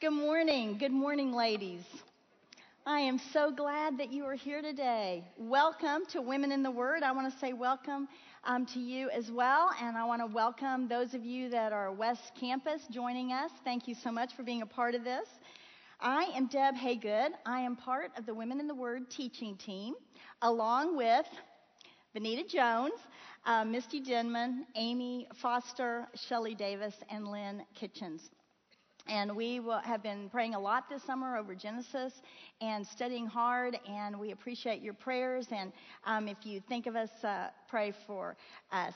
Good 0.00 0.10
morning. 0.10 0.76
Good 0.76 0.92
morning, 0.92 1.32
ladies. 1.32 1.84
I 2.84 2.98
am 2.98 3.18
so 3.32 3.52
glad 3.52 3.96
that 3.98 4.12
you 4.12 4.24
are 4.24 4.34
here 4.34 4.60
today. 4.60 5.24
Welcome 5.38 6.02
to 6.10 6.20
Women 6.20 6.50
in 6.50 6.62
the 6.64 6.70
Word. 6.70 7.02
I 7.04 7.12
want 7.12 7.32
to 7.32 7.38
say 7.38 7.52
welcome 7.52 8.08
um, 8.42 8.66
to 8.66 8.80
you 8.80 9.08
as 9.10 9.30
well, 9.30 9.70
and 9.80 9.96
I 9.96 10.04
want 10.04 10.20
to 10.20 10.26
welcome 10.26 10.88
those 10.88 11.14
of 11.14 11.24
you 11.24 11.48
that 11.50 11.72
are 11.72 11.92
West 11.92 12.32
Campus 12.38 12.82
joining 12.90 13.32
us. 13.32 13.52
Thank 13.62 13.86
you 13.86 13.94
so 13.94 14.10
much 14.10 14.34
for 14.34 14.42
being 14.42 14.62
a 14.62 14.66
part 14.66 14.96
of 14.96 15.04
this. 15.04 15.26
I 16.00 16.24
am 16.34 16.48
Deb 16.48 16.74
Haygood. 16.74 17.30
I 17.46 17.60
am 17.60 17.76
part 17.76 18.10
of 18.18 18.26
the 18.26 18.34
Women 18.34 18.58
in 18.60 18.66
the 18.66 18.74
Word 18.74 19.08
teaching 19.08 19.56
team, 19.56 19.94
along 20.42 20.96
with 20.96 21.24
Benita 22.12 22.46
Jones, 22.46 22.94
uh, 23.46 23.64
Misty 23.64 24.00
Denman, 24.00 24.66
Amy 24.74 25.28
Foster, 25.40 26.08
Shelley 26.14 26.56
Davis, 26.56 26.94
and 27.10 27.28
Lynn 27.28 27.62
Kitchens. 27.74 28.28
And 29.06 29.36
we 29.36 29.60
have 29.84 30.02
been 30.02 30.30
praying 30.30 30.54
a 30.54 30.60
lot 30.60 30.88
this 30.88 31.02
summer 31.02 31.36
over 31.36 31.54
Genesis 31.54 32.14
and 32.62 32.86
studying 32.86 33.26
hard, 33.26 33.78
and 33.86 34.18
we 34.18 34.30
appreciate 34.30 34.80
your 34.80 34.94
prayers. 34.94 35.46
And 35.50 35.72
um, 36.06 36.26
if 36.26 36.38
you 36.44 36.60
think 36.68 36.86
of 36.86 36.96
us, 36.96 37.10
uh, 37.22 37.48
pray 37.68 37.92
for 38.06 38.34
us. 38.72 38.94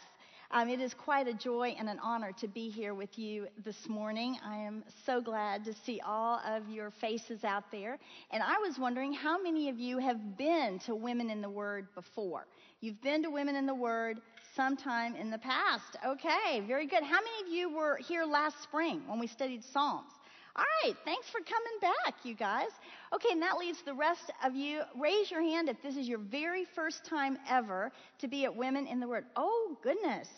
Um, 0.51 0.71
it 0.71 0.81
is 0.81 0.95
quite 0.95 1.29
a 1.29 1.35
joy 1.35 1.77
and 1.79 1.91
an 1.91 1.99
honor 1.99 2.33
to 2.41 2.49
be 2.49 2.71
here 2.71 2.95
with 2.95 3.19
you 3.19 3.49
this 3.67 3.87
morning. 3.87 4.39
I 4.43 4.57
am 4.57 4.83
so 5.05 5.21
glad 5.21 5.63
to 5.67 5.75
see 5.75 6.01
all 6.01 6.41
of 6.47 6.67
your 6.71 6.91
faces 6.91 7.45
out 7.45 7.65
there. 7.71 7.99
And 8.31 8.43
I 8.43 8.57
was 8.57 8.79
wondering 8.79 9.13
how 9.13 9.37
many 9.43 9.69
of 9.69 9.79
you 9.79 9.99
have 9.99 10.39
been 10.39 10.79
to 10.87 10.95
Women 10.95 11.29
in 11.29 11.43
the 11.43 11.51
Word 11.51 11.89
before? 11.95 12.47
You've 12.81 13.03
been 13.03 13.23
to 13.25 13.31
Women 13.31 13.57
in 13.57 13.67
the 13.67 13.75
Word 13.75 14.23
sometime 14.59 15.15
in 15.15 15.31
the 15.31 15.39
past. 15.39 15.97
Okay, 16.05 16.61
very 16.67 16.89
good. 16.89 17.05
How 17.05 17.21
many 17.21 17.47
of 17.47 17.49
you 17.49 17.73
were 17.73 17.97
here 17.99 18.25
last 18.25 18.61
spring 18.61 19.01
when 19.07 19.21
we 19.21 19.29
studied 19.29 19.63
Psalms? 19.63 20.11
All 20.57 20.65
right, 20.83 20.97
thanks 21.05 21.29
for 21.31 21.39
coming 21.39 21.79
back, 21.81 22.17
you 22.25 22.35
guys. 22.35 22.71
Okay, 23.15 23.29
and 23.31 23.41
that 23.41 23.57
leaves 23.57 23.83
the 23.83 23.95
rest 23.95 24.33
of 24.45 24.57
you. 24.57 24.81
Raise 24.97 25.31
your 25.31 25.43
hand 25.43 25.69
if 25.69 25.81
this 25.81 25.97
is 25.97 26.09
your 26.09 26.19
very 26.19 26.65
first 26.65 27.05
time 27.05 27.39
ever 27.49 27.93
to 28.19 28.27
be 28.27 28.47
at 28.47 28.57
Women 28.57 28.89
in 28.89 28.99
the 28.99 29.07
Word. 29.07 29.27
Oh, 29.37 29.77
goodness. 29.81 30.29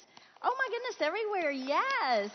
Oh, 0.43 0.55
my 0.55 0.69
goodness, 0.69 1.01
everywhere. 1.01 1.51
Yes. 1.51 2.31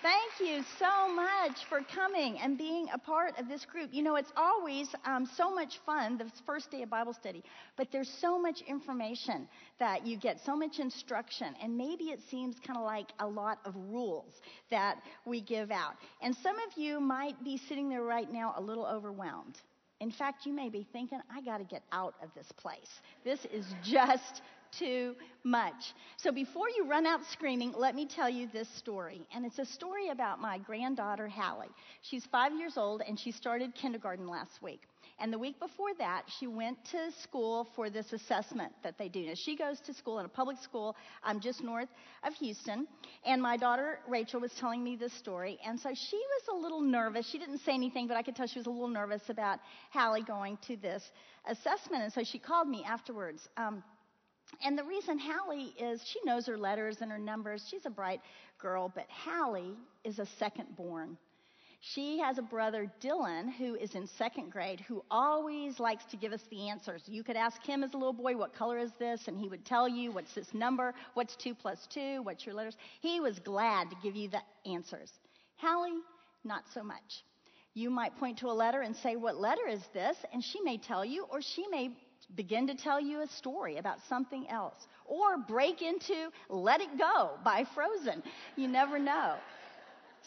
Thank 0.00 0.48
you 0.48 0.62
so 0.78 1.12
much 1.12 1.64
for 1.68 1.80
coming 1.92 2.38
and 2.38 2.56
being 2.56 2.86
a 2.94 2.98
part 2.98 3.36
of 3.36 3.48
this 3.48 3.64
group. 3.64 3.90
You 3.92 4.04
know, 4.04 4.14
it's 4.14 4.30
always 4.36 4.86
um, 5.04 5.28
so 5.36 5.52
much 5.52 5.80
fun, 5.84 6.16
the 6.18 6.30
first 6.46 6.70
day 6.70 6.82
of 6.82 6.90
Bible 6.90 7.12
study, 7.12 7.42
but 7.76 7.88
there's 7.90 8.08
so 8.20 8.38
much 8.38 8.60
information 8.68 9.48
that 9.80 10.06
you 10.06 10.16
get, 10.16 10.38
so 10.46 10.56
much 10.56 10.78
instruction, 10.78 11.48
and 11.60 11.76
maybe 11.76 12.04
it 12.04 12.20
seems 12.30 12.54
kind 12.64 12.76
of 12.76 12.84
like 12.84 13.08
a 13.18 13.26
lot 13.26 13.58
of 13.64 13.74
rules 13.74 14.34
that 14.70 15.02
we 15.26 15.40
give 15.40 15.72
out. 15.72 15.94
And 16.22 16.32
some 16.44 16.56
of 16.60 16.78
you 16.78 17.00
might 17.00 17.42
be 17.42 17.60
sitting 17.68 17.88
there 17.88 18.04
right 18.04 18.32
now 18.32 18.54
a 18.56 18.60
little 18.60 18.86
overwhelmed. 18.86 19.58
In 20.00 20.12
fact, 20.12 20.46
you 20.46 20.52
may 20.52 20.68
be 20.68 20.86
thinking, 20.92 21.18
I 21.28 21.40
got 21.40 21.58
to 21.58 21.64
get 21.64 21.82
out 21.90 22.14
of 22.22 22.28
this 22.36 22.46
place. 22.56 23.00
This 23.24 23.44
is 23.52 23.66
just 23.82 24.42
too 24.72 25.14
much. 25.44 25.94
So 26.16 26.32
before 26.32 26.68
you 26.68 26.86
run 26.86 27.06
out 27.06 27.20
screaming, 27.32 27.72
let 27.76 27.94
me 27.94 28.06
tell 28.06 28.28
you 28.28 28.48
this 28.52 28.68
story. 28.76 29.26
And 29.34 29.44
it's 29.44 29.58
a 29.58 29.64
story 29.64 30.08
about 30.10 30.40
my 30.40 30.58
granddaughter, 30.58 31.28
Hallie. 31.28 31.68
She's 32.02 32.24
five 32.26 32.52
years 32.52 32.76
old 32.76 33.02
and 33.06 33.18
she 33.18 33.30
started 33.30 33.74
kindergarten 33.74 34.26
last 34.26 34.62
week. 34.62 34.82
And 35.20 35.32
the 35.32 35.38
week 35.38 35.58
before 35.58 35.94
that, 35.98 36.22
she 36.38 36.46
went 36.46 36.78
to 36.92 37.10
school 37.22 37.66
for 37.74 37.90
this 37.90 38.12
assessment 38.12 38.72
that 38.84 38.98
they 38.98 39.08
do. 39.08 39.26
Now, 39.26 39.34
she 39.34 39.56
goes 39.56 39.80
to 39.80 39.92
school 39.92 40.20
in 40.20 40.26
a 40.26 40.28
public 40.28 40.58
school 40.58 40.94
um, 41.24 41.40
just 41.40 41.62
north 41.62 41.88
of 42.22 42.34
Houston. 42.34 42.86
And 43.26 43.42
my 43.42 43.56
daughter, 43.56 43.98
Rachel, 44.06 44.40
was 44.40 44.52
telling 44.60 44.84
me 44.84 44.94
this 44.94 45.12
story. 45.12 45.58
And 45.66 45.78
so 45.78 45.90
she 45.92 46.16
was 46.16 46.56
a 46.56 46.62
little 46.62 46.80
nervous. 46.80 47.28
She 47.28 47.38
didn't 47.38 47.58
say 47.58 47.72
anything, 47.72 48.06
but 48.06 48.16
I 48.16 48.22
could 48.22 48.36
tell 48.36 48.46
she 48.46 48.60
was 48.60 48.66
a 48.66 48.70
little 48.70 48.86
nervous 48.86 49.22
about 49.28 49.58
Hallie 49.90 50.22
going 50.22 50.56
to 50.68 50.76
this 50.76 51.02
assessment. 51.48 52.04
And 52.04 52.12
so 52.12 52.22
she 52.22 52.38
called 52.38 52.68
me 52.68 52.84
afterwards. 52.86 53.48
Um, 53.56 53.82
and 54.64 54.76
the 54.76 54.84
reason 54.84 55.18
Hallie 55.18 55.74
is, 55.78 56.02
she 56.04 56.20
knows 56.24 56.46
her 56.46 56.58
letters 56.58 56.98
and 57.00 57.10
her 57.10 57.18
numbers. 57.18 57.66
She's 57.70 57.86
a 57.86 57.90
bright 57.90 58.20
girl, 58.58 58.90
but 58.94 59.06
Hallie 59.08 59.76
is 60.04 60.18
a 60.18 60.26
second 60.38 60.76
born. 60.76 61.16
She 61.80 62.18
has 62.18 62.38
a 62.38 62.42
brother, 62.42 62.90
Dylan, 63.00 63.52
who 63.52 63.76
is 63.76 63.94
in 63.94 64.08
second 64.08 64.50
grade, 64.50 64.80
who 64.80 65.04
always 65.12 65.78
likes 65.78 66.04
to 66.06 66.16
give 66.16 66.32
us 66.32 66.42
the 66.50 66.68
answers. 66.68 67.04
You 67.06 67.22
could 67.22 67.36
ask 67.36 67.62
him 67.62 67.84
as 67.84 67.94
a 67.94 67.96
little 67.96 68.12
boy, 68.12 68.36
what 68.36 68.52
color 68.52 68.78
is 68.78 68.90
this? 68.98 69.28
And 69.28 69.38
he 69.38 69.48
would 69.48 69.64
tell 69.64 69.88
you, 69.88 70.10
what's 70.10 70.34
this 70.34 70.52
number? 70.52 70.92
What's 71.14 71.36
two 71.36 71.54
plus 71.54 71.86
two? 71.86 72.20
What's 72.22 72.44
your 72.44 72.56
letters? 72.56 72.76
He 73.00 73.20
was 73.20 73.38
glad 73.38 73.90
to 73.90 73.96
give 74.02 74.16
you 74.16 74.28
the 74.28 74.40
answers. 74.68 75.12
Hallie, 75.56 76.00
not 76.42 76.64
so 76.74 76.82
much. 76.82 77.22
You 77.74 77.90
might 77.90 78.16
point 78.18 78.38
to 78.38 78.48
a 78.48 78.52
letter 78.52 78.80
and 78.80 78.96
say, 78.96 79.14
what 79.14 79.36
letter 79.36 79.68
is 79.68 79.82
this? 79.94 80.16
And 80.32 80.42
she 80.42 80.60
may 80.60 80.78
tell 80.78 81.04
you, 81.04 81.26
or 81.30 81.40
she 81.40 81.68
may 81.68 81.90
begin 82.34 82.66
to 82.66 82.74
tell 82.74 83.00
you 83.00 83.22
a 83.22 83.26
story 83.26 83.76
about 83.76 83.98
something 84.08 84.48
else, 84.48 84.86
or 85.06 85.38
break 85.38 85.82
into 85.82 86.30
Let 86.48 86.80
It 86.80 86.98
Go 86.98 87.30
by 87.44 87.64
Frozen. 87.74 88.22
You 88.56 88.68
never 88.68 88.98
know. 88.98 89.34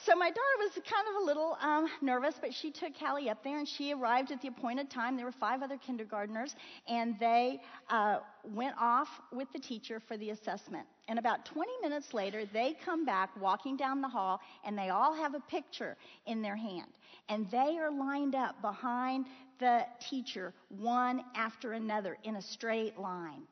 So 0.05 0.15
my 0.15 0.29
daughter 0.29 0.57
was 0.59 0.71
kind 0.73 1.05
of 1.15 1.21
a 1.21 1.25
little 1.25 1.57
um, 1.61 1.87
nervous, 2.01 2.35
but 2.41 2.53
she 2.53 2.71
took 2.71 2.97
Callie 2.97 3.29
up 3.29 3.43
there 3.43 3.59
and 3.59 3.67
she 3.67 3.93
arrived 3.93 4.31
at 4.31 4.41
the 4.41 4.47
appointed 4.47 4.89
time. 4.89 5.15
There 5.15 5.25
were 5.25 5.31
five 5.31 5.61
other 5.61 5.77
kindergartners, 5.77 6.55
and 6.87 7.19
they 7.19 7.59
uh, 7.89 8.19
went 8.43 8.75
off 8.79 9.09
with 9.31 9.47
the 9.53 9.59
teacher 9.59 10.01
for 10.07 10.17
the 10.17 10.31
assessment. 10.31 10.87
And 11.07 11.19
about 11.19 11.45
20 11.45 11.71
minutes 11.83 12.13
later, 12.13 12.45
they 12.51 12.75
come 12.83 13.05
back 13.05 13.29
walking 13.39 13.77
down 13.77 14.01
the 14.01 14.07
hall, 14.07 14.39
and 14.65 14.75
they 14.75 14.89
all 14.89 15.13
have 15.13 15.35
a 15.35 15.39
picture 15.41 15.97
in 16.25 16.41
their 16.41 16.55
hand. 16.55 16.91
And 17.29 17.49
they 17.51 17.77
are 17.77 17.91
lined 17.91 18.33
up 18.33 18.59
behind 18.61 19.25
the 19.61 19.85
teacher, 20.09 20.53
one 20.67 21.21
after 21.35 21.71
another, 21.71 22.17
in 22.25 22.35
a 22.35 22.41
straight 22.41 22.97
line. 22.97 23.43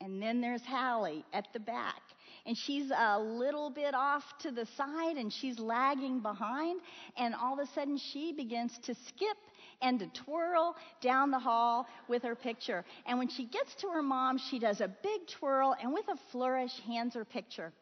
And 0.00 0.20
then 0.20 0.40
there's 0.40 0.64
Hallie 0.64 1.24
at 1.32 1.46
the 1.52 1.60
back. 1.60 2.02
And 2.44 2.58
she's 2.58 2.90
a 2.90 3.20
little 3.20 3.70
bit 3.70 3.94
off 3.94 4.24
to 4.40 4.50
the 4.50 4.66
side 4.76 5.16
and 5.16 5.32
she's 5.32 5.60
lagging 5.60 6.18
behind. 6.18 6.80
And 7.16 7.36
all 7.36 7.52
of 7.52 7.60
a 7.60 7.72
sudden 7.72 7.96
she 7.96 8.32
begins 8.32 8.76
to 8.78 8.96
skip 9.06 9.36
and 9.80 10.00
to 10.00 10.06
twirl 10.24 10.74
down 11.00 11.30
the 11.30 11.38
hall 11.38 11.86
with 12.08 12.24
her 12.24 12.34
picture. 12.34 12.84
And 13.06 13.18
when 13.18 13.28
she 13.28 13.44
gets 13.44 13.76
to 13.76 13.88
her 13.90 14.02
mom, 14.02 14.38
she 14.38 14.58
does 14.58 14.80
a 14.80 14.88
big 14.88 15.28
twirl 15.28 15.76
and 15.80 15.92
with 15.92 16.08
a 16.08 16.16
flourish 16.32 16.72
hands 16.84 17.14
her 17.14 17.24
picture. 17.24 17.72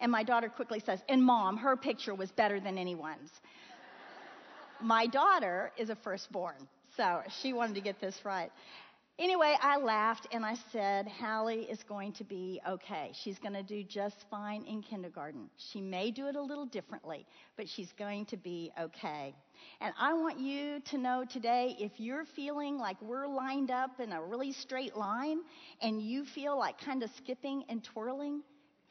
And 0.00 0.10
my 0.10 0.22
daughter 0.22 0.48
quickly 0.48 0.80
says, 0.80 1.00
And 1.10 1.22
mom, 1.22 1.58
her 1.58 1.76
picture 1.76 2.14
was 2.14 2.30
better 2.32 2.58
than 2.58 2.78
anyone's. 2.78 3.30
My 4.82 5.06
daughter 5.06 5.72
is 5.76 5.90
a 5.90 5.96
firstborn, 5.96 6.68
so 6.96 7.22
she 7.40 7.52
wanted 7.52 7.74
to 7.74 7.80
get 7.80 8.00
this 8.00 8.24
right. 8.24 8.50
Anyway, 9.20 9.54
I 9.60 9.76
laughed 9.76 10.28
and 10.32 10.46
I 10.46 10.54
said, 10.72 11.06
Hallie 11.06 11.66
is 11.70 11.82
going 11.82 12.12
to 12.14 12.24
be 12.24 12.58
okay. 12.66 13.12
She's 13.12 13.38
going 13.38 13.52
to 13.52 13.62
do 13.62 13.84
just 13.84 14.16
fine 14.30 14.64
in 14.64 14.80
kindergarten. 14.80 15.50
She 15.58 15.82
may 15.82 16.10
do 16.10 16.28
it 16.28 16.36
a 16.36 16.40
little 16.40 16.64
differently, 16.64 17.26
but 17.54 17.68
she's 17.68 17.92
going 17.98 18.24
to 18.26 18.38
be 18.38 18.72
okay. 18.80 19.34
And 19.82 19.92
I 20.00 20.14
want 20.14 20.40
you 20.40 20.80
to 20.86 20.96
know 20.96 21.26
today 21.30 21.76
if 21.78 21.92
you're 21.98 22.24
feeling 22.24 22.78
like 22.78 22.96
we're 23.02 23.26
lined 23.26 23.70
up 23.70 24.00
in 24.00 24.12
a 24.12 24.22
really 24.22 24.52
straight 24.52 24.96
line 24.96 25.40
and 25.82 26.00
you 26.00 26.24
feel 26.24 26.58
like 26.58 26.80
kind 26.80 27.02
of 27.02 27.10
skipping 27.18 27.64
and 27.68 27.84
twirling, 27.84 28.40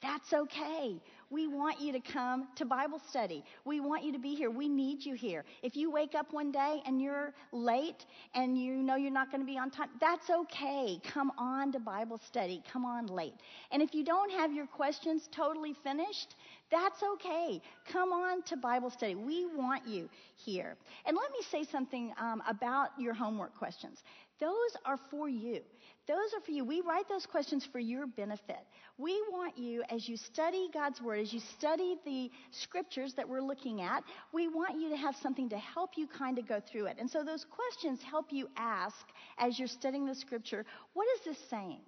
that's 0.01 0.31
okay. 0.33 1.01
We 1.29 1.47
want 1.47 1.81
you 1.81 1.91
to 1.91 1.99
come 1.99 2.47
to 2.55 2.65
Bible 2.65 3.01
study. 3.09 3.43
We 3.65 3.81
want 3.81 4.03
you 4.03 4.13
to 4.13 4.19
be 4.19 4.33
here. 4.33 4.49
We 4.49 4.69
need 4.69 5.05
you 5.05 5.13
here. 5.13 5.43
If 5.61 5.75
you 5.75 5.91
wake 5.91 6.15
up 6.15 6.31
one 6.31 6.51
day 6.51 6.81
and 6.85 7.01
you're 7.01 7.33
late 7.51 8.05
and 8.33 8.57
you 8.57 8.75
know 8.75 8.95
you're 8.95 9.11
not 9.11 9.29
going 9.29 9.41
to 9.41 9.45
be 9.45 9.57
on 9.57 9.69
time, 9.69 9.89
that's 9.99 10.29
okay. 10.29 10.99
Come 11.03 11.31
on 11.37 11.71
to 11.73 11.79
Bible 11.79 12.19
study. 12.25 12.63
Come 12.71 12.85
on 12.85 13.07
late. 13.07 13.35
And 13.71 13.81
if 13.81 13.93
you 13.93 14.03
don't 14.05 14.31
have 14.31 14.53
your 14.53 14.67
questions 14.67 15.29
totally 15.31 15.75
finished, 15.83 16.35
that's 16.71 17.03
okay. 17.03 17.61
Come 17.91 18.13
on 18.13 18.41
to 18.43 18.55
Bible 18.55 18.89
study. 18.89 19.15
We 19.15 19.47
want 19.47 19.85
you 19.85 20.09
here. 20.37 20.77
And 21.05 21.17
let 21.17 21.31
me 21.31 21.39
say 21.51 21.69
something 21.69 22.13
um, 22.17 22.41
about 22.47 22.89
your 22.97 23.13
homework 23.13 23.55
questions. 23.55 24.01
Those 24.39 24.77
are 24.85 24.97
for 25.11 25.27
you. 25.27 25.61
Those 26.07 26.33
are 26.33 26.41
for 26.45 26.51
you. 26.51 26.63
We 26.63 26.81
write 26.81 27.09
those 27.09 27.25
questions 27.25 27.67
for 27.71 27.79
your 27.79 28.07
benefit. 28.07 28.59
We 28.97 29.21
want 29.29 29.57
you, 29.57 29.83
as 29.89 30.07
you 30.07 30.17
study 30.17 30.69
God's 30.73 31.01
Word, 31.01 31.19
as 31.19 31.33
you 31.33 31.41
study 31.57 31.97
the 32.05 32.31
scriptures 32.51 33.13
that 33.15 33.27
we're 33.27 33.41
looking 33.41 33.81
at, 33.81 34.03
we 34.33 34.47
want 34.47 34.79
you 34.79 34.89
to 34.89 34.97
have 34.97 35.15
something 35.17 35.49
to 35.49 35.57
help 35.57 35.91
you 35.97 36.07
kind 36.07 36.39
of 36.39 36.47
go 36.47 36.61
through 36.71 36.85
it. 36.85 36.97
And 36.99 37.09
so 37.09 37.23
those 37.23 37.45
questions 37.45 37.99
help 38.01 38.27
you 38.31 38.47
ask, 38.55 38.95
as 39.37 39.59
you're 39.59 39.67
studying 39.67 40.05
the 40.05 40.15
scripture, 40.15 40.65
what 40.93 41.07
is 41.15 41.25
this 41.25 41.49
saying? 41.49 41.81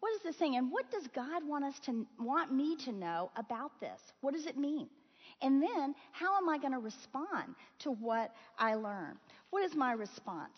What 0.00 0.14
is 0.14 0.22
this 0.22 0.38
saying? 0.38 0.56
And 0.56 0.70
what 0.70 0.90
does 0.90 1.08
God 1.14 1.42
want 1.46 1.64
us 1.64 1.74
to 1.86 2.06
want 2.20 2.52
me 2.52 2.76
to 2.84 2.92
know 2.92 3.30
about 3.36 3.80
this? 3.80 4.00
What 4.20 4.34
does 4.34 4.46
it 4.46 4.58
mean? 4.58 4.88
And 5.42 5.62
then 5.62 5.94
how 6.12 6.36
am 6.36 6.48
I 6.48 6.58
going 6.58 6.72
to 6.72 6.78
respond 6.78 7.54
to 7.80 7.90
what 7.90 8.32
I 8.58 8.74
learn? 8.74 9.16
What 9.50 9.64
is 9.64 9.74
my 9.74 9.92
response? 9.92 10.56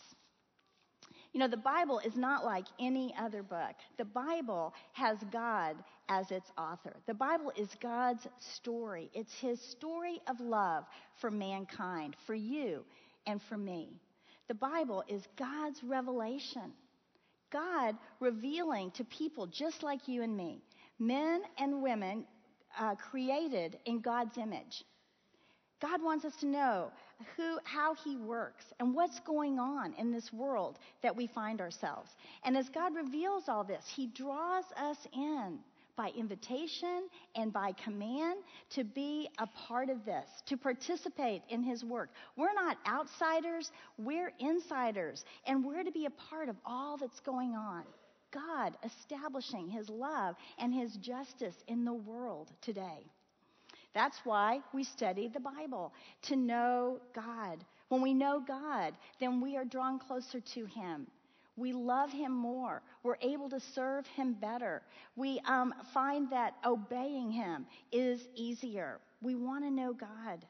You 1.31 1.39
know, 1.39 1.47
the 1.47 1.57
Bible 1.57 1.99
is 1.99 2.15
not 2.15 2.43
like 2.43 2.65
any 2.79 3.13
other 3.19 3.43
book. 3.43 3.75
The 3.97 4.05
Bible 4.05 4.73
has 4.93 5.17
God 5.31 5.75
as 6.07 6.31
its 6.31 6.51
author. 6.57 6.95
The 7.05 7.13
Bible 7.13 7.51
is 7.55 7.69
God's 7.79 8.27
story. 8.39 9.11
It's 9.13 9.33
His 9.35 9.61
story 9.61 10.21
of 10.27 10.39
love 10.39 10.85
for 11.21 11.29
mankind, 11.29 12.15
for 12.25 12.33
you, 12.33 12.83
and 13.27 13.39
for 13.43 13.57
me. 13.57 13.89
The 14.47 14.55
Bible 14.55 15.03
is 15.07 15.27
God's 15.37 15.83
revelation. 15.83 16.73
God 17.51 17.95
revealing 18.19 18.89
to 18.91 19.03
people 19.03 19.45
just 19.45 19.83
like 19.83 20.07
you 20.07 20.23
and 20.23 20.35
me, 20.35 20.63
men 20.97 21.41
and 21.59 21.83
women 21.83 22.25
uh, 22.79 22.95
created 22.95 23.77
in 23.85 24.01
God's 24.01 24.37
image. 24.37 24.83
God 25.81 26.01
wants 26.03 26.25
us 26.25 26.35
to 26.37 26.47
know 26.47 26.91
who, 27.35 27.59
how 27.63 27.95
He 27.95 28.15
works 28.17 28.65
and 28.79 28.93
what's 28.93 29.19
going 29.21 29.59
on 29.59 29.93
in 29.93 30.11
this 30.11 30.31
world 30.31 30.79
that 31.03 31.15
we 31.15 31.27
find 31.27 31.61
ourselves. 31.61 32.09
And 32.43 32.57
as 32.57 32.69
God 32.69 32.95
reveals 32.95 33.43
all 33.47 33.63
this, 33.63 33.83
He 33.95 34.07
draws 34.07 34.65
us 34.77 34.97
in 35.13 35.59
by 35.95 36.11
invitation 36.17 37.09
and 37.35 37.51
by 37.51 37.73
command 37.83 38.39
to 38.69 38.85
be 38.85 39.29
a 39.37 39.47
part 39.67 39.89
of 39.89 40.05
this, 40.05 40.25
to 40.45 40.55
participate 40.55 41.41
in 41.49 41.61
His 41.61 41.83
work. 41.83 42.09
We're 42.37 42.53
not 42.53 42.77
outsiders, 42.87 43.69
we're 43.97 44.31
insiders, 44.39 45.25
and 45.45 45.65
we're 45.65 45.83
to 45.83 45.91
be 45.91 46.05
a 46.05 46.29
part 46.29 46.47
of 46.47 46.55
all 46.65 46.97
that's 46.97 47.19
going 47.19 47.53
on. 47.53 47.83
God 48.31 48.77
establishing 48.83 49.67
His 49.67 49.89
love 49.89 50.35
and 50.57 50.73
His 50.73 50.95
justice 50.97 51.55
in 51.67 51.83
the 51.83 51.93
world 51.93 52.49
today. 52.61 53.05
That's 53.93 54.17
why 54.23 54.59
we 54.73 54.83
study 54.83 55.27
the 55.27 55.39
Bible, 55.39 55.93
to 56.23 56.35
know 56.35 56.99
God. 57.15 57.63
When 57.89 58.01
we 58.01 58.13
know 58.13 58.43
God, 58.45 58.93
then 59.19 59.41
we 59.41 59.57
are 59.57 59.65
drawn 59.65 59.99
closer 59.99 60.39
to 60.53 60.65
Him. 60.65 61.07
We 61.57 61.73
love 61.73 62.09
Him 62.11 62.31
more. 62.31 62.81
We're 63.03 63.17
able 63.21 63.49
to 63.49 63.59
serve 63.73 64.05
Him 64.15 64.33
better. 64.33 64.81
We 65.15 65.41
um, 65.45 65.73
find 65.93 66.29
that 66.31 66.53
obeying 66.65 67.31
Him 67.31 67.65
is 67.91 68.21
easier. 68.35 68.99
We 69.21 69.35
want 69.35 69.65
to 69.65 69.71
know 69.71 69.93
God. 69.93 70.45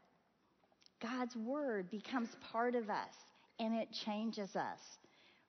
God's 1.01 1.35
Word 1.35 1.89
becomes 1.89 2.29
part 2.51 2.75
of 2.75 2.89
us 2.89 3.13
and 3.59 3.73
it 3.73 3.87
changes 4.05 4.55
us. 4.55 4.79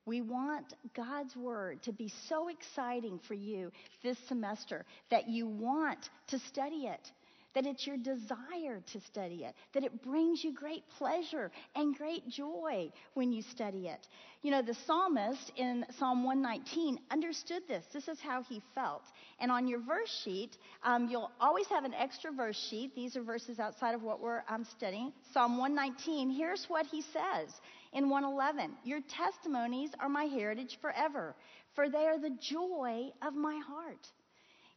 We 0.07 0.23
want 0.23 0.75
God's 0.97 1.37
Word 1.37 1.83
to 1.83 1.93
be 1.93 2.11
so 2.29 2.49
exciting 2.49 3.21
for 3.29 3.35
you 3.35 3.71
this 4.03 4.17
semester 4.29 4.87
that 5.11 5.29
you 5.29 5.47
want 5.47 6.09
to 6.29 6.39
study 6.39 6.87
it 6.87 7.11
that 7.55 7.67
it's 7.67 7.87
your 7.87 7.97
desire 7.97 8.81
to 8.93 9.00
study 9.00 9.44
it, 9.44 9.55
that 9.75 9.85
it 9.85 10.02
brings 10.02 10.44
you 10.44 10.55
great 10.55 10.85
pleasure 10.99 11.50
and 11.75 11.97
great 11.97 12.29
joy 12.29 12.91
when 13.14 13.32
you 13.32 13.43
study 13.43 13.88
it. 13.88 14.06
You 14.43 14.50
know, 14.50 14.62
the 14.62 14.76
psalmist 14.87 15.52
in 15.56 15.85
Psalm 15.99 16.25
119 16.25 16.99
understood 17.11 17.62
this. 17.69 17.85
This 17.93 18.08
is 18.08 18.19
how 18.20 18.43
he 18.43 18.62
felt. 18.75 19.02
And 19.38 19.50
on 19.50 19.69
your 19.69 19.81
verse 19.81 20.23
sheet, 20.25 20.56
um, 20.82 21.08
you'll 21.11 21.31
always 21.41 21.67
have 21.67 21.85
an 21.85 21.94
extra 21.94 22.32
verse 22.32 22.58
sheet. 22.70 22.94
These 22.94 23.17
are 23.17 23.23
verses 23.23 23.58
outside 23.58 23.94
of 23.94 24.03
what 24.03 24.20
we're 24.20 24.43
um, 24.49 24.64
studying. 24.64 25.12
Psalm 25.32 25.58
119, 25.58 26.31
here's 26.31 26.64
what 26.69 26.87
he 26.87 27.03
says 27.03 27.50
in 27.93 28.08
111 28.08 28.73
Your 28.85 29.00
testimonies 29.08 29.91
are 30.00 30.08
my 30.08 30.25
heritage 30.25 30.79
forever, 30.81 31.35
for 31.75 31.88
they 31.88 32.06
are 32.06 32.19
the 32.19 32.37
joy 32.41 33.11
of 33.23 33.35
my 33.35 33.61
heart. 33.67 34.06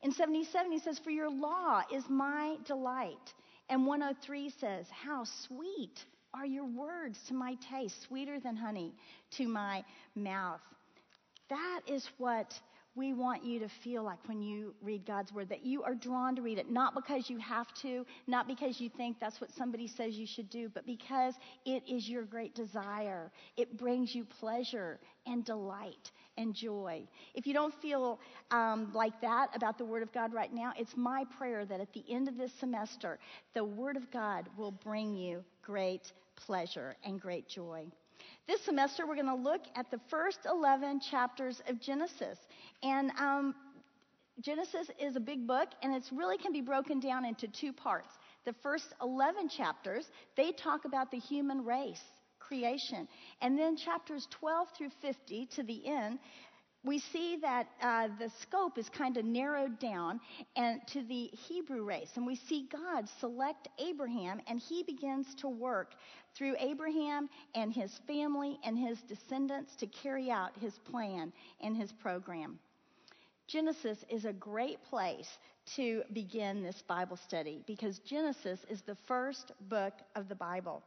In 0.03 0.11
77, 0.11 0.71
he 0.71 0.79
says, 0.79 0.99
For 0.99 1.11
your 1.11 1.31
law 1.31 1.81
is 1.93 2.03
my 2.09 2.57
delight. 2.65 3.33
And 3.69 3.87
103 3.87 4.49
says, 4.59 4.85
How 4.91 5.23
sweet 5.47 6.03
are 6.33 6.45
your 6.45 6.65
words 6.65 7.17
to 7.27 7.33
my 7.33 7.55
taste, 7.69 7.95
sweeter 8.07 8.39
than 8.39 8.55
honey 8.55 8.93
to 9.37 9.47
my 9.47 9.83
mouth. 10.15 10.59
That 11.49 11.81
is 11.87 12.07
what 12.17 12.53
we 12.95 13.13
want 13.13 13.43
you 13.43 13.59
to 13.59 13.69
feel 13.83 14.03
like 14.03 14.19
when 14.27 14.41
you 14.41 14.75
read 14.81 15.05
God's 15.05 15.31
word, 15.33 15.49
that 15.49 15.65
you 15.65 15.81
are 15.83 15.95
drawn 15.95 16.35
to 16.35 16.41
read 16.43 16.59
it, 16.59 16.69
not 16.69 16.93
because 16.93 17.29
you 17.29 17.37
have 17.39 17.67
to, 17.81 18.05
not 18.27 18.47
because 18.47 18.79
you 18.79 18.89
think 18.89 19.19
that's 19.19 19.41
what 19.41 19.49
somebody 19.57 19.87
says 19.87 20.13
you 20.13 20.27
should 20.27 20.49
do, 20.49 20.69
but 20.69 20.85
because 20.85 21.33
it 21.65 21.81
is 21.87 22.07
your 22.07 22.23
great 22.23 22.53
desire. 22.53 23.31
It 23.57 23.77
brings 23.77 24.13
you 24.13 24.25
pleasure 24.25 24.99
and 25.25 25.43
delight 25.43 26.11
and 26.37 26.53
joy. 26.53 27.03
If 27.33 27.45
you 27.45 27.53
don't 27.53 27.73
feel 27.81 28.19
um, 28.51 28.91
like 28.93 29.19
that 29.21 29.49
about 29.55 29.77
the 29.77 29.85
Word 29.85 30.03
of 30.03 30.11
God 30.13 30.33
right 30.33 30.53
now, 30.53 30.73
it's 30.77 30.95
my 30.95 31.25
prayer 31.37 31.65
that 31.65 31.79
at 31.79 31.93
the 31.93 32.03
end 32.09 32.27
of 32.27 32.37
this 32.37 32.51
semester, 32.59 33.19
the 33.53 33.63
Word 33.63 33.97
of 33.97 34.09
God 34.11 34.49
will 34.57 34.71
bring 34.71 35.15
you 35.15 35.43
great 35.61 36.11
pleasure 36.35 36.95
and 37.03 37.19
great 37.19 37.47
joy. 37.47 37.85
This 38.47 38.61
semester, 38.65 39.05
we're 39.07 39.15
going 39.15 39.27
to 39.27 39.35
look 39.35 39.61
at 39.75 39.89
the 39.91 39.99
first 40.09 40.39
11 40.49 41.01
chapters 41.09 41.61
of 41.67 41.79
Genesis. 41.79 42.37
And 42.81 43.11
um, 43.19 43.55
Genesis 44.41 44.87
is 44.99 45.15
a 45.15 45.19
big 45.19 45.47
book, 45.47 45.69
and 45.81 45.93
it 45.95 46.03
really 46.11 46.37
can 46.37 46.51
be 46.51 46.61
broken 46.61 46.99
down 46.99 47.25
into 47.25 47.47
two 47.47 47.71
parts. 47.71 48.09
The 48.45 48.53
first 48.61 48.93
11 49.01 49.49
chapters, 49.49 50.05
they 50.35 50.51
talk 50.51 50.85
about 50.85 51.11
the 51.11 51.19
human 51.19 51.63
race, 51.63 52.01
creation. 52.53 53.07
And 53.41 53.57
then 53.57 53.75
chapters 53.75 54.27
12 54.31 54.67
through 54.77 54.91
50 55.01 55.47
to 55.55 55.63
the 55.63 55.87
end, 55.87 56.19
we 56.85 56.99
see 56.99 57.37
that 57.41 57.67
uh, 57.81 58.09
the 58.19 58.29
scope 58.41 58.77
is 58.77 58.89
kind 58.89 59.17
of 59.17 59.25
narrowed 59.25 59.79
down 59.79 60.19
and 60.55 60.81
to 60.87 61.01
the 61.03 61.29
Hebrew 61.47 61.83
race. 61.83 62.11
And 62.15 62.27
we 62.27 62.35
see 62.35 62.67
God 62.71 63.07
select 63.19 63.69
Abraham, 63.79 64.41
and 64.47 64.59
he 64.59 64.83
begins 64.83 65.33
to 65.35 65.47
work 65.47 65.95
through 66.35 66.55
Abraham 66.59 67.29
and 67.55 67.73
his 67.73 67.91
family 68.05 68.59
and 68.65 68.77
his 68.77 68.99
descendants 69.07 69.75
to 69.77 69.87
carry 69.87 70.29
out 70.29 70.51
his 70.59 70.77
plan 70.91 71.31
and 71.61 71.75
his 71.75 71.91
program. 71.93 72.59
Genesis 73.47 73.99
is 74.09 74.25
a 74.25 74.33
great 74.33 74.83
place 74.89 75.37
to 75.75 76.03
begin 76.11 76.61
this 76.61 76.81
Bible 76.87 77.17
study 77.17 77.63
because 77.65 77.99
Genesis 77.99 78.59
is 78.69 78.81
the 78.81 78.97
first 79.07 79.53
book 79.69 79.93
of 80.15 80.27
the 80.27 80.35
Bible. 80.35 80.83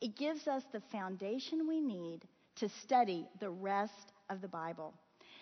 It 0.00 0.16
gives 0.16 0.46
us 0.46 0.62
the 0.72 0.80
foundation 0.92 1.66
we 1.68 1.80
need 1.80 2.20
to 2.56 2.68
study 2.68 3.28
the 3.40 3.50
rest 3.50 4.12
of 4.30 4.40
the 4.40 4.48
Bible. 4.48 4.94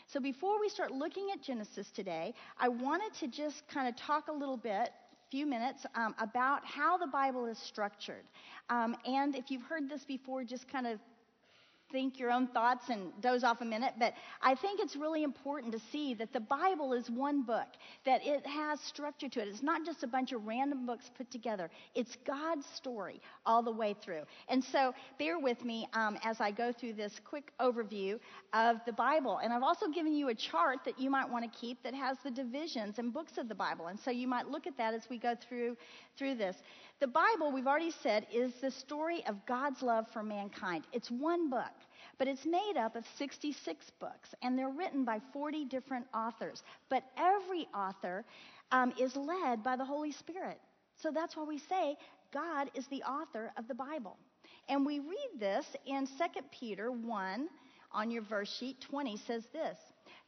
So 0.06 0.20
before 0.20 0.60
we 0.60 0.68
start 0.68 0.92
looking 0.92 1.28
at 1.32 1.42
Genesis 1.42 1.90
today, 1.90 2.32
I 2.58 2.68
wanted 2.68 3.12
to 3.20 3.28
just 3.28 3.66
kind 3.68 3.88
of 3.88 3.96
talk 3.96 4.28
a 4.28 4.32
little 4.32 4.56
bit 4.56 4.90
few 5.30 5.46
minutes 5.46 5.84
um, 5.96 6.14
about 6.20 6.64
how 6.64 6.96
the 6.96 7.06
Bible 7.06 7.46
is 7.46 7.58
structured. 7.58 8.24
Um, 8.70 8.96
and 9.04 9.34
if 9.34 9.50
you've 9.50 9.62
heard 9.62 9.88
this 9.88 10.04
before, 10.04 10.44
just 10.44 10.68
kind 10.68 10.86
of 10.86 11.00
think 11.90 12.18
your 12.18 12.30
own 12.30 12.48
thoughts 12.48 12.88
and 12.88 13.12
doze 13.20 13.44
off 13.44 13.60
a 13.60 13.64
minute, 13.64 13.94
but 13.98 14.14
I 14.42 14.54
think 14.54 14.80
it's 14.80 14.96
really 14.96 15.22
important 15.22 15.72
to 15.72 15.78
see 15.92 16.14
that 16.14 16.32
the 16.32 16.40
Bible 16.40 16.92
is 16.92 17.08
one 17.10 17.42
book, 17.42 17.68
that 18.04 18.20
it 18.24 18.46
has 18.46 18.80
structure 18.80 19.28
to 19.28 19.40
it. 19.40 19.48
It's 19.48 19.62
not 19.62 19.84
just 19.84 20.02
a 20.02 20.06
bunch 20.06 20.32
of 20.32 20.46
random 20.46 20.86
books 20.86 21.10
put 21.16 21.30
together, 21.30 21.70
it's 21.94 22.16
God's 22.26 22.66
story 22.66 23.20
all 23.44 23.62
the 23.62 23.72
way 23.72 23.94
through. 24.02 24.22
And 24.48 24.62
so 24.62 24.94
bear 25.18 25.38
with 25.38 25.64
me 25.64 25.88
um, 25.92 26.18
as 26.24 26.40
I 26.40 26.50
go 26.50 26.72
through 26.72 26.94
this 26.94 27.20
quick 27.24 27.52
overview 27.60 28.18
of 28.52 28.78
the 28.86 28.92
Bible. 28.92 29.38
And 29.42 29.52
I've 29.52 29.62
also 29.62 29.88
given 29.88 30.14
you 30.14 30.28
a 30.28 30.34
chart 30.34 30.80
that 30.84 30.98
you 30.98 31.10
might 31.10 31.28
want 31.28 31.50
to 31.50 31.58
keep 31.58 31.82
that 31.82 31.94
has 31.94 32.18
the 32.24 32.30
divisions 32.30 32.98
and 32.98 33.12
books 33.12 33.38
of 33.38 33.48
the 33.48 33.54
Bible. 33.54 33.86
And 33.86 33.98
so 33.98 34.10
you 34.10 34.26
might 34.26 34.48
look 34.48 34.66
at 34.66 34.76
that 34.78 34.94
as 34.94 35.02
we 35.08 35.18
go 35.18 35.34
through, 35.48 35.76
through 36.16 36.34
this. 36.36 36.56
The 36.98 37.06
Bible, 37.06 37.52
we've 37.52 37.66
already 37.66 37.90
said, 37.90 38.26
is 38.32 38.54
the 38.54 38.70
story 38.70 39.22
of 39.26 39.44
God's 39.44 39.82
love 39.82 40.06
for 40.14 40.22
mankind. 40.22 40.84
It's 40.94 41.10
one 41.10 41.50
book, 41.50 41.74
but 42.16 42.26
it's 42.26 42.46
made 42.46 42.78
up 42.78 42.96
of 42.96 43.04
66 43.18 43.90
books, 44.00 44.34
and 44.40 44.58
they're 44.58 44.70
written 44.70 45.04
by 45.04 45.20
40 45.30 45.66
different 45.66 46.06
authors. 46.14 46.62
But 46.88 47.04
every 47.18 47.68
author 47.74 48.24
um, 48.72 48.94
is 48.98 49.14
led 49.14 49.62
by 49.62 49.76
the 49.76 49.84
Holy 49.84 50.10
Spirit. 50.10 50.58
So 50.96 51.10
that's 51.10 51.36
why 51.36 51.44
we 51.44 51.58
say 51.58 51.98
God 52.32 52.70
is 52.74 52.86
the 52.86 53.02
author 53.02 53.52
of 53.58 53.68
the 53.68 53.74
Bible. 53.74 54.16
And 54.70 54.86
we 54.86 55.00
read 55.00 55.38
this 55.38 55.66
in 55.84 56.06
2 56.06 56.12
Peter 56.50 56.90
1 56.90 57.48
on 57.92 58.10
your 58.10 58.22
verse 58.22 58.56
sheet 58.58 58.80
20 58.80 59.18
says 59.18 59.44
this 59.52 59.78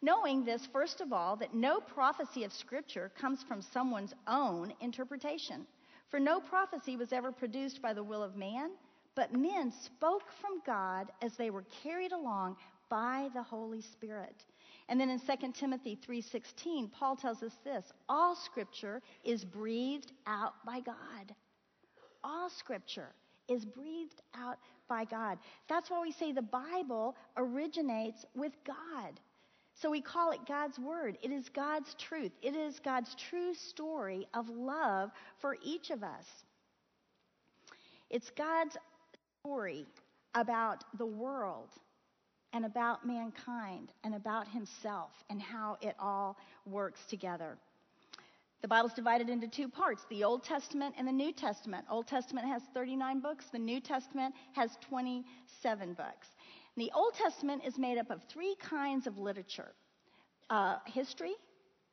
Knowing 0.02 0.44
this, 0.44 0.66
first 0.70 1.00
of 1.00 1.14
all, 1.14 1.34
that 1.36 1.54
no 1.54 1.80
prophecy 1.80 2.44
of 2.44 2.52
Scripture 2.52 3.10
comes 3.18 3.42
from 3.42 3.62
someone's 3.62 4.12
own 4.26 4.74
interpretation. 4.80 5.66
For 6.10 6.18
no 6.18 6.40
prophecy 6.40 6.96
was 6.96 7.12
ever 7.12 7.32
produced 7.32 7.82
by 7.82 7.92
the 7.92 8.02
will 8.02 8.22
of 8.22 8.36
man, 8.36 8.70
but 9.14 9.34
men 9.34 9.72
spoke 9.72 10.30
from 10.40 10.62
God 10.64 11.10
as 11.22 11.36
they 11.36 11.50
were 11.50 11.64
carried 11.82 12.12
along 12.12 12.56
by 12.88 13.28
the 13.34 13.42
Holy 13.42 13.82
Spirit. 13.82 14.44
And 14.88 14.98
then 14.98 15.10
in 15.10 15.18
2 15.18 15.52
Timothy 15.52 15.96
3:16, 15.96 16.90
Paul 16.90 17.16
tells 17.16 17.42
us 17.42 17.54
this, 17.62 17.92
all 18.08 18.34
scripture 18.34 19.02
is 19.24 19.44
breathed 19.44 20.12
out 20.26 20.54
by 20.64 20.80
God. 20.80 21.34
All 22.24 22.48
scripture 22.48 23.12
is 23.48 23.64
breathed 23.64 24.22
out 24.34 24.58
by 24.88 25.04
God. 25.04 25.38
That's 25.68 25.90
why 25.90 26.00
we 26.00 26.12
say 26.12 26.32
the 26.32 26.42
Bible 26.42 27.16
originates 27.36 28.24
with 28.34 28.52
God. 28.64 29.20
So 29.80 29.90
we 29.90 30.00
call 30.00 30.32
it 30.32 30.40
God's 30.46 30.78
Word. 30.78 31.18
It 31.22 31.30
is 31.30 31.48
God's 31.50 31.94
truth. 31.94 32.32
It 32.42 32.56
is 32.56 32.80
God's 32.80 33.14
true 33.14 33.54
story 33.54 34.26
of 34.34 34.48
love 34.48 35.10
for 35.40 35.56
each 35.62 35.90
of 35.90 36.02
us. 36.02 36.24
It's 38.10 38.30
God's 38.30 38.76
story 39.40 39.86
about 40.34 40.82
the 40.98 41.06
world 41.06 41.68
and 42.52 42.64
about 42.64 43.06
mankind 43.06 43.92
and 44.02 44.14
about 44.14 44.48
himself 44.48 45.10
and 45.30 45.40
how 45.40 45.76
it 45.80 45.94
all 46.00 46.36
works 46.66 47.00
together. 47.08 47.56
The 48.62 48.68
Bible's 48.68 48.94
divided 48.94 49.28
into 49.28 49.46
two 49.46 49.68
parts 49.68 50.02
the 50.10 50.24
Old 50.24 50.42
Testament 50.42 50.96
and 50.98 51.06
the 51.06 51.12
New 51.12 51.32
Testament. 51.32 51.84
Old 51.88 52.08
Testament 52.08 52.48
has 52.48 52.62
39 52.74 53.20
books, 53.20 53.44
the 53.52 53.58
New 53.58 53.80
Testament 53.80 54.34
has 54.54 54.70
27 54.88 55.92
books. 55.92 56.26
The 56.78 56.92
Old 56.94 57.14
Testament 57.14 57.62
is 57.66 57.76
made 57.76 57.98
up 57.98 58.08
of 58.08 58.22
three 58.32 58.54
kinds 58.60 59.08
of 59.08 59.18
literature 59.18 59.72
uh, 60.48 60.76
history, 60.86 61.34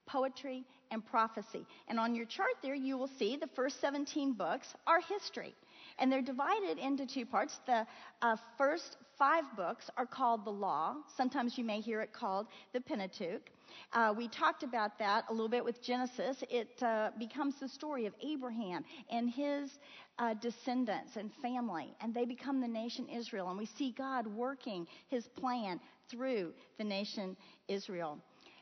poetry, 0.05 0.63
and 0.91 1.03
prophecy. 1.03 1.65
And 1.87 1.99
on 1.99 2.13
your 2.13 2.25
chart 2.27 2.51
there, 2.61 2.75
you 2.75 2.95
will 2.95 3.09
see 3.17 3.35
the 3.35 3.49
first 3.55 3.81
17 3.81 4.33
books 4.33 4.75
are 4.85 5.01
history. 5.01 5.55
And 5.97 6.11
they're 6.11 6.21
divided 6.21 6.77
into 6.77 7.07
two 7.07 7.25
parts. 7.25 7.59
The 7.65 7.87
uh, 8.21 8.37
first 8.59 8.97
five 9.17 9.43
books 9.55 9.89
are 9.97 10.05
called 10.05 10.45
the 10.45 10.51
Law. 10.51 10.95
Sometimes 11.15 11.57
you 11.57 11.63
may 11.63 11.79
hear 11.79 12.01
it 12.01 12.13
called 12.13 12.47
the 12.73 12.81
Pentateuch. 12.81 13.49
Uh, 13.93 14.13
we 14.15 14.27
talked 14.27 14.63
about 14.63 14.97
that 14.99 15.25
a 15.29 15.31
little 15.31 15.49
bit 15.49 15.63
with 15.63 15.81
Genesis. 15.81 16.43
It 16.49 16.81
uh, 16.81 17.11
becomes 17.17 17.55
the 17.59 17.67
story 17.67 18.05
of 18.05 18.13
Abraham 18.21 18.83
and 19.09 19.29
his 19.29 19.79
uh, 20.19 20.33
descendants 20.35 21.17
and 21.17 21.31
family, 21.41 21.93
and 22.01 22.13
they 22.13 22.25
become 22.25 22.61
the 22.61 22.67
nation 22.67 23.07
Israel. 23.09 23.49
And 23.49 23.57
we 23.57 23.65
see 23.65 23.93
God 23.97 24.27
working 24.27 24.87
his 25.07 25.27
plan 25.27 25.79
through 26.09 26.53
the 26.77 26.83
nation 26.83 27.35
Israel. 27.67 28.19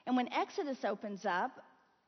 And 0.07 0.15
when 0.15 0.31
Exodus 0.33 0.83
opens 0.83 1.25
up, 1.25 1.51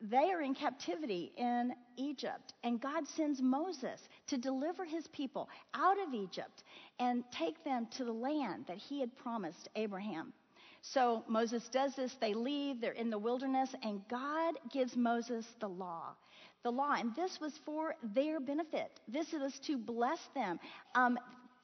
they 0.02 0.32
are 0.32 0.42
in 0.42 0.54
captivity 0.54 1.32
in 1.38 1.74
Egypt, 1.98 2.54
and 2.64 2.82
God 2.82 3.08
sends 3.08 3.42
Moses 3.42 4.00
to 4.28 4.38
deliver 4.38 4.86
his 4.86 5.08
people 5.08 5.50
out 5.74 5.98
of 6.06 6.14
Egypt 6.14 6.64
and 7.00 7.24
take 7.32 7.64
them 7.64 7.88
to 7.98 8.06
the 8.06 8.12
land 8.12 8.66
that 8.68 8.78
he 8.78 9.00
had 9.00 9.16
promised 9.18 9.70
Abraham. 9.75 10.34
So 10.82 11.24
Moses 11.28 11.68
does 11.70 11.96
this, 11.96 12.16
they 12.22 12.34
leave, 12.34 12.80
they're 12.80 12.92
in 12.92 13.10
the 13.10 13.18
wilderness, 13.18 13.70
and 13.82 14.02
God 14.08 14.54
gives 14.72 14.96
Moses 14.96 15.46
the 15.60 15.68
law. 15.68 16.16
The 16.64 16.72
law, 16.72 16.94
and 16.94 17.16
this 17.16 17.40
was 17.40 17.54
for 17.66 17.96
their 18.14 18.40
benefit. 18.40 19.00
This 19.08 19.32
was 19.34 19.60
to 19.66 19.78
bless 19.78 20.20
them 20.36 20.60
um, 20.94 21.18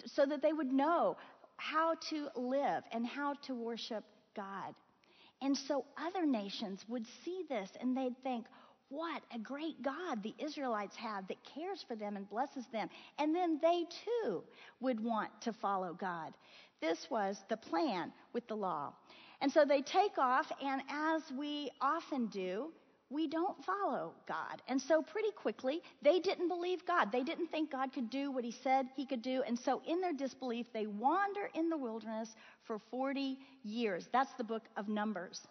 so 0.06 0.26
that 0.26 0.42
they 0.42 0.54
would 0.54 0.72
know 0.72 1.18
how 1.58 1.96
to 2.10 2.30
live 2.36 2.84
and 2.92 3.06
how 3.06 3.36
to 3.46 3.54
worship 3.54 4.04
God. 4.36 4.74
And 5.42 5.58
so 5.58 5.86
other 5.98 6.26
nations 6.26 6.84
would 6.88 7.06
see 7.26 7.44
this 7.50 7.70
and 7.80 7.98
they'd 7.98 8.18
think, 8.24 8.46
what 8.92 9.24
a 9.34 9.40
great 9.40 9.82
God 9.82 10.22
the 10.22 10.36
Israelites 10.38 10.96
have 10.98 11.28
that 11.30 11.38
cares 11.56 11.84
for 11.88 11.96
them 11.96 12.18
and 12.18 12.30
blesses 12.30 12.66
them. 12.72 12.90
And 13.18 13.34
then 13.34 13.58
they 13.62 13.86
too 14.06 14.44
would 14.82 15.00
want 15.00 15.30
to 15.42 15.54
follow 15.54 15.94
God. 15.94 16.34
This 16.82 17.10
was 17.10 17.42
the 17.50 17.58
plan 17.58 18.12
with 18.34 18.48
the 18.48 18.56
law. 18.56 18.94
And 19.40 19.52
so 19.52 19.66
they 19.66 19.82
take 19.82 20.18
off, 20.18 20.52
and 20.62 20.82
as 20.90 21.24
we 21.38 21.72
often 21.80 22.28
do, 22.28 22.72
we 23.10 23.28
don't 23.28 23.64
follow 23.66 24.14
God. 24.28 24.62
And 24.68 24.82
so, 24.82 25.02
pretty 25.02 25.32
quickly, 25.32 25.82
they 26.02 26.20
didn't 26.20 26.48
believe 26.48 26.86
God. 26.86 27.12
They 27.12 27.24
didn't 27.24 27.48
think 27.48 27.72
God 27.72 27.92
could 27.92 28.10
do 28.10 28.32
what 28.32 28.46
He 28.46 28.52
said 28.64 28.88
He 28.96 29.06
could 29.06 29.22
do. 29.22 29.44
And 29.46 29.60
so, 29.60 29.82
in 29.86 30.00
their 30.00 30.14
disbelief, 30.14 30.68
they 30.74 30.88
wander 30.88 31.50
in 31.54 31.70
the 31.70 31.78
wilderness 31.78 32.30
for 32.64 32.80
40 32.90 33.38
years. 33.64 34.08
That's 34.14 34.32
the 34.38 34.46
book 34.46 34.64
of 34.78 34.88
Numbers. 34.88 35.42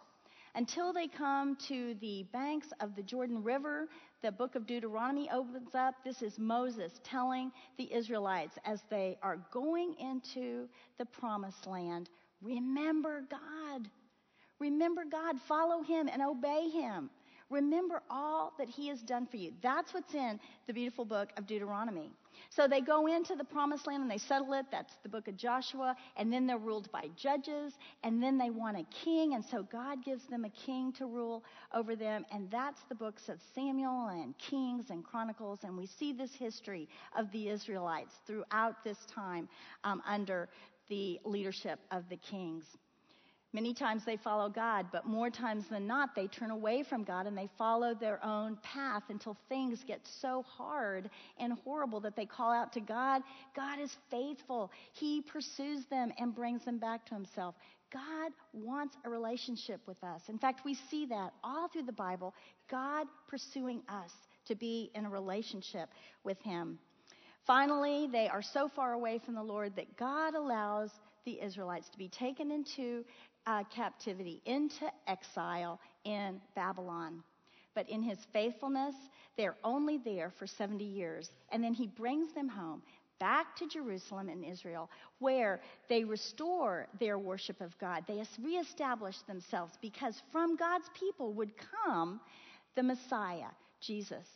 Until 0.55 0.93
they 0.93 1.07
come 1.07 1.57
to 1.69 1.95
the 2.01 2.25
banks 2.33 2.69
of 2.81 2.97
the 2.97 3.03
Jordan 3.03 3.43
River, 3.43 3.89
the 4.21 4.33
book 4.33 4.57
of 4.57 4.67
Deuteronomy 4.67 5.31
opens 5.31 5.75
up. 5.75 5.95
This 6.05 6.23
is 6.23 6.39
Moses 6.39 7.01
telling 7.05 7.53
the 7.79 7.93
Israelites 7.93 8.59
as 8.65 8.83
they 8.91 9.17
are 9.23 9.39
going 9.53 9.95
into 10.01 10.69
the 10.99 11.07
promised 11.07 11.67
land 11.67 12.11
remember 12.43 13.23
God. 13.31 13.89
Remember 14.59 15.05
God, 15.11 15.37
follow 15.47 15.83
Him, 15.83 16.09
and 16.09 16.21
obey 16.21 16.69
Him. 16.69 17.11
Remember 17.49 18.03
all 18.11 18.53
that 18.59 18.69
He 18.69 18.89
has 18.89 19.01
done 19.03 19.27
for 19.27 19.37
you. 19.37 19.53
That's 19.63 19.95
what's 19.95 20.15
in 20.15 20.39
the 20.67 20.73
beautiful 20.73 21.05
book 21.05 21.31
of 21.37 21.47
Deuteronomy. 21.47 22.13
So 22.49 22.67
they 22.67 22.81
go 22.81 23.07
into 23.07 23.35
the 23.35 23.45
promised 23.45 23.87
land 23.87 24.03
and 24.03 24.11
they 24.11 24.19
settle 24.19 24.53
it. 24.55 24.67
That's 24.73 24.93
the 25.03 25.09
book 25.09 25.29
of 25.29 25.37
Joshua. 25.37 25.95
And 26.17 26.33
then 26.33 26.47
they're 26.47 26.59
ruled 26.59 26.91
by 26.91 27.09
judges. 27.17 27.75
And 28.03 28.23
then 28.23 28.39
they 28.39 28.51
want 28.51 28.79
a 28.79 28.87
king. 29.05 29.35
And 29.35 29.45
so 29.45 29.63
God 29.71 30.05
gives 30.05 30.25
them 30.27 30.45
a 30.45 30.51
king 30.51 30.93
to 30.95 31.07
rule 31.07 31.45
over 31.75 31.95
them. 31.97 32.25
And 32.33 32.51
that's 32.51 32.81
the 32.89 32.95
books 32.95 33.29
of 33.29 33.39
Samuel 33.55 34.09
and 34.09 34.35
Kings 34.39 34.87
and 34.91 35.05
Chronicles. 35.05 35.61
And 35.63 35.77
we 35.77 35.87
see 35.87 36.13
this 36.13 36.35
history 36.35 36.89
of 37.17 37.31
the 37.33 37.49
Israelites 37.49 38.15
throughout 38.27 38.83
this 38.85 38.99
time 39.15 39.49
um, 39.85 40.03
under 40.07 40.49
the 40.89 41.21
leadership 41.25 41.79
of 41.91 42.09
the 42.09 42.17
kings. 42.17 42.65
Many 43.53 43.75
times 43.75 44.05
they 44.05 44.17
follow 44.17 44.49
God, 44.49 44.87
but 44.93 45.07
more 45.07 45.29
times 45.29 45.65
than 45.69 45.87
not, 45.87 46.15
they 46.15 46.29
turn 46.29 46.53
away 46.53 46.85
from 46.85 47.03
God 47.03 47.27
and 47.27 47.37
they 47.37 47.49
follow 47.59 47.95
their 47.95 48.25
own 48.25 48.57
path 48.63 49.03
until 49.09 49.37
things 49.49 49.83
get 49.89 50.01
so 50.21 50.43
hard 50.43 51.11
and 51.37 51.55
horrible 51.65 51.99
that 52.01 52.15
they 52.15 52.27
call 52.27 52.53
out 52.53 52.73
to 52.75 52.81
God. 52.81 53.23
God 53.57 53.81
is 53.81 53.97
faithful. 54.09 54.71
He 54.93 55.23
pursues 55.23 55.85
them 55.91 56.13
and 56.19 56.33
brings 56.33 56.65
them 56.65 56.79
back 56.79 57.05
to 57.07 57.15
Himself. 57.15 57.57
God 57.93 58.31
wants 58.53 58.97
a 59.05 59.11
relationship 59.11 59.81
with 59.85 60.03
us. 60.05 60.23
In 60.29 60.39
fact, 60.39 60.65
we 60.65 60.77
see 60.89 61.07
that 61.07 61.33
all 61.43 61.67
through 61.69 61.85
the 61.85 61.93
Bible 61.93 62.35
God 62.71 63.09
pursuing 63.27 63.83
us 63.89 64.13
to 64.47 64.55
be 64.55 64.93
in 64.95 65.07
a 65.07 65.11
relationship 65.11 65.89
with 66.23 66.41
Him. 66.43 66.79
Finally, 67.47 68.09
they 68.13 68.29
are 68.29 68.43
so 68.43 68.69
far 68.69 68.93
away 68.93 69.19
from 69.25 69.35
the 69.35 69.43
Lord 69.43 69.75
that 69.75 69.97
God 69.97 70.37
allows 70.37 70.91
the 71.25 71.41
Israelites 71.43 71.89
to 71.91 71.99
be 71.99 72.09
taken 72.09 72.51
into 72.51 73.05
uh, 73.47 73.65
captivity, 73.75 74.43
into 74.47 74.91
exile 75.07 75.81
in 76.05 76.41
Babylon. 76.55 77.23
But 77.75 77.89
in 77.89 78.03
his 78.03 78.19
faithfulness, 78.33 78.95
they're 79.37 79.57
only 79.65 79.99
there 79.99 80.33
for 80.39 80.47
70 80.47 80.85
years. 80.85 81.31
And 81.53 81.63
then 81.63 81.73
he 81.73 81.87
brings 81.87 82.33
them 82.35 82.49
home 82.49 82.83
back 83.19 83.55
to 83.57 83.69
Jerusalem 83.69 84.29
and 84.29 84.45
Israel, 84.45 84.91
where 85.19 85.61
they 85.89 86.03
restore 86.03 86.89
their 86.99 87.19
worship 87.19 87.61
of 87.61 87.79
God. 87.79 88.05
They 88.09 88.23
reestablish 88.43 89.17
themselves 89.29 89.75
because 89.81 90.21
from 90.33 90.57
God's 90.57 90.89
people 90.99 91.33
would 91.35 91.53
come 91.85 92.21
the 92.75 92.83
Messiah, 92.83 93.51
Jesus. 93.81 94.27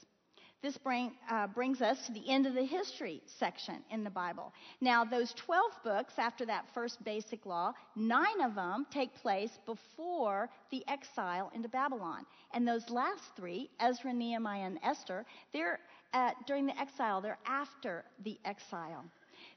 This 0.64 0.78
bring, 0.78 1.12
uh, 1.28 1.46
brings 1.48 1.82
us 1.82 2.06
to 2.06 2.12
the 2.12 2.26
end 2.26 2.46
of 2.46 2.54
the 2.54 2.64
history 2.64 3.20
section 3.26 3.84
in 3.90 4.02
the 4.02 4.08
Bible. 4.08 4.50
Now, 4.80 5.04
those 5.04 5.34
12 5.34 5.62
books 5.84 6.14
after 6.16 6.46
that 6.46 6.64
first 6.72 7.04
basic 7.04 7.44
law, 7.44 7.74
nine 7.96 8.40
of 8.40 8.54
them 8.54 8.86
take 8.90 9.14
place 9.16 9.50
before 9.66 10.48
the 10.70 10.82
exile 10.88 11.52
into 11.54 11.68
Babylon. 11.68 12.24
And 12.54 12.66
those 12.66 12.88
last 12.88 13.24
three, 13.36 13.68
Ezra, 13.78 14.14
Nehemiah, 14.14 14.62
and 14.64 14.78
Esther, 14.82 15.26
they're 15.52 15.80
at, 16.14 16.34
during 16.46 16.64
the 16.64 16.80
exile, 16.80 17.20
they're 17.20 17.36
after 17.44 18.02
the 18.24 18.38
exile. 18.46 19.04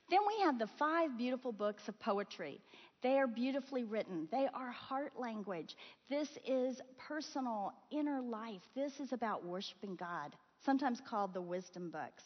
Then 0.09 0.19
we 0.27 0.43
have 0.43 0.59
the 0.59 0.67
five 0.77 1.17
beautiful 1.17 1.53
books 1.53 1.87
of 1.87 1.97
poetry. 2.01 2.59
They 3.01 3.17
are 3.17 3.27
beautifully 3.27 3.85
written. 3.85 4.27
They 4.29 4.49
are 4.53 4.71
heart 4.71 5.13
language. 5.17 5.77
This 6.09 6.27
is 6.45 6.81
personal, 6.97 7.71
inner 7.91 8.19
life. 8.19 8.63
This 8.75 8.99
is 8.99 9.13
about 9.13 9.45
worshiping 9.45 9.95
God 9.95 10.35
sometimes 10.67 10.99
called 10.99 11.33
the 11.33 11.39
wisdom 11.39 11.89
books. 11.89 12.25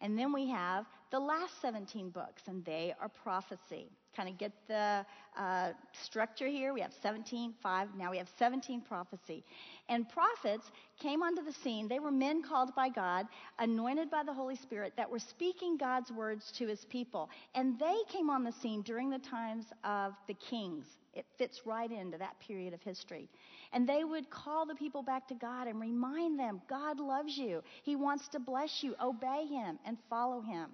And 0.00 0.18
then 0.18 0.32
we 0.32 0.48
have 0.48 0.86
the 1.10 1.20
last 1.20 1.60
17 1.62 2.10
books, 2.10 2.42
and 2.48 2.64
they 2.64 2.92
are 3.00 3.08
prophecy. 3.08 3.88
Kind 4.16 4.28
of 4.28 4.38
get 4.38 4.52
the 4.66 5.04
uh, 5.38 5.72
structure 5.92 6.48
here. 6.48 6.72
We 6.72 6.80
have 6.80 6.92
17, 7.02 7.54
5, 7.62 7.88
now 7.96 8.10
we 8.10 8.18
have 8.18 8.28
17 8.38 8.80
prophecy. 8.80 9.44
And 9.88 10.08
prophets 10.08 10.70
came 10.98 11.22
onto 11.22 11.44
the 11.44 11.52
scene. 11.52 11.86
They 11.86 12.00
were 12.00 12.10
men 12.10 12.42
called 12.42 12.74
by 12.74 12.88
God, 12.88 13.26
anointed 13.58 14.10
by 14.10 14.24
the 14.24 14.32
Holy 14.32 14.56
Spirit, 14.56 14.94
that 14.96 15.08
were 15.08 15.18
speaking 15.18 15.76
God's 15.76 16.10
words 16.10 16.50
to 16.58 16.66
his 16.66 16.84
people. 16.86 17.30
And 17.54 17.78
they 17.78 17.96
came 18.08 18.30
on 18.30 18.42
the 18.42 18.52
scene 18.52 18.82
during 18.82 19.10
the 19.10 19.18
times 19.18 19.66
of 19.84 20.14
the 20.26 20.34
kings. 20.34 20.86
It 21.14 21.24
fits 21.38 21.62
right 21.64 21.90
into 21.90 22.18
that 22.18 22.38
period 22.40 22.74
of 22.74 22.82
history. 22.82 23.28
And 23.72 23.88
they 23.88 24.04
would 24.04 24.28
call 24.30 24.66
the 24.66 24.74
people 24.74 25.02
back 25.02 25.28
to 25.28 25.34
God 25.34 25.66
and 25.68 25.80
remind 25.80 26.38
them 26.38 26.60
God 26.68 26.98
loves 26.98 27.36
you. 27.36 27.62
He 27.84 27.96
wants 27.96 28.28
to 28.28 28.38
bless 28.38 28.82
you. 28.82 28.94
Obey 29.00 29.46
Him 29.46 29.78
and 29.86 29.96
follow 30.10 30.40
Him. 30.40 30.70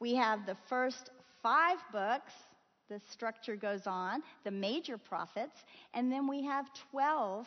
We 0.00 0.14
have 0.14 0.46
the 0.46 0.56
first 0.68 1.10
five 1.42 1.78
books. 1.92 2.32
The 2.88 3.00
structure 3.10 3.56
goes 3.56 3.86
on, 3.86 4.22
the 4.44 4.50
major 4.50 4.96
prophets, 4.96 5.64
and 5.92 6.10
then 6.10 6.26
we 6.26 6.42
have 6.44 6.66
12 6.90 7.46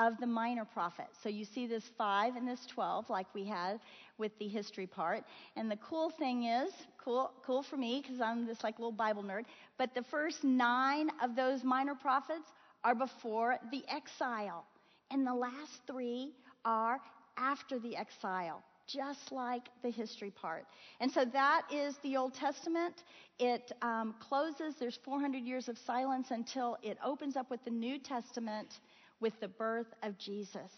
of 0.00 0.18
the 0.18 0.26
minor 0.26 0.64
prophets. 0.64 1.18
So 1.22 1.28
you 1.28 1.44
see 1.44 1.66
this 1.66 1.84
5 1.96 2.36
and 2.36 2.48
this 2.48 2.66
12 2.66 3.10
like 3.10 3.26
we 3.34 3.44
had 3.44 3.80
with 4.18 4.36
the 4.38 4.48
history 4.48 4.86
part. 4.86 5.24
And 5.56 5.70
the 5.70 5.76
cool 5.76 6.10
thing 6.10 6.44
is, 6.44 6.72
cool 6.98 7.30
cool 7.42 7.62
for 7.62 7.76
me 7.76 8.02
cuz 8.02 8.20
I'm 8.20 8.46
this 8.46 8.64
like 8.64 8.78
little 8.78 8.92
Bible 8.92 9.22
nerd, 9.22 9.44
but 9.76 9.94
the 9.94 10.02
first 10.02 10.42
9 10.42 11.10
of 11.22 11.36
those 11.36 11.64
minor 11.64 11.94
prophets 11.94 12.52
are 12.82 12.94
before 12.94 13.58
the 13.70 13.84
exile. 13.88 14.64
And 15.10 15.26
the 15.26 15.34
last 15.34 15.82
three 15.86 16.32
are 16.64 17.00
after 17.36 17.78
the 17.78 17.96
exile. 17.96 18.62
Just 18.92 19.32
like 19.32 19.68
the 19.82 19.90
history 19.90 20.30
part. 20.30 20.66
And 21.00 21.10
so 21.10 21.24
that 21.26 21.62
is 21.72 21.96
the 22.02 22.16
Old 22.16 22.34
Testament. 22.34 23.04
It 23.38 23.72
um, 23.82 24.14
closes, 24.20 24.74
there's 24.78 24.98
400 25.04 25.38
years 25.38 25.68
of 25.68 25.78
silence 25.78 26.28
until 26.30 26.76
it 26.82 26.98
opens 27.04 27.36
up 27.36 27.50
with 27.50 27.64
the 27.64 27.70
New 27.70 27.98
Testament 27.98 28.80
with 29.20 29.38
the 29.40 29.48
birth 29.48 29.92
of 30.02 30.18
Jesus, 30.18 30.72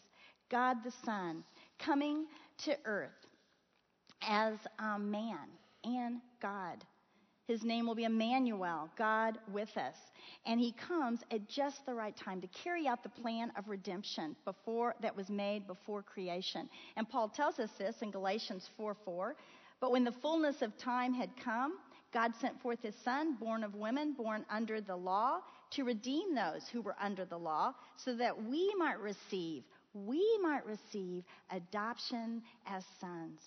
God 0.51 0.79
the 0.85 0.93
Son, 1.05 1.45
coming 1.79 2.27
to 2.65 2.77
earth 2.85 3.11
as 4.27 4.55
a 4.79 4.99
man 4.99 5.49
and 5.85 6.21
God. 6.41 6.85
His 7.47 7.65
name 7.65 7.87
will 7.87 7.97
be 7.97 8.05
Emmanuel, 8.05 8.89
God 8.97 9.39
with 9.53 9.77
us. 9.77 9.97
And 10.47 10.61
he 10.61 10.73
comes 10.73 11.21
at 11.31 11.49
just 11.49 11.85
the 11.85 11.95
right 11.95 12.17
time 12.17 12.41
to 12.41 12.47
carry 12.47 12.87
out 12.87 13.03
the 13.03 13.09
plan 13.09 13.53
of 13.57 13.69
redemption 13.69 14.37
before 14.45 14.95
that 15.01 15.17
was 15.17 15.29
made 15.29 15.67
before 15.67 16.03
creation. 16.03 16.69
And 16.97 17.09
Paul 17.09 17.29
tells 17.29 17.59
us 17.59 17.71
this 17.79 17.97
in 18.01 18.11
Galatians 18.11 18.71
4 18.77 18.97
4. 19.05 19.37
But 19.81 19.91
when 19.91 20.05
the 20.05 20.13
fullness 20.13 20.63
of 20.63 20.77
time 20.79 21.13
had 21.13 21.31
come, 21.43 21.79
God 22.13 22.33
sent 22.41 22.61
forth 22.61 22.81
his 22.83 22.95
son, 23.05 23.37
born 23.41 23.65
of 23.65 23.75
women, 23.75 24.13
born 24.13 24.45
under 24.49 24.81
the 24.81 24.95
law, 24.95 25.41
to 25.71 25.83
redeem 25.83 26.35
those 26.35 26.69
who 26.69 26.83
were 26.83 26.95
under 27.01 27.25
the 27.25 27.39
law, 27.39 27.75
so 27.97 28.15
that 28.15 28.45
we 28.45 28.73
might 28.79 29.01
receive, 29.01 29.65
we 29.95 30.39
might 30.43 30.65
receive 30.65 31.25
adoption 31.51 32.43
as 32.67 32.85
sons 33.01 33.41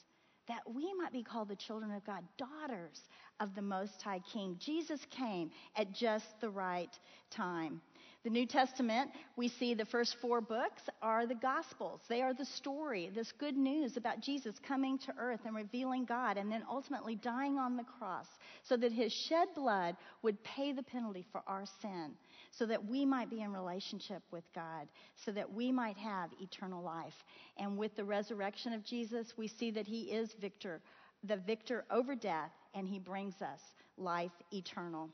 that 0.47 0.61
we 0.73 0.93
might 0.93 1.11
be 1.11 1.23
called 1.23 1.49
the 1.49 1.55
children 1.55 1.91
of 1.91 2.05
God, 2.05 2.23
daughters 2.37 2.99
of 3.39 3.55
the 3.55 3.61
Most 3.61 4.01
High 4.03 4.21
King. 4.31 4.57
Jesus 4.59 4.99
came 5.09 5.51
at 5.75 5.93
just 5.93 6.25
the 6.41 6.49
right 6.49 6.89
time. 7.31 7.81
The 8.23 8.31
New 8.31 8.47
Testament, 8.47 9.11
we 9.35 9.49
see 9.49 9.75
the 9.75 9.85
first 9.85 10.15
four 10.19 10.41
books 10.41 10.81
are 10.99 11.27
the 11.27 11.35
Gospels. 11.35 12.01
They 12.09 12.23
are 12.23 12.33
the 12.33 12.45
story, 12.45 13.11
this 13.13 13.31
good 13.37 13.55
news 13.55 13.97
about 13.97 14.19
Jesus 14.19 14.55
coming 14.67 14.97
to 15.05 15.13
earth 15.19 15.41
and 15.45 15.55
revealing 15.55 16.05
God 16.05 16.37
and 16.37 16.51
then 16.51 16.63
ultimately 16.67 17.15
dying 17.15 17.59
on 17.59 17.77
the 17.77 17.83
cross 17.83 18.25
so 18.63 18.77
that 18.77 18.91
his 18.91 19.13
shed 19.13 19.49
blood 19.53 19.95
would 20.23 20.43
pay 20.43 20.73
the 20.73 20.81
penalty 20.81 21.23
for 21.31 21.43
our 21.45 21.65
sin, 21.83 22.13
so 22.57 22.65
that 22.65 22.85
we 22.85 23.05
might 23.05 23.29
be 23.29 23.41
in 23.41 23.51
relationship 23.51 24.23
with 24.31 24.43
God, 24.53 24.87
so 25.25 25.31
that 25.31 25.51
we 25.51 25.71
might 25.71 25.97
have 25.97 26.29
eternal 26.41 26.83
life. 26.83 27.13
And 27.57 27.77
with 27.77 27.95
the 27.95 28.03
resurrection 28.03 28.73
of 28.73 28.83
Jesus, 28.83 29.33
we 29.37 29.47
see 29.47 29.71
that 29.71 29.87
he 29.87 30.03
is 30.03 30.33
victor, 30.39 30.81
the 31.23 31.37
victor 31.37 31.85
over 31.91 32.15
death, 32.15 32.51
and 32.73 32.87
he 32.87 32.99
brings 32.99 33.41
us 33.41 33.59
life 33.97 34.31
eternal. 34.51 35.09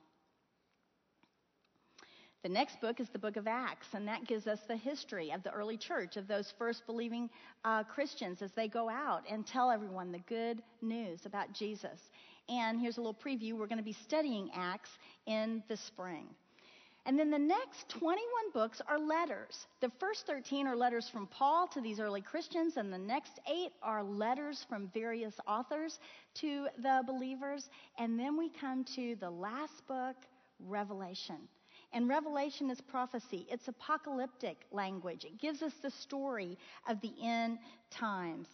The 2.43 2.49
next 2.49 2.81
book 2.81 2.99
is 2.99 3.07
the 3.09 3.19
book 3.19 3.37
of 3.37 3.45
Acts, 3.45 3.85
and 3.93 4.07
that 4.07 4.25
gives 4.25 4.47
us 4.47 4.59
the 4.67 4.75
history 4.75 5.31
of 5.31 5.43
the 5.43 5.51
early 5.51 5.77
church, 5.77 6.17
of 6.17 6.27
those 6.27 6.51
first 6.57 6.87
believing 6.87 7.29
uh, 7.63 7.83
Christians 7.83 8.41
as 8.41 8.51
they 8.53 8.67
go 8.67 8.89
out 8.89 9.23
and 9.29 9.45
tell 9.45 9.69
everyone 9.69 10.11
the 10.11 10.23
good 10.27 10.63
news 10.81 11.27
about 11.27 11.53
Jesus. 11.53 11.99
And 12.49 12.81
here's 12.81 12.97
a 12.97 13.01
little 13.01 13.13
preview. 13.13 13.53
We're 13.53 13.67
going 13.67 13.77
to 13.77 13.83
be 13.83 13.93
studying 13.93 14.49
Acts 14.55 14.89
in 15.27 15.61
the 15.69 15.77
spring. 15.77 16.25
And 17.05 17.17
then 17.17 17.31
the 17.31 17.39
next 17.39 17.89
21 17.89 18.21
books 18.53 18.79
are 18.87 18.99
letters. 18.99 19.65
The 19.79 19.89
first 19.99 20.27
13 20.27 20.67
are 20.67 20.75
letters 20.75 21.09
from 21.09 21.25
Paul 21.25 21.67
to 21.69 21.81
these 21.81 21.99
early 21.99 22.21
Christians, 22.21 22.77
and 22.77 22.93
the 22.93 22.97
next 22.97 23.39
eight 23.51 23.71
are 23.81 24.03
letters 24.03 24.65
from 24.69 24.87
various 24.93 25.33
authors 25.47 25.99
to 26.35 26.67
the 26.77 27.01
believers. 27.07 27.69
And 27.97 28.19
then 28.19 28.37
we 28.37 28.49
come 28.49 28.83
to 28.95 29.15
the 29.15 29.29
last 29.29 29.85
book, 29.87 30.15
Revelation. 30.59 31.37
And 31.91 32.07
Revelation 32.07 32.69
is 32.69 32.79
prophecy, 32.79 33.47
it's 33.49 33.67
apocalyptic 33.67 34.57
language. 34.71 35.25
It 35.25 35.39
gives 35.39 35.63
us 35.63 35.73
the 35.81 35.89
story 35.89 36.57
of 36.87 37.01
the 37.01 37.13
end 37.21 37.57
times. 37.89 38.47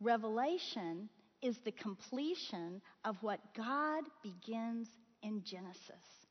Revelation 0.00 1.08
is 1.42 1.58
the 1.58 1.72
completion 1.72 2.80
of 3.04 3.16
what 3.22 3.40
God 3.54 4.04
begins 4.22 4.88
in 5.22 5.42
Genesis. 5.44 6.21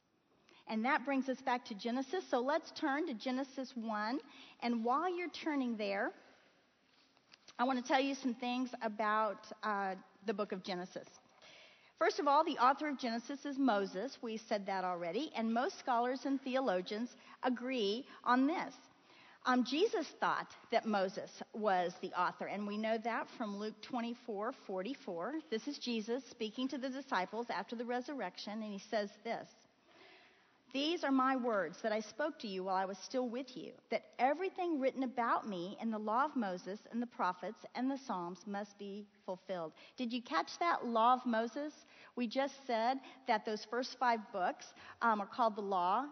And 0.67 0.85
that 0.85 1.05
brings 1.05 1.27
us 1.27 1.41
back 1.41 1.65
to 1.65 1.75
Genesis. 1.75 2.23
So 2.29 2.39
let's 2.39 2.71
turn 2.71 3.07
to 3.07 3.13
Genesis 3.13 3.73
1. 3.75 4.19
And 4.61 4.83
while 4.83 5.13
you're 5.15 5.29
turning 5.29 5.75
there, 5.77 6.11
I 7.59 7.63
want 7.63 7.83
to 7.83 7.87
tell 7.87 7.99
you 7.99 8.15
some 8.15 8.33
things 8.33 8.69
about 8.81 9.37
uh, 9.63 9.95
the 10.25 10.33
book 10.33 10.51
of 10.51 10.63
Genesis. 10.63 11.07
First 11.99 12.19
of 12.19 12.27
all, 12.27 12.43
the 12.43 12.57
author 12.57 12.87
of 12.87 12.97
Genesis 12.97 13.45
is 13.45 13.59
Moses. 13.59 14.17
We 14.21 14.37
said 14.37 14.65
that 14.65 14.83
already. 14.83 15.31
And 15.35 15.53
most 15.53 15.77
scholars 15.77 16.21
and 16.25 16.41
theologians 16.41 17.09
agree 17.43 18.05
on 18.23 18.47
this. 18.47 18.73
Um, 19.45 19.65
Jesus 19.65 20.05
thought 20.19 20.51
that 20.71 20.85
Moses 20.85 21.31
was 21.53 21.93
the 22.01 22.11
author, 22.19 22.45
and 22.45 22.67
we 22.67 22.77
know 22.77 22.99
that 23.03 23.27
from 23.37 23.57
Luke 23.57 23.73
24 23.81 24.53
44. 24.67 25.33
This 25.49 25.67
is 25.67 25.79
Jesus 25.79 26.23
speaking 26.29 26.67
to 26.67 26.77
the 26.77 26.89
disciples 26.89 27.47
after 27.49 27.75
the 27.75 27.85
resurrection, 27.85 28.61
and 28.61 28.71
he 28.71 28.81
says 28.91 29.09
this 29.23 29.47
these 30.73 31.03
are 31.03 31.11
my 31.11 31.35
words 31.35 31.81
that 31.81 31.91
I 31.91 31.99
spoke 31.99 32.39
to 32.39 32.47
you 32.47 32.63
while 32.63 32.75
I 32.75 32.85
was 32.85 32.97
still 32.97 33.27
with 33.27 33.57
you, 33.57 33.71
that 33.89 34.03
everything 34.19 34.79
written 34.79 35.03
about 35.03 35.47
me 35.47 35.77
in 35.81 35.91
the 35.91 35.97
law 35.97 36.25
of 36.25 36.35
Moses 36.35 36.79
and 36.91 37.01
the 37.01 37.07
prophets 37.07 37.65
and 37.75 37.89
the 37.89 37.97
Psalms 37.97 38.39
must 38.47 38.77
be 38.77 39.05
fulfilled. 39.25 39.73
Did 39.97 40.13
you 40.13 40.21
catch 40.21 40.57
that 40.59 40.85
law 40.85 41.13
of 41.13 41.25
Moses? 41.25 41.73
We 42.15 42.27
just 42.27 42.55
said 42.65 42.99
that 43.27 43.45
those 43.45 43.65
first 43.65 43.97
five 43.99 44.19
books 44.31 44.65
um, 45.01 45.21
are 45.21 45.27
called 45.27 45.55
the 45.55 45.61
law, 45.61 46.05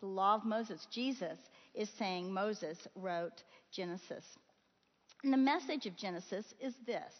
the 0.00 0.06
law 0.06 0.34
of 0.34 0.44
Moses. 0.44 0.86
Jesus 0.90 1.38
is 1.74 1.90
saying 1.98 2.32
Moses 2.32 2.88
wrote 2.94 3.42
Genesis. 3.70 4.24
And 5.24 5.32
the 5.32 5.38
message 5.38 5.86
of 5.86 5.96
Genesis 5.96 6.54
is 6.60 6.74
this 6.86 7.12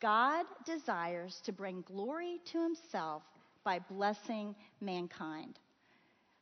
God 0.00 0.44
desires 0.66 1.40
to 1.44 1.52
bring 1.52 1.82
glory 1.82 2.40
to 2.52 2.62
himself 2.62 3.22
by 3.64 3.78
blessing 3.78 4.54
mankind 4.80 5.58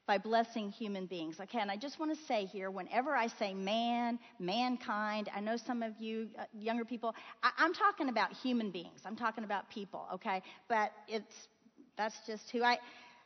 by 0.09 0.18
blessing 0.18 0.71
human 0.71 1.07
beings. 1.07 1.37
Okay, 1.38 1.61
and 1.61 1.71
I 1.71 1.77
just 1.77 2.01
want 2.01 2.16
to 2.16 2.25
say 2.25 2.47
here, 2.47 2.71
whenever 2.71 3.14
I 3.14 3.29
say 3.29 3.53
man, 3.53 4.18
mankind, 4.40 5.29
I 5.37 5.40
know 5.40 5.57
some 5.57 5.83
of 5.83 5.92
you 6.01 6.29
uh, 6.38 6.44
younger 6.59 6.85
people, 6.85 7.14
I, 7.42 7.51
I'm 7.59 7.75
talking 7.75 8.09
about 8.09 8.33
human 8.33 8.71
beings. 8.71 9.03
I'm 9.05 9.14
talking 9.14 9.44
about 9.44 9.68
people, 9.68 10.09
okay? 10.14 10.42
But 10.66 10.92
it's, 11.07 11.49
that's 11.99 12.16
just 12.27 12.51
who 12.51 12.64
I, 12.64 12.79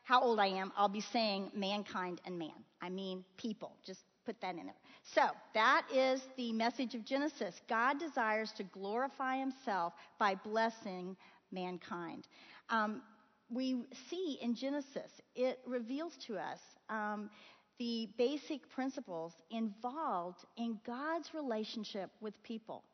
how 0.03 0.21
old 0.21 0.41
I 0.41 0.49
am. 0.49 0.73
I'll 0.77 0.89
be 0.89 1.01
saying 1.01 1.53
mankind 1.55 2.21
and 2.27 2.37
man. 2.37 2.51
I 2.83 2.91
mean 2.91 3.25
people. 3.37 3.77
Just 3.87 4.01
put 4.27 4.41
that 4.41 4.57
in 4.57 4.67
there. 4.67 4.75
So, 5.15 5.23
that 5.55 5.87
is 5.93 6.21
the 6.37 6.53
message 6.53 6.95
of 6.95 7.05
Genesis. 7.05 7.61
God 7.69 8.01
desires 8.01 8.53
to 8.57 8.65
glorify 8.65 9.39
himself 9.39 9.93
by 10.19 10.35
blessing 10.35 11.17
mankind. 11.53 12.27
Um, 12.71 13.03
we 13.51 13.85
see 14.11 14.39
in 14.41 14.55
Genesis, 14.55 15.11
it 15.35 15.59
reveals 15.67 16.13
to 16.27 16.37
us 16.37 16.59
um, 16.89 17.31
the 17.79 18.09
basic 18.17 18.69
principles 18.71 19.33
involved 19.51 20.39
in 20.57 20.79
God's 20.87 21.29
relationship 21.35 22.11
with 22.21 22.41
people. 22.43 22.85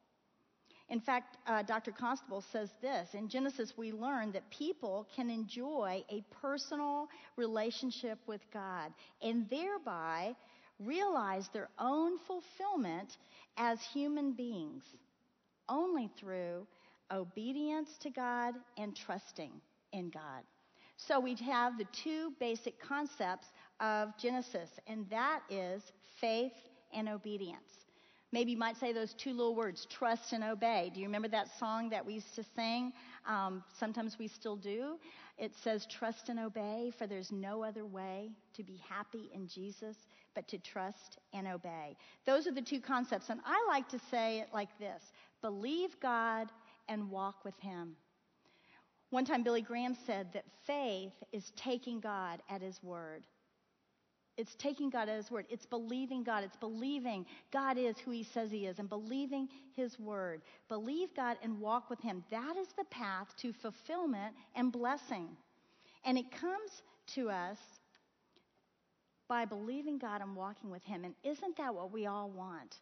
In 0.88 1.00
fact, 1.00 1.36
uh, 1.46 1.62
Dr. 1.62 1.92
Constable 1.92 2.42
says 2.50 2.70
this 2.80 3.08
In 3.12 3.28
Genesis, 3.28 3.74
we 3.76 3.92
learn 3.92 4.32
that 4.32 4.48
people 4.50 5.06
can 5.14 5.28
enjoy 5.28 6.02
a 6.10 6.24
personal 6.40 7.08
relationship 7.36 8.18
with 8.26 8.40
God 8.52 8.92
and 9.20 9.48
thereby 9.50 10.34
realize 10.78 11.48
their 11.52 11.68
own 11.78 12.18
fulfillment 12.26 13.18
as 13.58 13.78
human 13.92 14.32
beings 14.32 14.84
only 15.68 16.08
through 16.18 16.66
obedience 17.10 17.90
to 18.00 18.10
God 18.10 18.54
and 18.78 18.96
trusting 18.96 19.52
in 19.92 20.10
God. 20.10 20.42
So 20.96 21.20
we 21.20 21.34
have 21.36 21.78
the 21.78 21.86
two 21.92 22.32
basic 22.40 22.80
concepts 22.80 23.46
of 23.80 24.16
Genesis, 24.18 24.70
and 24.86 25.08
that 25.10 25.40
is 25.48 25.82
faith 26.20 26.52
and 26.92 27.08
obedience. 27.08 27.86
Maybe 28.30 28.50
you 28.50 28.58
might 28.58 28.76
say 28.76 28.92
those 28.92 29.14
two 29.14 29.30
little 29.30 29.54
words, 29.54 29.86
trust 29.86 30.34
and 30.34 30.44
obey. 30.44 30.90
Do 30.92 31.00
you 31.00 31.06
remember 31.06 31.28
that 31.28 31.48
song 31.58 31.88
that 31.90 32.04
we 32.04 32.14
used 32.14 32.34
to 32.34 32.44
sing? 32.54 32.92
Um, 33.26 33.64
sometimes 33.78 34.18
we 34.18 34.28
still 34.28 34.56
do. 34.56 34.98
It 35.38 35.52
says, 35.62 35.86
Trust 35.86 36.28
and 36.28 36.38
obey, 36.38 36.92
for 36.98 37.06
there's 37.06 37.32
no 37.32 37.62
other 37.62 37.86
way 37.86 38.32
to 38.54 38.62
be 38.62 38.82
happy 38.86 39.30
in 39.32 39.48
Jesus 39.48 39.96
but 40.34 40.46
to 40.48 40.58
trust 40.58 41.18
and 41.32 41.46
obey. 41.46 41.96
Those 42.26 42.46
are 42.46 42.52
the 42.52 42.60
two 42.60 42.80
concepts. 42.80 43.30
And 43.30 43.40
I 43.46 43.64
like 43.66 43.88
to 43.88 43.98
say 44.10 44.40
it 44.40 44.48
like 44.52 44.76
this 44.78 45.02
believe 45.40 45.98
God 46.00 46.48
and 46.88 47.10
walk 47.10 47.44
with 47.44 47.58
Him. 47.60 47.96
One 49.10 49.24
time, 49.24 49.42
Billy 49.42 49.62
Graham 49.62 49.96
said 50.06 50.32
that 50.34 50.44
faith 50.66 51.12
is 51.32 51.52
taking 51.56 52.00
God 52.00 52.42
at 52.50 52.60
His 52.60 52.82
word. 52.82 53.26
It's 54.36 54.54
taking 54.54 54.90
God 54.90 55.08
at 55.08 55.16
His 55.16 55.30
word. 55.30 55.46
It's 55.48 55.66
believing 55.66 56.22
God. 56.22 56.44
It's 56.44 56.56
believing 56.56 57.26
God 57.52 57.78
is 57.78 57.98
who 57.98 58.10
He 58.10 58.22
says 58.22 58.50
He 58.50 58.66
is 58.66 58.78
and 58.78 58.88
believing 58.88 59.48
His 59.74 59.98
word. 59.98 60.42
Believe 60.68 61.08
God 61.16 61.38
and 61.42 61.58
walk 61.58 61.90
with 61.90 62.00
Him. 62.00 62.22
That 62.30 62.56
is 62.56 62.68
the 62.76 62.84
path 62.84 63.34
to 63.38 63.52
fulfillment 63.52 64.34
and 64.54 64.70
blessing. 64.70 65.28
And 66.04 66.16
it 66.16 66.30
comes 66.30 66.82
to 67.14 67.30
us 67.30 67.58
by 69.28 69.44
believing 69.44 69.98
God 69.98 70.20
and 70.20 70.36
walking 70.36 70.70
with 70.70 70.84
Him. 70.84 71.04
And 71.04 71.14
isn't 71.24 71.56
that 71.56 71.74
what 71.74 71.92
we 71.92 72.06
all 72.06 72.30
want? 72.30 72.76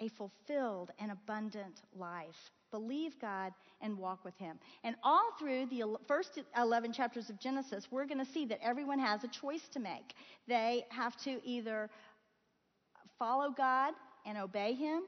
A 0.00 0.08
fulfilled 0.08 0.90
and 0.98 1.10
abundant 1.10 1.82
life. 1.96 2.50
Believe 2.70 3.18
God 3.20 3.52
and 3.80 3.96
walk 3.96 4.24
with 4.24 4.36
Him. 4.38 4.58
And 4.84 4.96
all 5.02 5.30
through 5.38 5.66
the 5.66 5.84
first 6.06 6.38
11 6.56 6.92
chapters 6.92 7.30
of 7.30 7.40
Genesis, 7.40 7.88
we're 7.90 8.06
going 8.06 8.24
to 8.24 8.30
see 8.32 8.44
that 8.46 8.60
everyone 8.62 8.98
has 8.98 9.24
a 9.24 9.28
choice 9.28 9.66
to 9.72 9.80
make. 9.80 10.14
They 10.46 10.84
have 10.90 11.16
to 11.24 11.40
either 11.44 11.88
follow 13.18 13.50
God 13.50 13.94
and 14.26 14.36
obey 14.36 14.74
Him, 14.74 15.02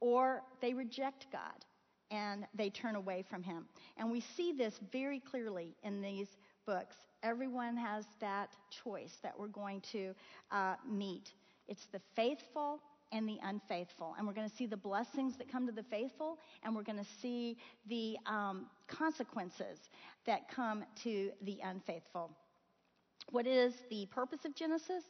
or 0.00 0.42
they 0.60 0.74
reject 0.74 1.26
God 1.32 1.64
and 2.10 2.46
they 2.54 2.70
turn 2.70 2.96
away 2.96 3.24
from 3.28 3.42
Him. 3.42 3.64
And 3.96 4.10
we 4.10 4.20
see 4.36 4.52
this 4.52 4.78
very 4.92 5.20
clearly 5.20 5.74
in 5.82 6.00
these 6.00 6.28
books. 6.66 6.96
Everyone 7.22 7.76
has 7.76 8.04
that 8.20 8.50
choice 8.84 9.16
that 9.22 9.38
we're 9.38 9.48
going 9.48 9.80
to 9.92 10.14
uh, 10.50 10.74
meet. 10.88 11.32
It's 11.66 11.86
the 11.92 12.00
faithful 12.14 12.80
and 13.14 13.28
the 13.28 13.38
unfaithful. 13.44 14.14
And 14.18 14.26
we're 14.26 14.34
going 14.34 14.50
to 14.50 14.56
see 14.56 14.66
the 14.66 14.76
blessings 14.76 15.38
that 15.38 15.50
come 15.50 15.66
to 15.66 15.72
the 15.72 15.84
faithful, 15.84 16.38
and 16.62 16.74
we're 16.74 16.82
going 16.82 16.98
to 16.98 17.10
see 17.22 17.56
the 17.88 18.18
um, 18.26 18.66
consequences 18.88 19.78
that 20.26 20.50
come 20.50 20.84
to 21.04 21.30
the 21.42 21.58
unfaithful. 21.62 22.30
What 23.30 23.46
is 23.46 23.72
the 23.88 24.06
purpose 24.06 24.40
of 24.44 24.54
Genesis? 24.54 25.04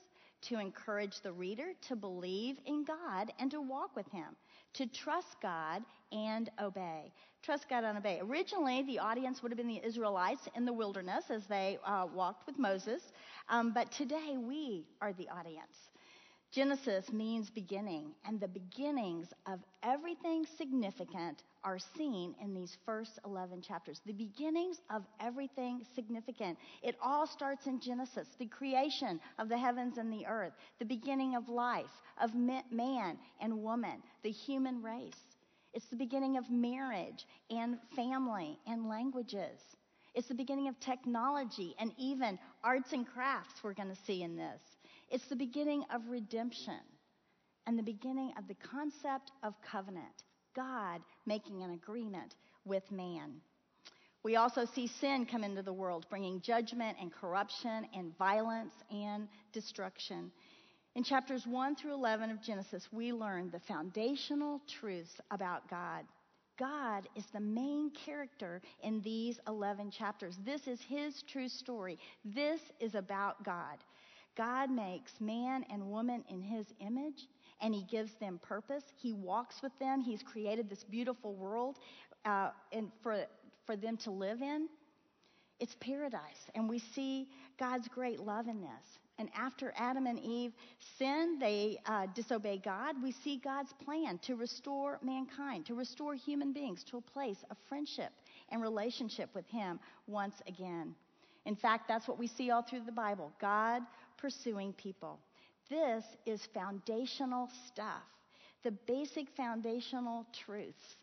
To 0.49 0.61
encourage 0.61 1.23
the 1.23 1.33
reader 1.33 1.73
to 1.89 1.97
believe 1.97 2.59
in 2.67 2.85
God 2.85 3.33
and 3.39 3.51
to 3.51 3.63
walk 3.63 3.97
with 3.97 4.07
Him, 4.13 4.37
to 4.75 4.85
trust 4.87 5.37
God 5.41 5.83
and 6.13 6.51
obey. 6.61 7.13
Trust 7.43 7.67
God 7.71 7.83
and 7.85 7.97
obey. 7.97 8.21
Originally, 8.23 8.83
the 8.83 8.99
audience 8.99 9.43
would 9.43 9.51
have 9.51 9.57
been 9.57 9.69
the 9.69 9.83
Israelites 9.83 10.43
in 10.55 10.67
the 10.67 10.73
wilderness 10.73 11.25
as 11.31 11.47
they 11.47 11.79
uh, 11.87 12.07
walked 12.15 12.47
with 12.47 12.59
Moses, 12.59 13.01
um, 13.49 13.73
but 13.73 13.91
today 13.93 14.37
we 14.37 14.85
are 15.01 15.15
the 15.15 15.31
audience. 15.31 15.94
Genesis 16.55 17.11
means 17.13 17.51
beginning, 17.51 18.15
and 18.25 18.39
the 18.39 18.47
beginnings 18.47 19.27
of 19.45 19.59
everything 19.83 20.47
significant 20.57 21.43
are 21.65 21.81
seen 21.97 22.33
in 22.41 22.55
these 22.55 22.79
first 22.87 23.19
11 23.25 23.61
chapters. 23.61 24.01
The 24.07 24.13
beginnings 24.13 24.77
of 24.89 25.03
everything 25.19 25.85
significant. 25.97 26.57
It 26.81 26.95
all 27.03 27.27
starts 27.27 27.67
in 27.67 27.81
Genesis 27.81 28.29
the 28.39 28.47
creation 28.47 29.19
of 29.41 29.49
the 29.49 29.59
heavens 29.59 29.99
and 29.99 30.13
the 30.13 30.27
earth, 30.27 30.53
the 30.79 30.85
beginning 30.85 31.35
of 31.35 31.49
life, 31.49 31.91
of 32.23 32.31
man 32.37 33.19
and 33.41 33.59
woman, 33.61 34.01
the 34.23 34.31
human 34.31 34.81
race. 34.81 35.13
It's 35.73 35.89
the 35.89 35.97
beginning 35.97 36.37
of 36.37 36.49
marriage 36.51 37.27
and 37.51 37.79
family 37.97 38.61
and 38.69 38.89
languages. 38.89 39.59
It's 40.15 40.29
the 40.29 40.35
beginning 40.35 40.69
of 40.69 40.79
technology 40.79 41.75
and 41.81 41.91
even 41.99 42.39
arts 42.63 42.93
and 42.93 43.05
crafts, 43.05 43.65
we're 43.65 43.75
going 43.75 43.89
to 43.89 44.05
see 44.07 44.23
in 44.23 44.37
this. 44.37 44.61
It's 45.11 45.27
the 45.29 45.37
beginning 45.37 45.85
of 45.93 46.03
redemption 46.09 46.81
and 47.67 47.79
the 47.79 47.83
beginning 47.83 48.33
of 48.39 48.47
the 48.49 48.55
concept 48.55 49.31
of 49.43 49.55
covenant, 49.71 50.23
God 50.55 51.01
making 51.27 51.63
an 51.63 51.73
agreement 51.73 52.35
with 52.65 52.91
man. 52.91 53.41
We 54.23 54.37
also 54.37 54.65
see 54.65 54.87
sin 54.87 55.27
come 55.27 55.45
into 55.45 55.63
the 55.63 55.73
world, 55.73 56.07
bringing 56.09 56.41
judgment 56.41 56.97
and 57.01 57.13
corruption 57.13 57.87
and 57.95 58.17
violence 58.17 58.73
and 58.91 59.29
destruction. 59.53 60.33
In 60.95 61.05
chapters 61.05 61.47
1 61.47 61.77
through 61.77 61.93
11 61.93 62.31
of 62.31 62.43
Genesis, 62.43 62.89
we 62.91 63.13
learn 63.13 63.51
the 63.51 63.61
foundational 63.61 64.63
truths 64.81 65.21
about 65.31 65.69
God. 65.69 66.05
God 66.59 67.09
is 67.17 67.25
the 67.33 67.41
main 67.41 67.91
character 67.91 68.63
in 68.83 69.03
these 69.03 69.39
11 69.49 69.91
chapters. 69.91 70.37
This 70.45 70.67
is 70.67 70.81
his 70.89 71.23
true 71.31 71.49
story. 71.49 71.99
This 72.25 72.61
is 72.81 72.95
about 72.95 73.45
God. 73.45 73.79
God 74.37 74.71
makes 74.71 75.13
man 75.21 75.65
and 75.71 75.91
woman 75.91 76.25
in 76.29 76.43
his 76.43 76.67
image 76.81 77.29
and 77.61 77.75
he 77.75 77.85
gives 77.91 78.13
them 78.21 78.41
purpose. 78.43 78.85
He 78.97 79.13
walks 79.13 79.63
with 79.63 79.73
them. 79.79 80.01
He's 80.01 80.23
created 80.23 80.69
this 80.69 80.85
beautiful 80.85 81.35
world 81.35 81.79
uh, 82.25 82.51
and 82.73 82.91
for, 83.03 83.25
for 83.67 83.77
them 83.77 83.97
to 83.99 84.11
live 84.11 84.43
in. 84.43 84.69
It's 85.61 85.77
paradise. 85.81 86.51
And 86.55 86.69
we 86.69 86.81
see 86.95 87.29
God's 87.59 87.89
great 87.89 88.21
love 88.21 88.49
in 88.49 88.61
this. 88.61 88.99
And 89.19 89.31
after 89.37 89.73
Adam 89.77 90.07
and 90.07 90.19
Eve 90.19 90.53
sin, 90.99 91.39
they 91.39 91.79
uh, 91.87 92.07
disobey 92.15 92.61
God. 92.65 92.97
We 93.01 93.13
see 93.13 93.41
God's 93.43 93.73
plan 93.85 94.19
to 94.27 94.35
restore 94.35 94.99
mankind, 95.03 95.67
to 95.67 95.75
restore 95.75 96.15
human 96.17 96.53
beings 96.53 96.85
to 96.91 96.97
a 96.97 97.01
place 97.01 97.39
of 97.49 97.57
friendship 97.69 98.11
and 98.51 98.61
relationship 98.61 99.31
with 99.33 99.47
Him 99.47 99.79
once 100.09 100.35
again. 100.49 100.97
In 101.47 101.55
fact, 101.55 101.87
that's 101.87 102.09
what 102.09 102.19
we 102.19 102.27
see 102.27 102.51
all 102.51 102.63
through 102.63 102.85
the 102.87 102.93
Bible 102.93 103.31
God 103.41 103.83
pursuing 104.17 104.73
people. 104.75 105.19
This 105.71 106.05
is 106.27 106.47
foundational 106.53 107.49
stuff, 107.69 108.03
the 108.63 108.73
basic 108.87 109.29
foundational 109.37 110.27
truths. 110.45 110.97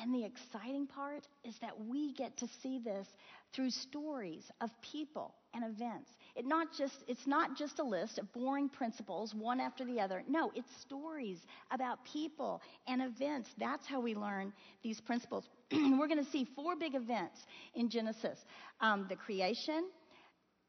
And 0.00 0.14
the 0.14 0.24
exciting 0.24 0.86
part 0.86 1.26
is 1.44 1.54
that 1.60 1.78
we 1.78 2.14
get 2.14 2.36
to 2.38 2.48
see 2.62 2.78
this 2.78 3.06
through 3.54 3.70
stories 3.70 4.44
of 4.62 4.70
people 4.80 5.34
and 5.52 5.64
events. 5.64 6.08
It 6.34 6.46
not 6.46 6.68
just, 6.76 6.94
it's 7.06 7.26
not 7.26 7.56
just 7.58 7.78
a 7.78 7.82
list 7.82 8.18
of 8.18 8.32
boring 8.32 8.70
principles, 8.70 9.34
one 9.34 9.60
after 9.60 9.84
the 9.84 10.00
other. 10.00 10.22
No, 10.26 10.50
it's 10.54 10.68
stories 10.80 11.40
about 11.70 11.98
people 12.10 12.62
and 12.86 13.02
events. 13.02 13.50
That's 13.58 13.86
how 13.86 14.00
we 14.00 14.14
learn 14.14 14.54
these 14.82 15.00
principles. 15.00 15.44
We're 15.72 16.08
going 16.08 16.24
to 16.24 16.30
see 16.30 16.48
four 16.56 16.74
big 16.74 16.94
events 16.94 17.40
in 17.74 17.90
Genesis 17.90 18.38
um, 18.80 19.06
the 19.10 19.16
creation, 19.16 19.90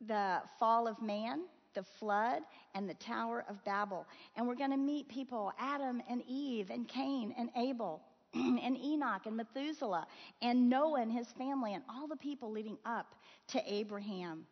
the 0.05 0.39
fall 0.59 0.87
of 0.87 1.01
man, 1.01 1.43
the 1.73 1.83
flood, 1.83 2.41
and 2.75 2.89
the 2.89 2.93
Tower 2.95 3.45
of 3.49 3.63
Babel. 3.63 4.05
And 4.35 4.47
we're 4.47 4.55
going 4.55 4.71
to 4.71 4.77
meet 4.77 5.07
people 5.07 5.51
Adam 5.59 6.01
and 6.09 6.23
Eve, 6.27 6.69
and 6.69 6.87
Cain 6.87 7.33
and 7.37 7.49
Abel. 7.55 8.01
and 8.33 8.77
Enoch 8.77 9.27
and 9.27 9.37
Methuselah 9.37 10.07
and 10.41 10.67
Noah 10.67 11.01
and 11.01 11.11
his 11.11 11.27
family 11.37 11.75
and 11.75 11.83
all 11.87 12.07
the 12.07 12.15
people 12.15 12.51
leading 12.51 12.79
up 12.83 13.13
to 13.49 13.61
Abraham. 13.71 14.47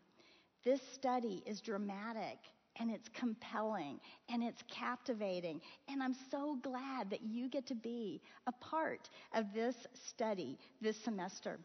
This 0.63 0.81
study 0.93 1.41
is 1.47 1.61
dramatic 1.61 2.37
and 2.79 2.91
it's 2.91 3.09
compelling 3.09 3.99
and 4.29 4.43
it's 4.43 4.63
captivating. 4.69 5.61
And 5.89 6.01
I'm 6.01 6.15
so 6.29 6.57
glad 6.61 7.09
that 7.09 7.21
you 7.23 7.49
get 7.49 7.65
to 7.67 7.75
be 7.75 8.21
a 8.47 8.51
part 8.51 9.09
of 9.33 9.45
this 9.53 9.75
study 9.93 10.57
this 10.79 10.97
semester. 10.97 11.59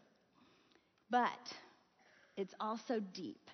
But 1.09 1.53
it's 2.35 2.53
also 2.59 2.99
deep 3.13 3.49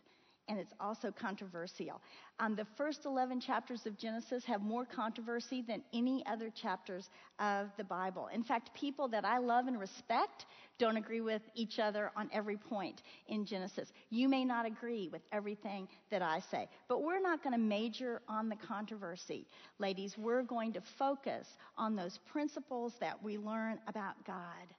and 0.47 0.59
it's 0.59 0.73
also 0.79 1.11
controversial. 1.11 2.01
Um, 2.39 2.55
the 2.55 2.65
first 2.75 3.05
11 3.05 3.41
chapters 3.41 3.85
of 3.85 3.97
Genesis 3.97 4.43
have 4.45 4.61
more 4.61 4.85
controversy 4.85 5.61
than 5.61 5.83
any 5.93 6.23
other 6.25 6.49
chapters 6.49 7.09
of 7.39 7.67
the 7.77 7.83
Bible. 7.83 8.27
In 8.33 8.43
fact, 8.43 8.73
people 8.73 9.07
that 9.09 9.25
I 9.25 9.37
love 9.37 9.67
and 9.67 9.79
respect 9.79 10.45
don't 10.79 10.97
agree 10.97 11.21
with 11.21 11.41
each 11.55 11.79
other 11.79 12.11
on 12.15 12.29
every 12.33 12.57
point 12.57 13.01
in 13.27 13.45
Genesis. 13.45 13.89
You 14.09 14.27
may 14.27 14.43
not 14.43 14.65
agree 14.65 15.07
with 15.11 15.21
everything 15.31 15.87
that 16.11 16.21
I 16.21 16.41
say, 16.51 16.67
but 16.87 17.03
we're 17.03 17.21
not 17.21 17.43
going 17.43 17.53
to 17.53 17.59
major 17.59 18.21
on 18.27 18.49
the 18.49 18.55
controversy. 18.55 19.47
Ladies, 19.79 20.15
we're 20.17 20.43
going 20.43 20.73
to 20.73 20.81
focus 20.97 21.47
on 21.77 21.95
those 21.95 22.19
principles 22.31 22.93
that 22.99 23.21
we 23.23 23.37
learn 23.37 23.79
about 23.87 24.15
God 24.25 24.73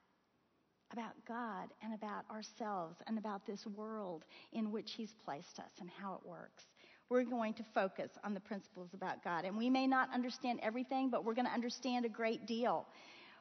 about 0.95 1.13
God 1.27 1.67
and 1.83 1.93
about 1.93 2.23
ourselves 2.31 2.95
and 3.05 3.17
about 3.17 3.45
this 3.45 3.65
world 3.75 4.23
in 4.53 4.71
which 4.71 4.93
He's 4.95 5.13
placed 5.25 5.59
us 5.59 5.71
and 5.81 5.89
how 5.89 6.13
it 6.13 6.25
works. 6.25 6.63
We're 7.09 7.25
going 7.25 7.53
to 7.55 7.65
focus 7.73 8.09
on 8.23 8.33
the 8.33 8.39
principles 8.39 8.89
about 8.93 9.21
God. 9.21 9.43
And 9.43 9.57
we 9.57 9.69
may 9.69 9.87
not 9.87 10.07
understand 10.13 10.61
everything, 10.63 11.09
but 11.09 11.25
we're 11.25 11.33
going 11.33 11.47
to 11.47 11.53
understand 11.53 12.05
a 12.05 12.09
great 12.09 12.47
deal. 12.47 12.85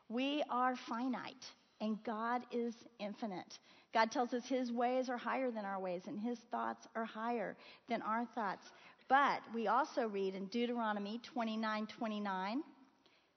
We 0.08 0.42
are 0.50 0.74
finite, 0.88 1.44
and 1.80 1.96
God 2.02 2.42
is 2.50 2.74
infinite. 2.98 3.58
God 3.94 4.10
tells 4.10 4.34
us 4.34 4.42
His 4.48 4.72
ways 4.72 5.08
are 5.08 5.16
higher 5.16 5.52
than 5.52 5.64
our 5.64 5.78
ways, 5.78 6.02
and 6.08 6.18
His 6.18 6.38
thoughts 6.50 6.88
are 6.96 7.04
higher 7.04 7.56
than 7.88 8.02
our 8.02 8.26
thoughts. 8.34 8.66
But 9.08 9.40
we 9.54 9.68
also 9.68 10.08
read 10.08 10.34
in 10.34 10.46
Deuteronomy 10.46 11.20
29 11.32 11.86
29, 11.86 12.62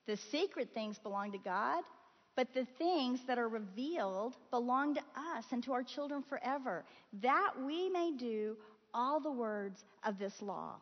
the 0.08 0.18
secret 0.32 0.70
things 0.74 0.98
belong 0.98 1.34
to 1.34 1.38
God, 1.38 1.84
but 2.38 2.54
the 2.54 2.68
things 2.78 3.20
that 3.28 3.40
are 3.40 3.50
revealed 3.50 4.36
belong 4.52 4.94
to 4.94 5.02
us 5.18 5.44
and 5.52 5.64
to 5.64 5.74
our 5.74 5.84
children 5.84 6.24
forever, 6.30 6.86
that 7.22 7.54
we 7.66 7.90
may 7.90 8.12
do 8.18 8.56
all 8.94 9.20
the 9.20 9.32
words 9.32 9.84
of 10.06 10.20
this 10.20 10.40
law. 10.42 10.76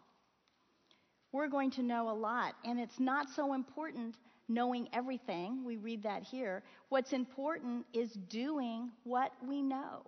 We're 1.32 1.48
going 1.48 1.72
to 1.72 1.82
know 1.82 2.10
a 2.10 2.14
lot, 2.14 2.56
and 2.66 2.78
it's 2.78 3.00
not 3.00 3.28
so 3.36 3.54
important 3.54 4.16
knowing 4.50 4.90
everything. 4.94 5.64
We 5.66 5.78
read 5.78 6.04
that 6.04 6.24
here. 6.24 6.62
What's 6.90 7.14
important 7.14 7.86
is 7.94 8.12
doing 8.30 8.92
what 9.06 9.32
we 9.48 9.62
know. 9.62 10.02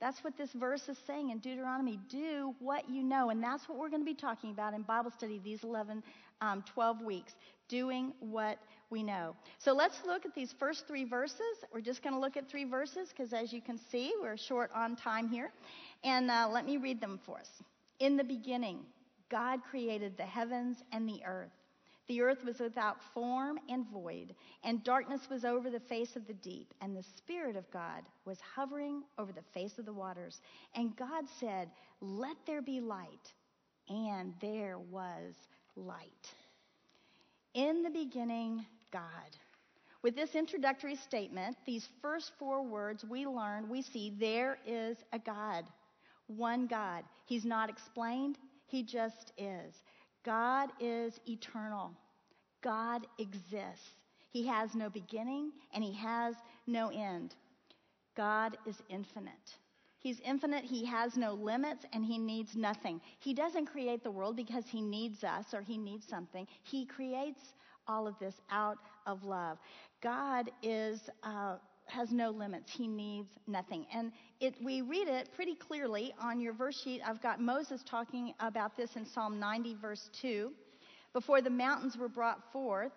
That's 0.00 0.24
what 0.24 0.36
this 0.38 0.50
verse 0.54 0.88
is 0.88 0.96
saying 1.06 1.30
in 1.30 1.38
Deuteronomy. 1.38 1.98
Do 2.08 2.54
what 2.58 2.88
you 2.88 3.02
know. 3.02 3.30
And 3.30 3.42
that's 3.42 3.68
what 3.68 3.78
we're 3.78 3.90
going 3.90 4.00
to 4.02 4.06
be 4.06 4.14
talking 4.14 4.50
about 4.50 4.72
in 4.72 4.82
Bible 4.82 5.10
study 5.10 5.40
these 5.42 5.62
11, 5.62 6.02
um, 6.40 6.64
12 6.72 7.02
weeks. 7.02 7.32
Doing 7.68 8.12
what 8.18 8.58
we 8.88 9.02
know. 9.02 9.36
So 9.58 9.72
let's 9.72 9.96
look 10.04 10.24
at 10.24 10.34
these 10.34 10.54
first 10.58 10.88
three 10.88 11.04
verses. 11.04 11.40
We're 11.72 11.82
just 11.82 12.02
going 12.02 12.14
to 12.14 12.20
look 12.20 12.36
at 12.36 12.50
three 12.50 12.64
verses 12.64 13.10
because, 13.10 13.32
as 13.32 13.52
you 13.52 13.60
can 13.60 13.78
see, 13.90 14.12
we're 14.20 14.36
short 14.36 14.70
on 14.74 14.96
time 14.96 15.28
here. 15.28 15.52
And 16.02 16.30
uh, 16.30 16.48
let 16.50 16.66
me 16.66 16.78
read 16.78 17.00
them 17.00 17.20
for 17.24 17.38
us. 17.38 17.48
In 18.00 18.16
the 18.16 18.24
beginning, 18.24 18.80
God 19.30 19.60
created 19.70 20.16
the 20.16 20.24
heavens 20.24 20.78
and 20.92 21.08
the 21.08 21.20
earth. 21.24 21.52
The 22.10 22.22
earth 22.22 22.44
was 22.44 22.58
without 22.58 23.00
form 23.14 23.60
and 23.68 23.86
void, 23.86 24.34
and 24.64 24.82
darkness 24.82 25.30
was 25.30 25.44
over 25.44 25.70
the 25.70 25.78
face 25.78 26.16
of 26.16 26.26
the 26.26 26.34
deep, 26.34 26.74
and 26.80 26.96
the 26.96 27.04
Spirit 27.04 27.54
of 27.54 27.70
God 27.70 28.02
was 28.24 28.40
hovering 28.40 29.04
over 29.16 29.30
the 29.30 29.44
face 29.54 29.78
of 29.78 29.86
the 29.86 29.92
waters. 29.92 30.40
And 30.74 30.96
God 30.96 31.26
said, 31.38 31.70
Let 32.00 32.36
there 32.48 32.62
be 32.62 32.80
light. 32.80 33.32
And 33.88 34.34
there 34.40 34.80
was 34.90 35.36
light. 35.76 36.34
In 37.54 37.84
the 37.84 37.90
beginning, 37.90 38.66
God. 38.90 39.36
With 40.02 40.16
this 40.16 40.34
introductory 40.34 40.96
statement, 40.96 41.56
these 41.64 41.88
first 42.02 42.32
four 42.40 42.60
words 42.60 43.04
we 43.04 43.24
learn, 43.24 43.68
we 43.68 43.82
see 43.82 44.16
there 44.18 44.58
is 44.66 44.96
a 45.12 45.20
God, 45.20 45.64
one 46.26 46.66
God. 46.66 47.04
He's 47.26 47.44
not 47.44 47.70
explained, 47.70 48.36
He 48.66 48.82
just 48.82 49.32
is. 49.38 49.76
God 50.24 50.70
is 50.80 51.18
eternal. 51.28 51.92
God 52.62 53.06
exists. 53.18 53.94
He 54.30 54.46
has 54.46 54.74
no 54.74 54.90
beginning 54.90 55.52
and 55.72 55.82
he 55.82 55.92
has 55.94 56.34
no 56.66 56.90
end. 56.90 57.34
God 58.16 58.56
is 58.66 58.76
infinite. 58.88 59.56
He's 59.98 60.20
infinite, 60.20 60.64
he 60.64 60.84
has 60.86 61.16
no 61.18 61.34
limits, 61.34 61.84
and 61.92 62.02
he 62.02 62.16
needs 62.16 62.56
nothing. 62.56 63.02
He 63.18 63.34
doesn't 63.34 63.66
create 63.66 64.02
the 64.02 64.10
world 64.10 64.34
because 64.34 64.64
he 64.66 64.80
needs 64.80 65.24
us 65.24 65.52
or 65.52 65.60
he 65.60 65.76
needs 65.76 66.06
something. 66.08 66.46
He 66.62 66.86
creates 66.86 67.52
all 67.86 68.06
of 68.06 68.18
this 68.18 68.40
out 68.50 68.78
of 69.06 69.24
love. 69.24 69.58
God 70.00 70.50
is. 70.62 71.10
Uh, 71.22 71.56
has 71.90 72.10
no 72.12 72.30
limits. 72.30 72.70
He 72.70 72.86
needs 72.86 73.28
nothing. 73.46 73.86
And 73.92 74.12
it, 74.40 74.54
we 74.62 74.82
read 74.82 75.08
it 75.08 75.28
pretty 75.34 75.54
clearly 75.54 76.14
on 76.20 76.40
your 76.40 76.52
verse 76.52 76.80
sheet. 76.82 77.00
I've 77.04 77.22
got 77.22 77.40
Moses 77.40 77.82
talking 77.84 78.34
about 78.40 78.76
this 78.76 78.96
in 78.96 79.04
Psalm 79.04 79.38
90, 79.38 79.74
verse 79.74 80.10
2. 80.20 80.52
Before 81.12 81.40
the 81.40 81.50
mountains 81.50 81.96
were 81.96 82.08
brought 82.08 82.52
forth, 82.52 82.92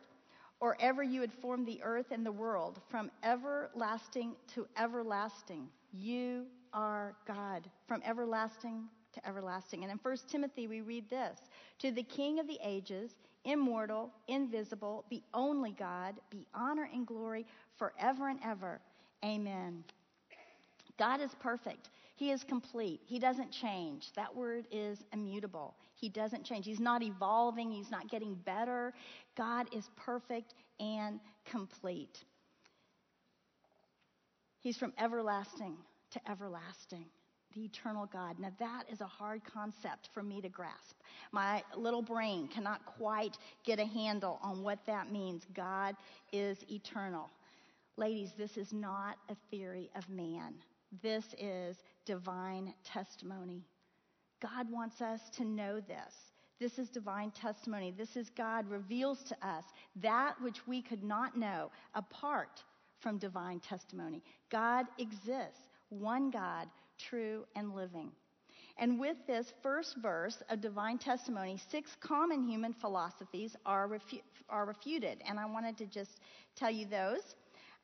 or 0.59 0.77
ever 0.79 1.03
you 1.03 1.21
had 1.21 1.33
formed 1.41 1.67
the 1.67 1.81
earth 1.83 2.11
and 2.11 2.25
the 2.25 2.31
world, 2.31 2.79
from 2.89 3.11
everlasting 3.23 4.35
to 4.55 4.65
everlasting, 4.77 5.67
you 5.91 6.45
are 6.73 7.15
God. 7.27 7.69
From 7.87 8.01
everlasting 8.05 8.83
to 9.13 9.27
everlasting. 9.27 9.83
And 9.83 9.91
in 9.91 9.99
1 10.01 10.17
Timothy, 10.29 10.67
we 10.67 10.81
read 10.81 11.09
this 11.09 11.39
To 11.79 11.91
the 11.91 12.03
King 12.03 12.39
of 12.39 12.47
the 12.47 12.59
ages, 12.63 13.11
immortal, 13.45 14.11
invisible, 14.27 15.05
the 15.09 15.21
only 15.33 15.71
God, 15.71 16.15
be 16.29 16.47
honor 16.53 16.89
and 16.93 17.05
glory 17.05 17.45
forever 17.77 18.29
and 18.29 18.39
ever. 18.43 18.79
Amen. 19.23 19.83
God 20.97 21.21
is 21.21 21.31
perfect. 21.39 21.89
He 22.15 22.31
is 22.31 22.43
complete. 22.43 23.01
He 23.05 23.19
doesn't 23.19 23.51
change. 23.51 24.11
That 24.15 24.35
word 24.35 24.65
is 24.71 25.03
immutable. 25.11 25.75
He 25.95 26.09
doesn't 26.09 26.43
change. 26.43 26.65
He's 26.65 26.79
not 26.79 27.01
evolving. 27.01 27.71
He's 27.71 27.89
not 27.89 28.09
getting 28.09 28.35
better. 28.35 28.93
God 29.35 29.67
is 29.73 29.89
perfect 29.95 30.53
and 30.79 31.19
complete. 31.45 32.23
He's 34.59 34.77
from 34.77 34.93
everlasting 34.97 35.75
to 36.11 36.31
everlasting 36.31 37.05
the 37.53 37.65
eternal 37.65 38.07
God. 38.11 38.39
Now, 38.39 38.51
that 38.59 38.83
is 38.91 39.01
a 39.01 39.07
hard 39.07 39.41
concept 39.43 40.09
for 40.13 40.23
me 40.23 40.41
to 40.41 40.49
grasp. 40.49 40.95
My 41.31 41.63
little 41.75 42.01
brain 42.01 42.47
cannot 42.47 42.85
quite 42.85 43.37
get 43.63 43.79
a 43.79 43.85
handle 43.85 44.39
on 44.41 44.63
what 44.63 44.79
that 44.85 45.11
means. 45.11 45.45
God 45.53 45.95
is 46.31 46.57
eternal. 46.69 47.29
Ladies, 47.97 48.31
this 48.37 48.57
is 48.57 48.73
not 48.73 49.17
a 49.29 49.35
theory 49.51 49.89
of 49.95 50.09
man, 50.09 50.55
this 51.01 51.25
is 51.39 51.77
divine 52.05 52.73
testimony. 52.83 53.63
God 54.41 54.69
wants 54.69 55.01
us 55.01 55.29
to 55.37 55.45
know 55.45 55.79
this. 55.79 56.13
This 56.59 56.77
is 56.77 56.89
divine 56.89 57.31
testimony. 57.31 57.93
This 57.97 58.15
is 58.15 58.29
God 58.29 58.69
reveals 58.69 59.23
to 59.23 59.35
us 59.47 59.63
that 60.01 60.35
which 60.41 60.67
we 60.67 60.81
could 60.81 61.03
not 61.03 61.37
know 61.37 61.71
apart 61.95 62.63
from 62.99 63.17
divine 63.17 63.59
testimony. 63.59 64.21
God 64.49 64.85
exists, 64.97 65.67
one 65.89 66.29
God 66.29 66.67
true, 66.97 67.45
and 67.55 67.75
living. 67.75 68.11
And 68.77 68.99
with 68.99 69.17
this 69.27 69.53
first 69.61 69.95
verse 70.01 70.41
of 70.49 70.61
divine 70.61 70.97
testimony, 70.97 71.59
six 71.69 71.95
common 71.99 72.47
human 72.47 72.73
philosophies 72.73 73.55
are, 73.65 73.87
refu- 73.87 74.23
are 74.49 74.65
refuted. 74.65 75.21
And 75.27 75.39
I 75.39 75.45
wanted 75.45 75.77
to 75.77 75.85
just 75.85 76.19
tell 76.55 76.71
you 76.71 76.87
those, 76.87 77.35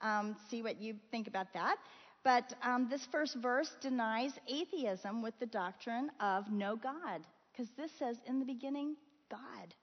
um, 0.02 0.36
see 0.50 0.62
what 0.62 0.82
you 0.82 0.96
think 1.12 1.28
about 1.28 1.54
that. 1.54 1.78
But 2.24 2.54
um, 2.64 2.88
this 2.90 3.06
first 3.12 3.36
verse 3.36 3.76
denies 3.82 4.32
atheism 4.48 5.22
with 5.22 5.38
the 5.40 5.46
doctrine 5.46 6.10
of 6.20 6.52
no 6.52 6.76
God, 6.76 7.22
because 7.52 7.70
this 7.78 7.92
says, 8.00 8.18
in 8.26 8.40
the 8.40 8.46
beginning, 8.46 8.96
God. 9.30 9.74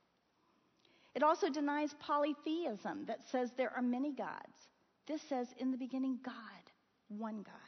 It 1.14 1.22
also 1.22 1.48
denies 1.48 1.94
polytheism 2.00 3.06
that 3.06 3.20
says 3.30 3.50
there 3.56 3.72
are 3.74 3.82
many 3.82 4.12
gods. 4.12 4.68
This 5.06 5.22
says, 5.28 5.46
in 5.58 5.70
the 5.70 5.78
beginning, 5.78 6.18
God, 6.22 6.34
one 7.08 7.42
God. 7.42 7.65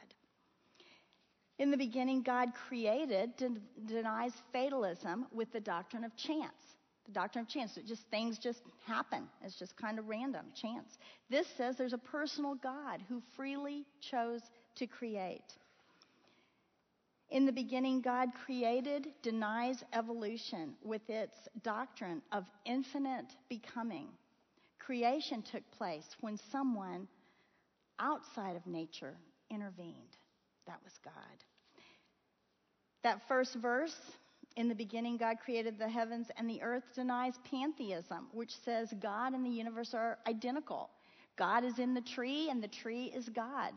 In 1.59 1.71
the 1.71 1.77
beginning, 1.77 2.23
God 2.23 2.53
created 2.67 3.35
de- 3.35 3.61
denies 3.85 4.31
fatalism 4.53 5.27
with 5.33 5.51
the 5.51 5.59
doctrine 5.59 6.05
of 6.05 6.15
chance. 6.15 6.77
The 7.05 7.11
doctrine 7.11 7.43
of 7.43 7.49
chance, 7.49 7.75
it 7.75 7.85
just 7.85 8.03
things 8.09 8.37
just 8.39 8.61
happen. 8.85 9.27
It's 9.43 9.59
just 9.59 9.75
kind 9.75 9.99
of 9.99 10.07
random, 10.07 10.45
chance. 10.59 10.97
This 11.29 11.47
says 11.57 11.75
there's 11.77 11.93
a 11.93 11.97
personal 11.97 12.55
God 12.55 13.03
who 13.09 13.21
freely 13.35 13.85
chose 13.99 14.41
to 14.75 14.87
create. 14.87 15.43
In 17.29 17.45
the 17.45 17.51
beginning, 17.51 18.01
God 18.01 18.29
created, 18.45 19.09
denies 19.21 19.83
evolution 19.93 20.75
with 20.81 21.07
its 21.09 21.35
doctrine 21.61 22.21
of 22.31 22.45
infinite 22.65 23.35
becoming. 23.49 24.07
Creation 24.79 25.41
took 25.41 25.69
place 25.71 26.07
when 26.21 26.39
someone 26.51 27.07
outside 27.99 28.55
of 28.55 28.65
nature 28.65 29.15
intervened. 29.51 30.15
That 30.65 30.79
was 30.83 30.93
God. 31.03 31.13
That 33.03 33.21
first 33.27 33.55
verse, 33.55 33.95
in 34.55 34.67
the 34.67 34.75
beginning, 34.75 35.17
God 35.17 35.37
created 35.43 35.79
the 35.79 35.87
heavens 35.87 36.27
and 36.37 36.49
the 36.49 36.61
earth, 36.61 36.83
denies 36.93 37.33
pantheism, 37.49 38.27
which 38.33 38.53
says 38.65 38.93
God 39.01 39.33
and 39.33 39.45
the 39.45 39.49
universe 39.49 39.93
are 39.93 40.17
identical. 40.27 40.89
God 41.37 41.63
is 41.63 41.79
in 41.79 41.93
the 41.93 42.01
tree, 42.01 42.49
and 42.49 42.61
the 42.61 42.67
tree 42.67 43.05
is 43.15 43.29
God. 43.29 43.71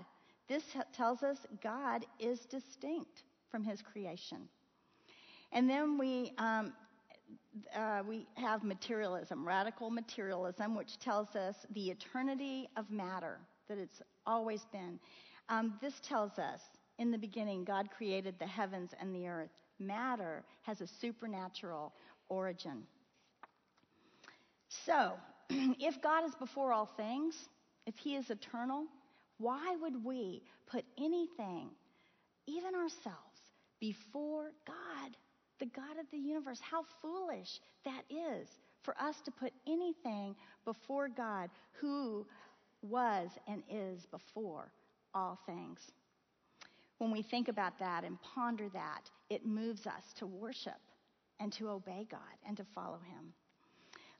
This 0.49 0.65
tells 0.93 1.23
us 1.23 1.39
God 1.63 2.05
is 2.19 2.41
distinct 2.51 3.23
from 3.51 3.63
his 3.63 3.81
creation. 3.81 4.49
And 5.53 5.71
then 5.71 5.99
we, 5.99 6.33
um, 6.39 6.73
uh, 7.77 8.03
we 8.09 8.27
have 8.35 8.65
materialism, 8.65 9.47
radical 9.47 9.91
materialism, 9.91 10.75
which 10.75 10.99
tells 10.99 11.37
us 11.37 11.55
the 11.75 11.91
eternity 11.91 12.69
of 12.77 12.91
matter, 12.91 13.39
that 13.69 13.79
it's 13.79 14.03
always 14.27 14.65
been. 14.73 14.99
Um, 15.49 15.75
this 15.81 15.95
tells 16.01 16.39
us 16.39 16.61
in 17.03 17.11
the 17.11 17.19
beginning, 17.19 17.65
God 17.65 17.91
created 17.97 18.37
the 18.39 18.47
heavens 18.47 18.93
and 19.01 19.15
the 19.15 19.27
earth. 19.27 19.51
Matter 19.79 20.45
has 20.63 20.81
a 20.81 20.87
supernatural 20.87 21.93
origin. 22.29 22.85
So, 24.87 25.13
if 25.51 26.01
God 26.01 26.25
is 26.25 26.35
before 26.37 26.73
all 26.73 26.89
things, 26.97 27.35
if 27.87 27.97
He 27.97 28.15
is 28.15 28.31
eternal, 28.31 28.85
why 29.39 29.77
would 29.83 30.05
we 30.05 30.43
put 30.71 30.85
anything, 30.97 31.69
even 32.47 32.75
ourselves, 32.75 33.41
before 33.81 34.53
God, 34.67 35.17
the 35.59 35.67
God 35.67 35.99
of 36.01 36.07
the 36.13 36.19
universe? 36.19 36.61
How 36.61 36.85
foolish 37.03 37.61
that 37.85 38.03
is 38.09 38.49
for 38.85 38.95
us 39.01 39.17
to 39.25 39.31
put 39.33 39.53
anything 39.67 40.37
before 40.65 41.09
God 41.09 41.51
who 41.81 42.25
was 42.83 43.31
and 43.49 43.63
is 43.69 44.07
before 44.07 44.71
all 45.15 45.39
things. 45.47 45.79
When 47.03 47.11
we 47.11 47.23
think 47.23 47.49
about 47.49 47.81
that 47.81 48.05
and 48.05 48.17
ponder 48.23 48.69
that, 48.69 49.11
it 49.29 49.45
moves 49.45 49.89
us 49.89 50.05
to 50.21 50.27
worship 50.29 50.79
and 51.41 51.53
to 51.55 51.69
obey 51.69 52.07
God 52.09 52.21
and 52.47 52.57
to 52.57 52.65
follow 52.77 53.01
Him. 53.05 53.33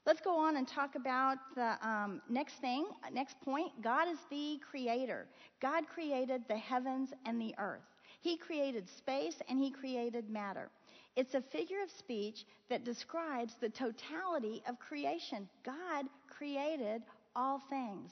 Let's 0.05 0.19
go 0.19 0.37
on 0.37 0.57
and 0.57 0.67
talk 0.67 0.95
about 0.95 1.37
the 1.55 1.77
um, 1.81 2.21
next 2.27 2.55
thing, 2.55 2.87
next 3.13 3.39
point. 3.39 3.81
God 3.81 4.09
is 4.09 4.17
the 4.29 4.59
creator. 4.69 5.27
God 5.61 5.85
created 5.87 6.41
the 6.49 6.57
heavens 6.57 7.11
and 7.25 7.39
the 7.39 7.55
earth. 7.57 7.87
He 8.19 8.35
created 8.35 8.89
space 8.89 9.37
and 9.47 9.57
He 9.57 9.71
created 9.71 10.29
matter. 10.29 10.69
It's 11.15 11.35
a 11.35 11.41
figure 11.41 11.81
of 11.81 11.89
speech 11.89 12.43
that 12.69 12.83
describes 12.83 13.55
the 13.61 13.69
totality 13.69 14.61
of 14.67 14.77
creation. 14.77 15.47
God 15.65 16.07
created 16.27 17.01
all 17.33 17.61
things. 17.69 18.11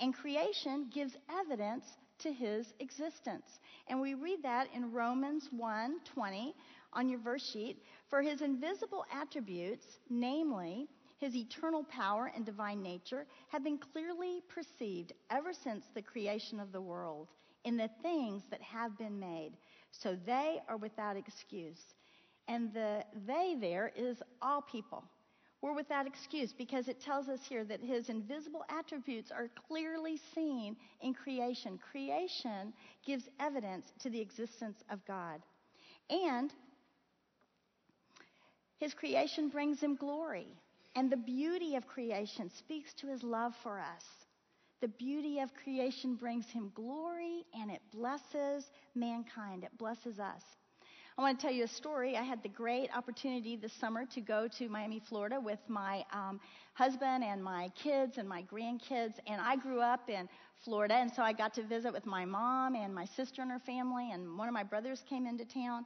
And 0.00 0.14
creation 0.14 0.88
gives 0.90 1.12
evidence 1.28 1.84
to 2.20 2.32
his 2.32 2.72
existence. 2.80 3.60
And 3.88 4.00
we 4.00 4.14
read 4.14 4.42
that 4.42 4.68
in 4.74 4.92
Romans 4.92 5.48
1:20 5.52 6.54
on 6.92 7.08
your 7.08 7.20
verse 7.20 7.48
sheet, 7.50 7.82
for 8.08 8.22
his 8.22 8.42
invisible 8.42 9.04
attributes, 9.12 9.98
namely 10.08 10.88
his 11.18 11.36
eternal 11.36 11.84
power 11.84 12.32
and 12.34 12.46
divine 12.46 12.82
nature, 12.82 13.26
have 13.48 13.62
been 13.62 13.78
clearly 13.78 14.42
perceived 14.48 15.12
ever 15.30 15.52
since 15.52 15.86
the 15.88 16.02
creation 16.02 16.58
of 16.58 16.72
the 16.72 16.80
world 16.80 17.28
in 17.64 17.76
the 17.76 17.90
things 18.02 18.42
that 18.50 18.62
have 18.62 18.96
been 18.96 19.18
made. 19.18 19.52
So 19.90 20.16
they 20.24 20.60
are 20.68 20.78
without 20.78 21.16
excuse. 21.16 21.94
And 22.48 22.72
the 22.72 23.04
they 23.26 23.56
there 23.60 23.92
is 23.94 24.22
all 24.40 24.62
people. 24.62 25.04
We're 25.62 25.74
without 25.74 26.06
excuse 26.06 26.52
because 26.56 26.88
it 26.88 27.02
tells 27.02 27.28
us 27.28 27.40
here 27.46 27.64
that 27.64 27.80
his 27.80 28.08
invisible 28.08 28.64
attributes 28.70 29.30
are 29.30 29.50
clearly 29.68 30.18
seen 30.34 30.76
in 31.02 31.12
creation. 31.12 31.78
Creation 31.90 32.72
gives 33.04 33.24
evidence 33.38 33.84
to 34.00 34.10
the 34.10 34.20
existence 34.20 34.82
of 34.90 35.04
God. 35.06 35.42
And 36.08 36.50
his 38.78 38.94
creation 38.94 39.50
brings 39.50 39.80
him 39.80 39.96
glory. 39.96 40.48
And 40.96 41.10
the 41.10 41.16
beauty 41.16 41.76
of 41.76 41.86
creation 41.86 42.50
speaks 42.56 42.94
to 42.94 43.06
his 43.06 43.22
love 43.22 43.52
for 43.62 43.78
us. 43.78 44.04
The 44.80 44.88
beauty 44.88 45.40
of 45.40 45.50
creation 45.62 46.14
brings 46.14 46.46
him 46.46 46.72
glory 46.74 47.44
and 47.54 47.70
it 47.70 47.82
blesses 47.92 48.64
mankind, 48.94 49.62
it 49.62 49.76
blesses 49.76 50.18
us. 50.18 50.42
I 51.20 51.22
want 51.22 51.38
to 51.38 51.46
tell 51.46 51.54
you 51.54 51.64
a 51.64 51.68
story. 51.68 52.16
I 52.16 52.22
had 52.22 52.42
the 52.42 52.48
great 52.48 52.88
opportunity 52.96 53.54
this 53.54 53.74
summer 53.74 54.06
to 54.06 54.22
go 54.22 54.48
to 54.56 54.70
Miami, 54.70 55.02
Florida 55.06 55.38
with 55.38 55.58
my 55.68 56.02
um, 56.14 56.40
husband 56.72 57.22
and 57.24 57.44
my 57.44 57.70
kids 57.74 58.16
and 58.16 58.26
my 58.26 58.42
grandkids. 58.44 59.16
And 59.26 59.38
I 59.38 59.56
grew 59.56 59.82
up 59.82 60.08
in 60.08 60.30
Florida, 60.64 60.94
and 60.94 61.12
so 61.12 61.22
I 61.22 61.34
got 61.34 61.52
to 61.56 61.62
visit 61.62 61.92
with 61.92 62.06
my 62.06 62.24
mom 62.24 62.74
and 62.74 62.94
my 62.94 63.04
sister 63.04 63.42
and 63.42 63.50
her 63.50 63.58
family, 63.58 64.12
and 64.12 64.38
one 64.38 64.48
of 64.48 64.54
my 64.54 64.62
brothers 64.62 65.04
came 65.06 65.26
into 65.26 65.44
town. 65.44 65.84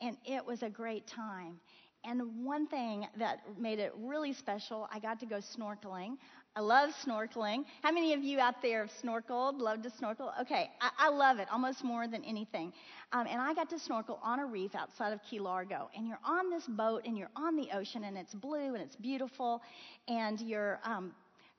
And 0.00 0.16
it 0.24 0.42
was 0.46 0.62
a 0.62 0.70
great 0.70 1.06
time. 1.06 1.60
And 2.04 2.42
one 2.42 2.66
thing 2.66 3.06
that 3.18 3.40
made 3.58 3.80
it 3.80 3.92
really 3.98 4.32
special, 4.32 4.88
I 4.90 4.98
got 4.98 5.20
to 5.20 5.26
go 5.26 5.40
snorkeling. 5.40 6.16
I 6.56 6.60
love 6.60 6.90
snorkeling. 7.06 7.64
How 7.82 7.92
many 7.92 8.12
of 8.12 8.24
you 8.24 8.40
out 8.40 8.60
there 8.60 8.80
have 8.80 8.90
snorkeled, 9.02 9.60
love 9.60 9.82
to 9.82 9.90
snorkel? 9.90 10.32
Okay, 10.40 10.68
I, 10.80 10.90
I 10.98 11.08
love 11.08 11.38
it 11.38 11.46
almost 11.52 11.84
more 11.84 12.08
than 12.08 12.24
anything. 12.24 12.72
Um, 13.12 13.28
and 13.28 13.40
I 13.40 13.54
got 13.54 13.70
to 13.70 13.78
snorkel 13.78 14.18
on 14.20 14.40
a 14.40 14.46
reef 14.46 14.74
outside 14.74 15.12
of 15.12 15.20
Key 15.22 15.38
Largo. 15.38 15.88
And 15.96 16.08
you're 16.08 16.18
on 16.24 16.50
this 16.50 16.66
boat 16.66 17.02
and 17.06 17.16
you're 17.16 17.30
on 17.36 17.54
the 17.54 17.68
ocean 17.72 18.02
and 18.02 18.18
it's 18.18 18.34
blue 18.34 18.74
and 18.74 18.82
it's 18.82 18.96
beautiful 18.96 19.62
and 20.08 20.40
you're 20.40 20.80
um, 20.84 21.12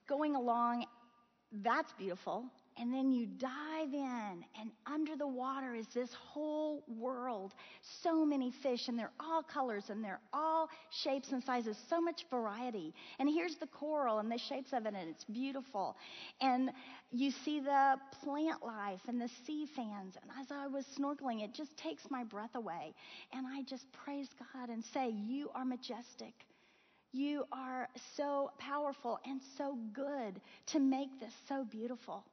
going 0.09 0.35
along. 0.35 0.85
That's 1.63 1.93
beautiful. 1.93 2.43
And 2.77 2.93
then 2.93 3.11
you 3.11 3.27
dive 3.27 3.93
in, 3.93 4.45
and 4.59 4.71
under 5.01 5.17
the 5.17 5.27
water 5.27 5.73
is 5.73 5.87
this 5.95 6.09
whole 6.31 6.83
world. 6.87 7.53
So 8.03 8.23
many 8.23 8.53
fish, 8.61 8.87
and 8.87 8.97
they're 8.99 9.11
all 9.19 9.41
colors, 9.41 9.85
and 9.89 10.03
they're 10.03 10.21
all 10.31 10.69
shapes 11.03 11.29
and 11.31 11.43
sizes, 11.43 11.75
so 11.89 11.99
much 11.99 12.23
variety. 12.29 12.93
And 13.17 13.27
here's 13.27 13.55
the 13.55 13.65
coral 13.65 14.19
and 14.19 14.31
the 14.31 14.37
shapes 14.37 14.73
of 14.73 14.85
it, 14.85 14.93
and 14.93 15.09
it's 15.09 15.23
beautiful. 15.23 15.95
And 16.39 16.69
you 17.11 17.31
see 17.43 17.61
the 17.61 17.95
plant 18.23 18.63
life 18.63 18.99
and 19.07 19.19
the 19.19 19.29
sea 19.47 19.65
fans. 19.75 20.13
And 20.21 20.29
as 20.39 20.47
I 20.51 20.67
was 20.67 20.85
snorkeling, 20.99 21.43
it 21.43 21.55
just 21.55 21.75
takes 21.77 22.03
my 22.11 22.23
breath 22.23 22.53
away. 22.53 22.93
And 23.33 23.47
I 23.47 23.63
just 23.63 23.85
praise 24.05 24.29
God 24.53 24.69
and 24.69 24.83
say, 24.93 25.09
You 25.09 25.49
are 25.55 25.65
majestic. 25.65 26.33
You 27.11 27.45
are 27.51 27.89
so 28.15 28.51
powerful 28.59 29.19
and 29.25 29.41
so 29.57 29.77
good 29.93 30.39
to 30.67 30.79
make 30.79 31.09
this 31.19 31.33
so 31.49 31.65
beautiful. 31.69 32.23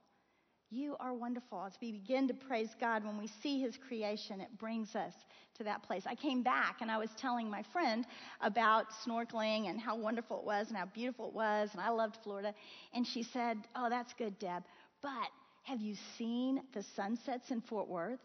You 0.70 0.96
are 1.00 1.14
wonderful. 1.14 1.64
As 1.66 1.72
we 1.80 1.92
begin 1.92 2.28
to 2.28 2.34
praise 2.34 2.68
God, 2.78 3.02
when 3.02 3.16
we 3.16 3.28
see 3.42 3.58
His 3.60 3.78
creation, 3.88 4.40
it 4.40 4.58
brings 4.58 4.94
us 4.94 5.14
to 5.56 5.64
that 5.64 5.82
place. 5.82 6.02
I 6.06 6.14
came 6.14 6.42
back 6.42 6.82
and 6.82 6.90
I 6.90 6.98
was 6.98 7.08
telling 7.16 7.48
my 7.48 7.62
friend 7.72 8.04
about 8.42 8.84
snorkeling 9.06 9.70
and 9.70 9.80
how 9.80 9.96
wonderful 9.96 10.40
it 10.40 10.44
was 10.44 10.68
and 10.68 10.76
how 10.76 10.84
beautiful 10.86 11.28
it 11.28 11.34
was, 11.34 11.70
and 11.72 11.80
I 11.80 11.88
loved 11.88 12.18
Florida. 12.22 12.52
And 12.92 13.06
she 13.06 13.22
said, 13.22 13.56
Oh, 13.74 13.88
that's 13.88 14.12
good, 14.18 14.38
Deb. 14.38 14.62
But 15.00 15.30
have 15.62 15.80
you 15.80 15.94
seen 16.18 16.60
the 16.74 16.84
sunsets 16.94 17.50
in 17.50 17.62
Fort 17.62 17.88
Worth? 17.88 18.20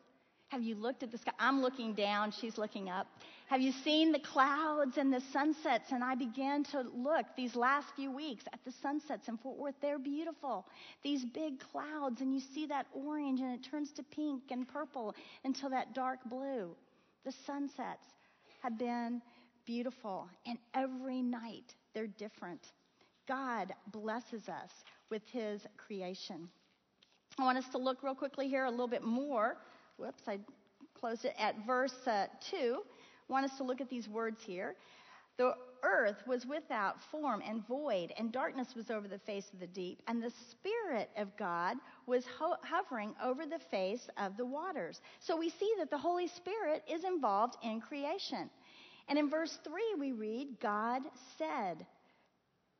Have 0.54 0.62
you 0.62 0.76
looked 0.76 1.02
at 1.02 1.12
the 1.12 1.18
sky? 1.18 1.32
I'm 1.40 1.64
looking 1.64 1.96
down, 1.96 2.32
she's 2.40 2.60
looking 2.60 2.88
up. 2.88 3.08
Have 3.48 3.60
you 3.60 3.72
seen 3.72 4.12
the 4.12 4.20
clouds 4.20 4.98
and 4.98 5.12
the 5.12 5.20
sunsets? 5.32 5.86
And 5.92 6.04
I 6.04 6.14
began 6.14 6.64
to 6.66 6.82
look 6.94 7.26
these 7.36 7.56
last 7.56 7.88
few 7.96 8.12
weeks 8.12 8.44
at 8.54 8.64
the 8.64 8.72
sunsets 8.84 9.28
in 9.28 9.38
Fort 9.38 9.58
Worth. 9.58 9.74
They're 9.82 9.98
beautiful. 9.98 10.68
These 11.04 11.26
big 11.26 11.60
clouds, 11.72 12.22
and 12.22 12.32
you 12.32 12.40
see 12.40 12.68
that 12.68 12.86
orange, 12.94 13.40
and 13.40 13.52
it 13.52 13.68
turns 13.72 13.92
to 13.94 14.04
pink 14.04 14.44
and 14.52 14.68
purple 14.68 15.16
until 15.44 15.72
that 15.72 15.96
dark 15.96 16.20
blue. 16.28 16.76
The 17.26 17.34
sunsets 17.48 18.06
have 18.62 18.78
been 18.78 19.24
beautiful, 19.66 20.30
and 20.46 20.60
every 20.76 21.24
night 21.24 21.74
they're 21.96 22.06
different. 22.06 22.62
God 23.28 23.74
blesses 23.92 24.48
us 24.48 24.70
with 25.10 25.24
His 25.32 25.66
creation. 25.78 26.48
I 27.40 27.44
want 27.44 27.58
us 27.58 27.68
to 27.72 27.80
look 27.80 28.04
real 28.04 28.14
quickly 28.14 28.48
here 28.48 28.66
a 28.66 28.70
little 28.70 28.88
bit 28.88 29.04
more 29.04 29.58
whoops, 29.98 30.24
I 30.28 30.40
closed 31.00 31.26
it 31.26 31.36
at 31.38 31.56
verse 31.66 32.08
uh, 32.08 32.28
2. 32.52 32.82
Want 33.28 33.46
us 33.46 33.58
to 33.58 33.64
look 33.64 33.82
at 33.82 33.90
these 33.90 34.08
words 34.08 34.40
here. 34.46 34.76
The 35.38 35.54
earth 35.82 36.22
was 36.28 36.46
without 36.46 37.02
form 37.12 37.42
and 37.48 37.66
void, 37.68 38.14
and 38.18 38.32
darkness 38.32 38.76
was 38.76 38.92
over 38.92 39.08
the 39.08 39.18
face 39.20 39.50
of 39.52 39.60
the 39.60 39.68
deep, 39.68 40.02
and 40.08 40.22
the 40.22 40.32
Spirit 40.52 41.10
of 41.18 41.36
God 41.38 41.78
was 42.06 42.24
ho- 42.38 42.58
hovering 42.62 43.16
over 43.24 43.46
the 43.46 43.60
face 43.72 44.08
of 44.18 44.38
the 44.38 44.46
waters. 44.46 45.02
So 45.20 45.36
we 45.36 45.50
see 45.50 45.74
that 45.80 45.90
the 45.90 45.98
Holy 45.98 46.28
Spirit 46.28 46.84
is 46.88 47.04
involved 47.04 47.58
in 47.64 47.82
creation. 47.82 48.50
And 49.10 49.18
in 49.18 49.30
verse 49.30 49.58
3, 49.64 49.96
we 50.00 50.12
read, 50.12 50.60
God 50.62 51.02
said. 51.38 51.86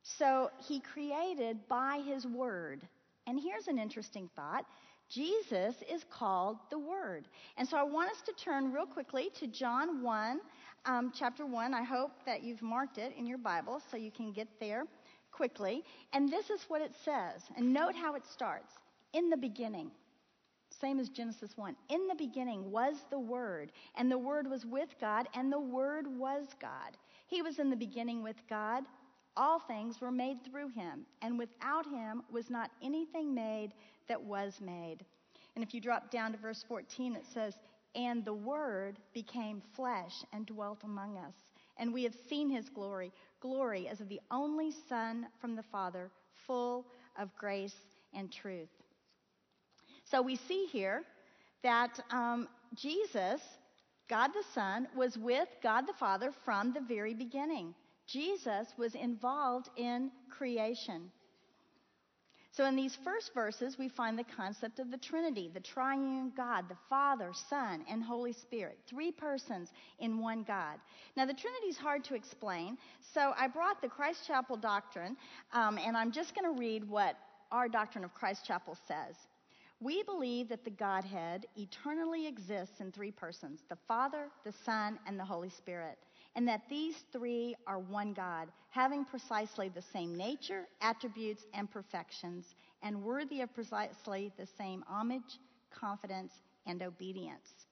So 0.02 0.50
he 0.66 0.80
created 0.80 1.66
by 1.68 2.02
his 2.06 2.26
word. 2.26 2.86
And 3.26 3.40
here's 3.40 3.68
an 3.68 3.78
interesting 3.78 4.30
thought 4.36 4.64
Jesus 5.08 5.76
is 5.90 6.04
called 6.10 6.58
the 6.70 6.78
Word. 6.78 7.28
And 7.56 7.68
so 7.68 7.76
I 7.76 7.82
want 7.82 8.10
us 8.10 8.22
to 8.22 8.32
turn 8.32 8.72
real 8.72 8.86
quickly 8.86 9.30
to 9.38 9.46
John 9.46 10.02
1, 10.02 10.40
um, 10.86 11.12
chapter 11.14 11.46
1. 11.46 11.74
I 11.74 11.82
hope 11.82 12.12
that 12.26 12.42
you've 12.42 12.62
marked 12.62 12.98
it 12.98 13.14
in 13.16 13.26
your 13.26 13.38
Bible 13.38 13.80
so 13.90 13.96
you 13.96 14.10
can 14.10 14.32
get 14.32 14.48
there 14.60 14.84
quickly. 15.30 15.84
And 16.12 16.30
this 16.30 16.50
is 16.50 16.64
what 16.68 16.80
it 16.80 16.92
says. 17.04 17.42
And 17.56 17.72
note 17.72 17.94
how 17.94 18.14
it 18.14 18.24
starts. 18.26 18.72
In 19.12 19.30
the 19.30 19.36
beginning. 19.36 19.90
Same 20.80 20.98
as 20.98 21.08
Genesis 21.08 21.56
1. 21.56 21.76
In 21.88 22.08
the 22.08 22.16
beginning 22.16 22.70
was 22.70 22.96
the 23.10 23.18
Word, 23.18 23.70
and 23.94 24.10
the 24.10 24.18
Word 24.18 24.48
was 24.48 24.66
with 24.66 24.88
God, 25.00 25.28
and 25.34 25.52
the 25.52 25.60
Word 25.60 26.06
was 26.06 26.46
God. 26.60 26.96
He 27.28 27.42
was 27.42 27.58
in 27.58 27.70
the 27.70 27.76
beginning 27.76 28.22
with 28.22 28.36
God. 28.48 28.84
All 29.36 29.58
things 29.60 30.00
were 30.00 30.12
made 30.12 30.44
through 30.44 30.68
him, 30.68 31.06
and 31.22 31.38
without 31.38 31.86
him 31.86 32.22
was 32.30 32.50
not 32.50 32.70
anything 32.82 33.34
made 33.34 33.72
that 34.08 34.22
was 34.22 34.60
made. 34.60 35.04
And 35.54 35.64
if 35.64 35.74
you 35.74 35.80
drop 35.80 36.10
down 36.10 36.32
to 36.32 36.38
verse 36.38 36.64
14, 36.68 37.14
it 37.14 37.24
says, 37.32 37.54
And 37.94 38.24
the 38.24 38.34
Word 38.34 38.98
became 39.12 39.62
flesh 39.74 40.24
and 40.32 40.46
dwelt 40.46 40.82
among 40.84 41.16
us. 41.16 41.34
And 41.78 41.92
we 41.92 42.04
have 42.04 42.14
seen 42.28 42.50
his 42.50 42.68
glory, 42.68 43.12
glory 43.40 43.88
as 43.88 44.00
of 44.00 44.08
the 44.08 44.20
only 44.30 44.72
Son 44.88 45.26
from 45.40 45.56
the 45.56 45.62
Father, 45.62 46.10
full 46.46 46.86
of 47.18 47.34
grace 47.36 47.74
and 48.14 48.32
truth. 48.32 48.68
So 50.04 50.22
we 50.22 50.36
see 50.36 50.66
here 50.66 51.02
that 51.62 51.98
um, 52.10 52.48
Jesus, 52.74 53.40
God 54.08 54.28
the 54.28 54.44
Son, 54.54 54.86
was 54.94 55.16
with 55.16 55.48
God 55.62 55.86
the 55.86 55.94
Father 55.94 56.30
from 56.44 56.72
the 56.72 56.80
very 56.80 57.14
beginning. 57.14 57.74
Jesus 58.06 58.68
was 58.76 58.94
involved 58.94 59.70
in 59.76 60.10
creation. 60.30 61.10
So, 62.56 62.66
in 62.66 62.76
these 62.76 62.96
first 63.02 63.34
verses, 63.34 63.78
we 63.78 63.88
find 63.88 64.16
the 64.16 64.24
concept 64.36 64.78
of 64.78 64.92
the 64.92 64.96
Trinity, 64.96 65.50
the 65.52 65.58
triune 65.58 66.30
God, 66.36 66.68
the 66.68 66.76
Father, 66.88 67.32
Son, 67.50 67.84
and 67.90 68.00
Holy 68.00 68.32
Spirit. 68.32 68.78
Three 68.86 69.10
persons 69.10 69.70
in 69.98 70.20
one 70.20 70.44
God. 70.44 70.78
Now, 71.16 71.26
the 71.26 71.34
Trinity 71.34 71.66
is 71.66 71.76
hard 71.76 72.04
to 72.04 72.14
explain, 72.14 72.78
so 73.12 73.32
I 73.36 73.48
brought 73.48 73.82
the 73.82 73.88
Christ 73.88 74.24
Chapel 74.24 74.56
doctrine, 74.56 75.16
um, 75.52 75.78
and 75.78 75.96
I'm 75.96 76.12
just 76.12 76.32
going 76.36 76.54
to 76.54 76.60
read 76.60 76.88
what 76.88 77.16
our 77.50 77.68
doctrine 77.68 78.04
of 78.04 78.14
Christ 78.14 78.46
Chapel 78.46 78.78
says. 78.86 79.16
We 79.80 80.04
believe 80.04 80.48
that 80.50 80.64
the 80.64 80.70
Godhead 80.70 81.46
eternally 81.56 82.28
exists 82.28 82.80
in 82.80 82.92
three 82.92 83.10
persons 83.10 83.62
the 83.68 83.78
Father, 83.88 84.28
the 84.44 84.54
Son, 84.64 85.00
and 85.08 85.18
the 85.18 85.24
Holy 85.24 85.50
Spirit 85.50 85.98
and 86.36 86.48
that 86.48 86.62
these 86.68 86.96
three 87.12 87.54
are 87.66 87.78
one 87.78 88.12
God, 88.12 88.48
having 88.70 89.04
precisely 89.04 89.68
the 89.68 89.82
same 89.82 90.16
nature, 90.16 90.66
attributes, 90.80 91.44
and 91.54 91.70
perfections, 91.70 92.54
and 92.82 93.02
worthy 93.02 93.40
of 93.40 93.54
precisely 93.54 94.32
the 94.36 94.46
same 94.58 94.84
homage, 94.88 95.38
confidence, 95.70 96.32
and 96.66 96.82
obedience. 96.82 97.66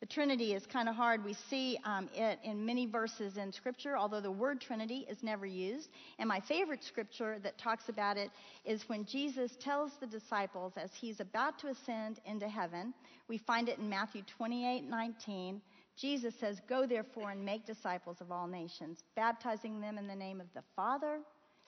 The 0.00 0.06
Trinity 0.06 0.52
is 0.52 0.66
kind 0.66 0.90
of 0.90 0.94
hard. 0.94 1.24
We 1.24 1.32
see 1.32 1.78
um, 1.84 2.10
it 2.14 2.38
in 2.44 2.66
many 2.66 2.84
verses 2.84 3.38
in 3.38 3.50
Scripture, 3.50 3.96
although 3.96 4.20
the 4.20 4.30
word 4.30 4.60
Trinity 4.60 5.06
is 5.08 5.22
never 5.22 5.46
used. 5.46 5.88
And 6.18 6.28
my 6.28 6.38
favorite 6.38 6.84
scripture 6.84 7.38
that 7.42 7.56
talks 7.56 7.88
about 7.88 8.18
it 8.18 8.30
is 8.66 8.86
when 8.90 9.06
Jesus 9.06 9.56
tells 9.58 9.92
the 9.98 10.06
disciples 10.06 10.74
as 10.76 10.90
he's 10.94 11.20
about 11.20 11.58
to 11.60 11.68
ascend 11.68 12.20
into 12.26 12.46
heaven. 12.46 12.92
We 13.26 13.38
find 13.38 13.70
it 13.70 13.78
in 13.78 13.88
Matthew 13.88 14.20
28 14.36 14.84
19. 14.84 15.62
Jesus 15.96 16.34
says, 16.38 16.60
Go 16.68 16.86
therefore 16.86 17.30
and 17.30 17.44
make 17.44 17.64
disciples 17.64 18.20
of 18.20 18.30
all 18.30 18.46
nations, 18.46 19.02
baptizing 19.14 19.80
them 19.80 19.98
in 19.98 20.06
the 20.06 20.14
name 20.14 20.40
of 20.40 20.46
the 20.54 20.62
Father 20.74 21.20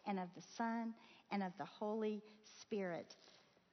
and 0.07 0.19
of 0.19 0.29
the 0.37 0.43
Son 0.57 0.93
and 1.31 1.43
of 1.43 1.53
the 1.59 1.65
Holy 1.65 2.23
Spirit. 2.61 3.15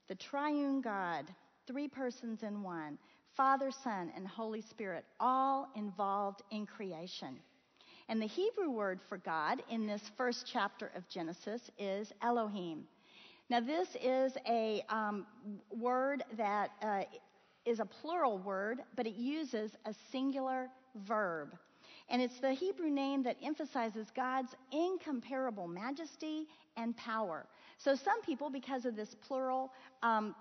The 0.08 0.16
triune 0.16 0.82
God, 0.82 1.26
three 1.68 1.88
persons 1.88 2.44
in 2.44 2.64
one, 2.64 2.98
Father, 3.36 3.70
Son, 3.72 4.12
and 4.16 4.28
Holy 4.28 4.62
Spirit, 4.62 5.04
all 5.20 5.68
involved 5.76 6.42
in 6.52 6.66
creation. 6.66 7.38
And 8.08 8.22
the 8.22 8.28
Hebrew 8.28 8.70
word 8.70 9.00
for 9.10 9.18
God 9.18 9.62
in 9.70 9.88
this 9.88 10.12
first 10.16 10.48
chapter 10.52 10.92
of 10.96 11.08
Genesis 11.10 11.70
is 11.78 12.14
Elohim. 12.22 12.86
Now, 13.50 13.60
this 13.60 13.90
is 14.02 14.34
a 14.48 14.84
um, 14.90 15.26
word 15.70 16.24
that 16.38 16.72
uh, 16.82 17.04
is 17.66 17.80
a 17.80 17.86
plural 17.86 18.38
word, 18.38 18.82
but 18.96 19.08
it 19.08 19.16
uses 19.16 19.72
a 19.86 19.94
singular 20.12 20.70
verb. 21.08 21.56
And 22.10 22.22
it's 22.22 22.40
the 22.40 22.54
Hebrew 22.54 22.90
name 22.90 23.24
that 23.24 23.38
emphasizes 23.44 24.08
God's 24.16 24.56
incomparable 24.72 25.68
majesty 25.68 26.48
and 26.78 26.96
power. 26.98 27.48
So 27.78 27.96
some 27.96 28.22
people, 28.22 28.50
because 28.50 28.86
of 28.86 28.96
this 28.96 29.16
plural 29.28 29.72
um, 30.04 30.36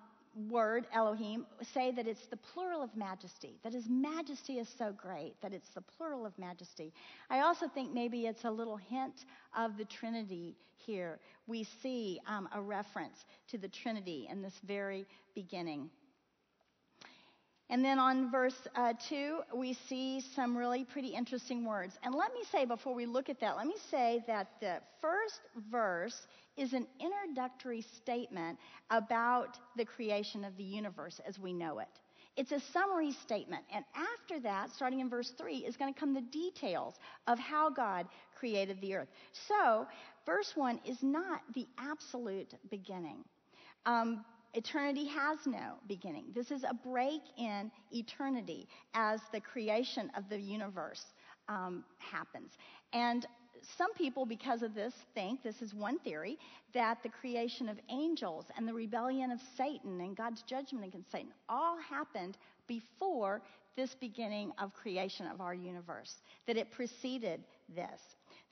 word, 0.51 0.87
Elohim, 0.93 1.47
say 1.72 1.91
that 1.93 2.07
it's 2.07 2.27
the 2.27 2.37
plural 2.37 2.83
of 2.83 2.95
majesty, 2.97 3.59
that 3.62 3.72
his 3.72 3.89
majesty 3.89 4.59
is 4.59 4.68
so 4.79 4.93
great, 4.93 5.35
that 5.41 5.53
it's 5.53 5.70
the 5.70 5.81
plural 5.81 6.27
of 6.27 6.39
majesty. 6.39 6.93
I 7.31 7.41
also 7.41 7.66
think 7.68 7.93
maybe 7.93 8.27
it's 8.27 8.45
a 8.45 8.51
little 8.51 8.77
hint 8.77 9.25
of 9.57 9.77
the 9.77 9.85
Trinity 9.85 10.57
here. 10.77 11.18
We 11.47 11.66
see 11.83 12.20
um, 12.27 12.49
a 12.55 12.61
reference 12.61 13.25
to 13.49 13.59
the 13.59 13.68
Trinity 13.68 14.29
in 14.31 14.43
this 14.43 14.55
very 14.66 15.07
beginning. 15.35 15.89
And 17.75 17.85
then 17.85 17.99
on 17.99 18.31
verse 18.31 18.68
uh, 18.77 18.93
2, 19.09 19.41
we 19.57 19.77
see 19.89 20.22
some 20.37 20.57
really 20.57 20.85
pretty 20.85 21.09
interesting 21.09 21.64
words. 21.64 21.99
And 22.05 22.14
let 22.14 22.33
me 22.33 22.43
say, 22.53 22.64
before 22.64 22.95
we 22.95 23.05
look 23.05 23.29
at 23.29 23.41
that, 23.41 23.57
let 23.57 23.66
me 23.66 23.75
say 23.91 24.22
that 24.29 24.47
the 24.61 24.77
first 25.01 25.41
verse 25.72 26.29
is 26.57 26.72
an 26.72 26.87
introductory 27.01 27.85
statement 28.01 28.61
about 28.91 29.59
the 29.77 29.85
creation 29.85 30.45
of 30.45 30.57
the 30.57 30.62
universe 30.62 31.20
as 31.27 31.41
we 31.41 31.53
know 31.53 31.81
it. 31.81 31.89
It's 32.37 32.53
a 32.53 32.61
summary 32.72 33.11
statement. 33.11 33.64
And 33.75 33.85
after 33.97 34.39
that, 34.43 34.70
starting 34.70 35.01
in 35.01 35.11
verse 35.11 35.33
3, 35.37 35.57
is 35.57 35.77
going 35.77 35.93
to 35.93 35.99
come 35.99 36.14
the 36.14 36.20
details 36.20 36.95
of 37.27 37.41
how 37.41 37.70
God 37.70 38.07
created 38.39 38.81
the 38.83 38.95
earth. 38.95 39.09
So, 39.49 39.89
verse 40.25 40.53
1 40.55 40.79
is 40.85 40.99
not 41.03 41.41
the 41.57 41.66
absolute 41.77 42.55
beginning. 42.70 43.25
Um, 43.85 44.25
eternity 44.55 45.07
has 45.07 45.38
no 45.46 45.74
beginning. 45.88 46.26
This 46.34 46.50
is 46.50 46.64
a 46.64 46.74
break 46.74 47.22
in 47.36 47.70
eternity 47.92 48.68
as 48.94 49.20
the 49.32 49.40
creation 49.40 50.11
of 50.16 50.28
the 50.28 50.38
universe 50.38 51.05
um, 51.48 51.84
happens. 51.98 52.52
And 52.92 53.26
some 53.78 53.92
people, 53.94 54.26
because 54.26 54.62
of 54.62 54.74
this, 54.74 54.92
think 55.14 55.42
this 55.42 55.62
is 55.62 55.74
one 55.74 55.98
theory 56.00 56.38
that 56.72 57.02
the 57.02 57.09
creation 57.09 57.68
of 57.68 57.78
angels 57.88 58.46
and 58.57 58.68
the 58.68 58.74
rebellion 58.74 59.30
of 59.30 59.40
Satan 59.57 60.00
and 60.00 60.16
God's 60.16 60.42
judgment 60.42 60.84
against 60.84 61.11
Satan 61.11 61.32
all 61.48 61.78
happened 61.78 62.36
before 62.66 63.42
this 63.76 63.94
beginning 64.00 64.52
of 64.59 64.72
creation 64.72 65.26
of 65.26 65.40
our 65.40 65.55
universe, 65.55 66.16
that 66.46 66.57
it 66.57 66.70
preceded 66.70 67.42
this. 67.74 68.00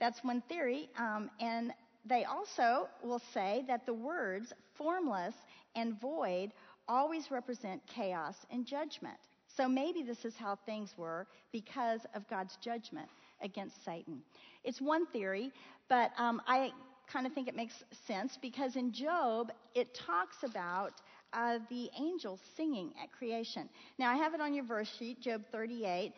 That's 0.01 0.25
one 0.25 0.43
theory, 0.49 0.89
um, 0.99 1.31
and 1.41 1.73
they 2.05 2.25
also 2.25 2.89
will 3.03 3.23
say 3.33 3.65
that 3.69 3.87
the 3.87 3.95
words 3.95 4.53
formless 4.75 5.35
and 5.75 6.01
void 6.01 6.53
always 6.89 7.31
represent 7.31 7.81
chaos 7.87 8.35
and 8.51 8.67
judgment. 8.67 9.19
So 9.57 9.69
maybe 9.69 10.03
this 10.03 10.25
is 10.25 10.35
how 10.37 10.59
things 10.67 10.95
were 10.97 11.27
because 11.53 12.01
of 12.15 12.29
God's 12.29 12.57
judgment 12.63 13.09
against 13.43 13.85
Satan. 13.85 14.23
It's 14.65 14.81
one 14.81 15.07
theory, 15.07 15.53
but 15.89 16.11
um, 16.19 16.41
I 16.47 16.73
kind 17.13 17.27
of 17.27 17.33
think 17.33 17.49
it 17.49 17.57
makes 17.57 17.75
sense 18.07 18.39
because 18.41 18.77
in 18.77 18.93
Job, 18.93 19.53
it 19.75 19.95
talks 19.95 20.37
about 20.43 20.93
uh, 21.33 21.59
the 21.71 21.91
angels 21.99 22.41
singing 22.57 22.93
at 23.03 23.13
creation. 23.13 23.69
Now, 23.99 24.11
I 24.11 24.17
have 24.17 24.35
it 24.35 24.41
on 24.41 24.55
your 24.55 24.65
verse 24.65 24.91
sheet, 24.99 25.21
Job 25.21 25.43
38. 25.51 26.13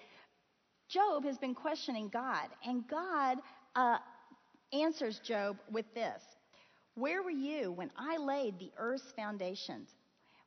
Job 0.88 1.24
has 1.24 1.38
been 1.38 1.54
questioning 1.54 2.08
God, 2.08 2.48
and 2.64 2.86
God 2.88 3.38
uh, 3.74 3.98
answers 4.82 5.20
Job 5.20 5.56
with 5.70 5.86
this 5.94 6.22
Where 6.94 7.22
were 7.22 7.30
you 7.30 7.72
when 7.72 7.90
I 7.96 8.16
laid 8.18 8.58
the 8.58 8.72
earth's 8.78 9.12
foundations? 9.16 9.88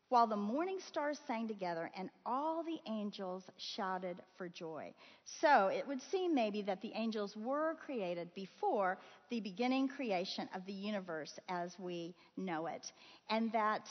while 0.09 0.27
the 0.27 0.35
morning 0.35 0.77
stars 0.87 1.19
sang 1.27 1.47
together 1.47 1.91
and 1.97 2.09
all 2.25 2.63
the 2.63 2.79
angels 2.89 3.43
shouted 3.57 4.17
for 4.37 4.47
joy. 4.47 4.93
So 5.41 5.67
it 5.67 5.85
would 5.87 6.01
seem 6.01 6.33
maybe 6.33 6.61
that 6.61 6.81
the 6.81 6.91
angels 6.95 7.35
were 7.35 7.75
created 7.85 8.33
before 8.33 8.97
the 9.29 9.41
beginning 9.41 9.89
creation 9.89 10.47
of 10.55 10.65
the 10.65 10.73
universe 10.73 11.37
as 11.49 11.75
we 11.77 12.15
know 12.37 12.67
it, 12.67 12.91
and 13.29 13.51
that 13.51 13.81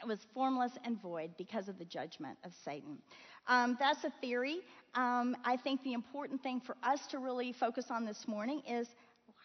it 0.00 0.06
was 0.06 0.20
formless 0.32 0.72
and 0.84 1.02
void 1.02 1.30
because 1.36 1.68
of 1.68 1.76
the 1.78 1.84
judgment 1.84 2.38
of 2.44 2.52
Satan. 2.64 2.98
Um, 3.48 3.76
that's 3.80 4.04
a 4.04 4.12
theory. 4.20 4.60
Um, 4.94 5.36
I 5.44 5.56
think 5.56 5.82
the 5.82 5.94
important 5.94 6.42
thing 6.42 6.60
for 6.64 6.76
us 6.84 7.00
to 7.10 7.18
really 7.18 7.52
focus 7.52 7.86
on 7.90 8.04
this 8.04 8.28
morning 8.28 8.62
is 8.68 8.86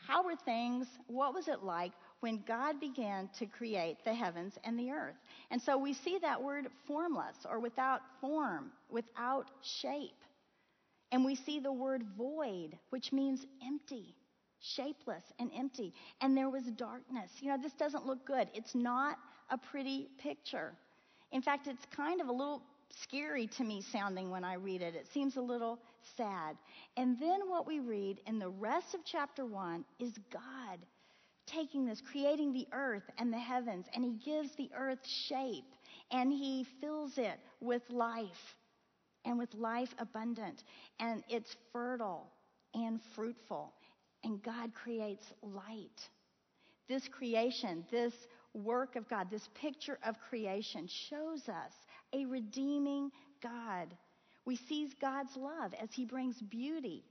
how 0.07 0.23
were 0.23 0.35
things, 0.35 0.87
what 1.07 1.33
was 1.33 1.47
it 1.47 1.63
like 1.63 1.91
when 2.19 2.43
God 2.47 2.79
began 2.79 3.29
to 3.37 3.45
create 3.45 3.97
the 4.03 4.13
heavens 4.13 4.53
and 4.63 4.79
the 4.79 4.91
earth. 4.91 5.15
And 5.51 5.61
so 5.61 5.77
we 5.77 5.93
see 5.93 6.17
that 6.23 6.41
word 6.41 6.67
formless 6.87 7.35
or 7.47 7.59
without 7.59 8.01
form, 8.19 8.71
without 8.89 9.51
shape. 9.61 10.23
And 11.11 11.23
we 11.23 11.35
see 11.35 11.59
the 11.59 11.71
word 11.71 12.03
void, 12.17 12.77
which 12.89 13.11
means 13.11 13.45
empty, 13.65 14.15
shapeless 14.59 15.23
and 15.39 15.51
empty. 15.55 15.93
And 16.21 16.35
there 16.35 16.49
was 16.49 16.63
darkness. 16.77 17.29
You 17.41 17.49
know, 17.49 17.57
this 17.61 17.73
doesn't 17.73 18.05
look 18.05 18.25
good. 18.25 18.47
It's 18.53 18.73
not 18.73 19.17
a 19.51 19.57
pretty 19.57 20.09
picture. 20.17 20.73
In 21.31 21.41
fact, 21.41 21.67
it's 21.67 21.85
kind 21.95 22.21
of 22.21 22.27
a 22.27 22.31
little 22.31 22.63
scary 23.03 23.47
to 23.57 23.63
me 23.63 23.83
sounding 23.91 24.31
when 24.31 24.43
I 24.43 24.55
read 24.55 24.81
it. 24.81 24.95
It 24.95 25.07
seems 25.13 25.37
a 25.37 25.41
little 25.41 25.79
sad. 26.17 26.57
And 26.97 27.19
then 27.19 27.49
what 27.49 27.67
we 27.67 27.79
read 27.79 28.21
in 28.25 28.39
the 28.39 28.49
rest 28.49 28.93
of 28.93 29.01
chapter 29.05 29.45
1 29.45 29.85
is 29.99 30.13
God 30.31 30.79
taking 31.47 31.85
this, 31.85 32.01
creating 32.11 32.53
the 32.53 32.67
earth 32.71 33.03
and 33.17 33.31
the 33.31 33.37
heavens, 33.39 33.85
and 33.93 34.03
he 34.03 34.13
gives 34.23 34.55
the 34.55 34.69
earth 34.75 35.05
shape 35.27 35.75
and 36.11 36.31
he 36.31 36.65
fills 36.81 37.17
it 37.17 37.39
with 37.61 37.81
life 37.89 38.55
and 39.25 39.37
with 39.37 39.53
life 39.53 39.89
abundant. 39.97 40.63
And 40.99 41.23
it's 41.29 41.55
fertile 41.73 42.31
and 42.73 42.99
fruitful. 43.15 43.73
And 44.23 44.41
God 44.41 44.73
creates 44.73 45.25
light. 45.41 46.09
This 46.87 47.07
creation, 47.07 47.85
this 47.91 48.13
work 48.53 48.95
of 48.95 49.09
God, 49.09 49.27
this 49.31 49.49
picture 49.55 49.97
of 50.05 50.15
creation 50.29 50.87
shows 51.09 51.47
us 51.49 51.73
a 52.13 52.25
redeeming 52.25 53.11
God. 53.41 53.95
We 54.45 54.55
see 54.55 54.87
God's 55.01 55.35
love 55.35 55.73
as 55.81 55.89
he 55.91 56.05
brings 56.05 56.39
beauty, 56.39 57.03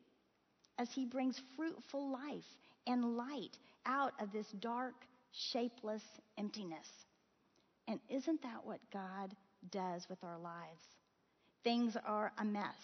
as 0.78 0.88
he 0.92 1.04
brings 1.04 1.40
fruitful 1.56 2.10
life 2.10 2.44
and 2.86 3.16
light 3.16 3.58
out 3.86 4.12
of 4.20 4.32
this 4.32 4.46
dark, 4.60 4.94
shapeless 5.32 6.02
emptiness. 6.38 6.86
And 7.88 7.98
isn't 8.08 8.42
that 8.42 8.64
what 8.64 8.80
God 8.92 9.34
does 9.70 10.08
with 10.08 10.22
our 10.22 10.38
lives? 10.38 10.80
Things 11.64 11.96
are 12.06 12.32
a 12.38 12.44
mess, 12.44 12.76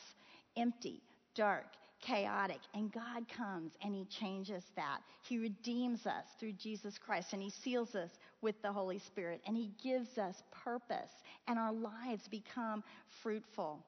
empty, 0.57 1.01
dark, 1.35 1.67
chaotic, 2.01 2.61
and 2.75 2.93
God 2.93 3.27
comes 3.29 3.73
and 3.83 3.95
He 3.95 4.07
changes 4.07 4.65
that. 4.77 5.01
He 5.23 5.39
redeems 5.39 6.07
us 6.07 6.25
through 6.39 6.53
Jesus 6.55 6.99
Christ 6.99 7.33
and 7.33 7.43
He 7.43 7.51
seals 7.51 7.95
us 7.95 8.11
with 8.43 8.61
the 8.63 8.73
Holy 8.73 8.99
Spirit 8.99 9.43
and 9.47 9.57
He 9.57 9.71
gives 9.83 10.19
us 10.19 10.43
purpose 10.65 11.11
and 11.47 11.59
our 11.59 11.73
lives 11.73 12.27
become 12.29 12.83
fruitful. 13.23 13.85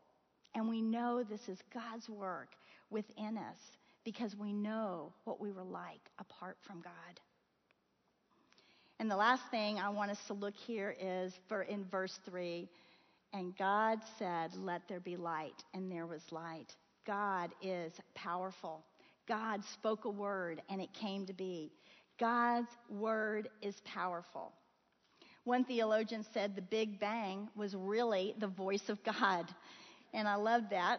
And 0.55 0.69
we 0.69 0.83
know 0.83 1.23
this 1.23 1.49
is 1.49 1.59
God's 1.73 2.09
work 2.09 2.49
within 2.91 3.39
us 3.39 3.59
because 4.05 4.35
we 4.37 4.53
know 4.53 5.13
what 5.25 5.41
we 5.41 5.51
were 5.51 5.65
like 5.65 6.01
apart 6.19 6.57
from 6.67 6.81
God. 6.83 7.21
And 8.99 9.11
the 9.11 9.17
last 9.17 9.43
thing 9.51 9.79
I 9.79 9.89
want 9.89 10.11
us 10.11 10.19
to 10.27 10.35
look 10.35 10.55
here 10.55 10.95
is 11.01 11.33
for 11.49 11.63
in 11.63 11.85
verse 11.87 12.17
3 12.27 12.69
and 13.33 13.57
God 13.57 13.99
said, 14.19 14.51
Let 14.57 14.83
there 14.89 15.01
be 15.01 15.17
light, 15.17 15.63
and 15.73 15.91
there 15.91 16.07
was 16.07 16.21
light. 16.31 16.67
God 17.07 17.51
is 17.63 17.93
powerful. 18.15 18.85
God 19.27 19.63
spoke 19.75 20.05
a 20.05 20.11
word, 20.11 20.61
and 20.69 20.81
it 20.81 20.93
came 20.93 21.27
to 21.27 21.33
be. 21.33 21.73
God's 22.21 22.69
word 22.91 23.49
is 23.63 23.75
powerful. 23.85 24.53
One 25.45 25.65
theologian 25.65 26.25
said 26.35 26.55
the 26.55 26.63
Big 26.63 27.01
Bang 27.01 27.49
was 27.57 27.75
really 27.75 28.35
the 28.39 28.47
voice 28.47 28.89
of 28.89 29.03
God. 29.03 29.47
And 30.13 30.29
I 30.29 30.35
loved 30.37 30.71
that. 30.71 30.99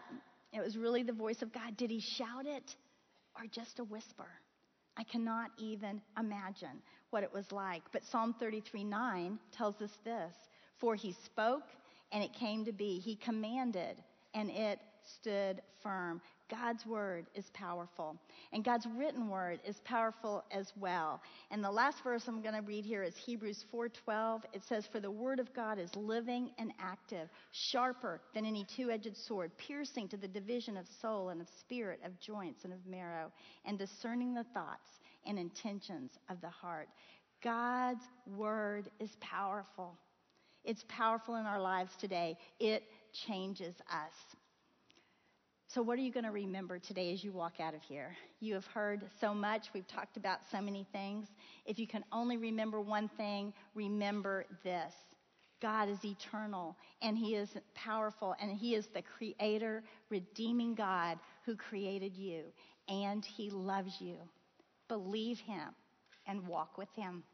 It 0.52 0.60
was 0.60 0.76
really 0.76 1.02
the 1.02 1.12
voice 1.12 1.42
of 1.42 1.52
God. 1.52 1.76
Did 1.76 1.90
he 1.90 2.00
shout 2.00 2.46
it? 2.46 2.74
or 3.36 3.46
just 3.46 3.78
a 3.78 3.84
whisper. 3.84 4.28
I 4.96 5.04
cannot 5.04 5.50
even 5.58 6.00
imagine 6.18 6.82
what 7.10 7.22
it 7.22 7.32
was 7.32 7.50
like. 7.50 7.82
But 7.92 8.04
Psalm 8.04 8.34
33 8.38 8.84
9 8.84 9.38
tells 9.52 9.80
us 9.80 9.90
this 10.04 10.34
For 10.78 10.94
he 10.94 11.16
spoke, 11.24 11.68
and 12.12 12.22
it 12.22 12.32
came 12.32 12.64
to 12.64 12.72
be. 12.72 13.00
He 13.00 13.16
commanded, 13.16 14.02
and 14.34 14.50
it 14.50 14.78
stood 15.20 15.60
firm. 15.82 16.20
God's 16.54 16.86
word 16.86 17.26
is 17.34 17.50
powerful, 17.52 18.16
and 18.52 18.64
God's 18.64 18.86
written 18.96 19.28
word 19.28 19.58
is 19.66 19.80
powerful 19.84 20.44
as 20.52 20.72
well. 20.76 21.20
And 21.50 21.64
the 21.64 21.70
last 21.70 22.02
verse 22.04 22.22
I'm 22.28 22.42
going 22.42 22.54
to 22.54 22.60
read 22.60 22.84
here 22.84 23.02
is 23.02 23.16
Hebrews 23.16 23.64
4:12. 23.72 24.44
It 24.52 24.62
says, 24.62 24.86
"For 24.86 25.00
the 25.00 25.10
word 25.10 25.40
of 25.40 25.52
God 25.52 25.80
is 25.80 25.94
living 25.96 26.52
and 26.58 26.72
active, 26.78 27.28
sharper 27.50 28.20
than 28.34 28.46
any 28.46 28.64
two-edged 28.76 29.16
sword, 29.16 29.50
piercing 29.58 30.08
to 30.08 30.16
the 30.16 30.28
division 30.28 30.76
of 30.76 30.86
soul 30.86 31.30
and 31.30 31.40
of 31.40 31.48
spirit, 31.48 32.00
of 32.04 32.20
joints 32.20 32.64
and 32.64 32.72
of 32.72 32.86
marrow, 32.86 33.32
and 33.64 33.76
discerning 33.76 34.32
the 34.32 34.44
thoughts 34.54 35.00
and 35.26 35.38
intentions 35.38 36.16
of 36.28 36.40
the 36.40 36.50
heart." 36.50 36.88
God's 37.42 38.04
word 38.26 38.88
is 39.00 39.16
powerful. 39.16 39.98
It's 40.62 40.84
powerful 40.88 41.34
in 41.34 41.46
our 41.46 41.60
lives 41.60 41.96
today. 41.96 42.38
It 42.60 42.84
changes 43.12 43.74
us. 43.90 44.36
So, 45.74 45.82
what 45.82 45.98
are 45.98 46.02
you 46.02 46.12
going 46.12 46.24
to 46.24 46.30
remember 46.30 46.78
today 46.78 47.12
as 47.12 47.24
you 47.24 47.32
walk 47.32 47.58
out 47.58 47.74
of 47.74 47.82
here? 47.82 48.16
You 48.38 48.54
have 48.54 48.66
heard 48.66 49.02
so 49.20 49.34
much. 49.34 49.66
We've 49.74 49.88
talked 49.88 50.16
about 50.16 50.38
so 50.52 50.60
many 50.60 50.86
things. 50.92 51.26
If 51.66 51.80
you 51.80 51.88
can 51.88 52.04
only 52.12 52.36
remember 52.36 52.80
one 52.80 53.08
thing, 53.16 53.52
remember 53.74 54.44
this 54.62 54.94
God 55.60 55.88
is 55.88 55.98
eternal, 56.04 56.76
and 57.02 57.18
He 57.18 57.34
is 57.34 57.48
powerful, 57.74 58.36
and 58.40 58.52
He 58.52 58.76
is 58.76 58.86
the 58.94 59.02
creator, 59.02 59.82
redeeming 60.10 60.76
God 60.76 61.18
who 61.44 61.56
created 61.56 62.14
you, 62.14 62.44
and 62.88 63.24
He 63.24 63.50
loves 63.50 64.00
you. 64.00 64.14
Believe 64.86 65.40
Him 65.40 65.74
and 66.28 66.46
walk 66.46 66.78
with 66.78 66.92
Him. 66.94 67.24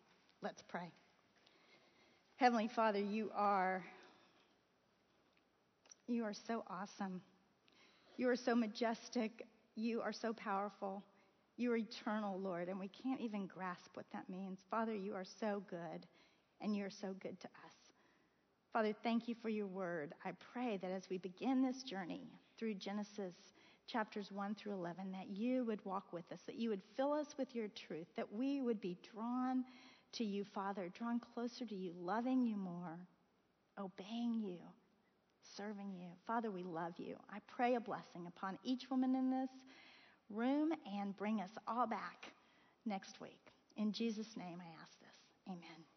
Let's 0.40 0.62
pray. 0.66 0.90
Heavenly 2.36 2.70
Father, 2.74 3.00
you 3.00 3.30
are 3.34 3.84
you 6.08 6.24
are 6.24 6.34
so 6.46 6.64
awesome. 6.70 7.20
You 8.20 8.28
are 8.28 8.36
so 8.36 8.54
majestic. 8.54 9.46
You 9.76 10.02
are 10.02 10.12
so 10.12 10.34
powerful. 10.34 11.02
You 11.56 11.72
are 11.72 11.78
eternal, 11.78 12.38
Lord, 12.38 12.68
and 12.68 12.78
we 12.78 12.88
can't 12.88 13.18
even 13.18 13.46
grasp 13.46 13.92
what 13.94 14.04
that 14.12 14.28
means. 14.28 14.58
Father, 14.70 14.94
you 14.94 15.14
are 15.14 15.24
so 15.24 15.62
good, 15.70 16.06
and 16.60 16.76
you 16.76 16.84
are 16.84 16.90
so 16.90 17.14
good 17.22 17.40
to 17.40 17.46
us. 17.46 17.74
Father, 18.74 18.92
thank 19.02 19.26
you 19.26 19.34
for 19.40 19.48
your 19.48 19.66
word. 19.66 20.12
I 20.22 20.32
pray 20.52 20.78
that 20.82 20.90
as 20.90 21.08
we 21.08 21.16
begin 21.16 21.62
this 21.62 21.82
journey 21.82 22.28
through 22.58 22.74
Genesis 22.74 23.32
chapters 23.86 24.30
1 24.30 24.54
through 24.54 24.74
11, 24.74 25.12
that 25.12 25.30
you 25.30 25.64
would 25.64 25.82
walk 25.86 26.12
with 26.12 26.30
us, 26.30 26.40
that 26.44 26.56
you 26.56 26.68
would 26.68 26.82
fill 26.98 27.14
us 27.14 27.34
with 27.38 27.54
your 27.54 27.68
truth, 27.68 28.08
that 28.18 28.30
we 28.30 28.60
would 28.60 28.82
be 28.82 28.98
drawn 29.14 29.64
to 30.12 30.24
you, 30.24 30.44
Father, 30.44 30.90
drawn 30.92 31.20
closer 31.20 31.64
to 31.64 31.74
you, 31.74 31.94
loving 31.98 32.42
you 32.42 32.58
more, 32.58 32.98
obeying 33.78 34.42
you, 34.44 34.58
serving 35.56 35.92
you. 35.94 36.08
Father, 36.26 36.50
we 36.50 36.62
love 36.62 36.94
you. 36.98 37.16
I 37.30 37.38
pray 37.46 37.74
a 37.74 37.80
blessing 37.80 38.26
upon 38.26 38.58
each 38.62 38.90
woman 38.90 39.14
in 39.14 39.30
this 39.30 39.50
room 40.28 40.72
and 40.98 41.16
bring 41.16 41.40
us 41.40 41.50
all 41.66 41.86
back 41.86 42.32
next 42.86 43.20
week. 43.20 43.52
In 43.76 43.92
Jesus' 43.92 44.36
name, 44.36 44.58
I 44.60 44.82
ask 44.82 44.98
this. 45.00 45.08
Amen. 45.48 45.89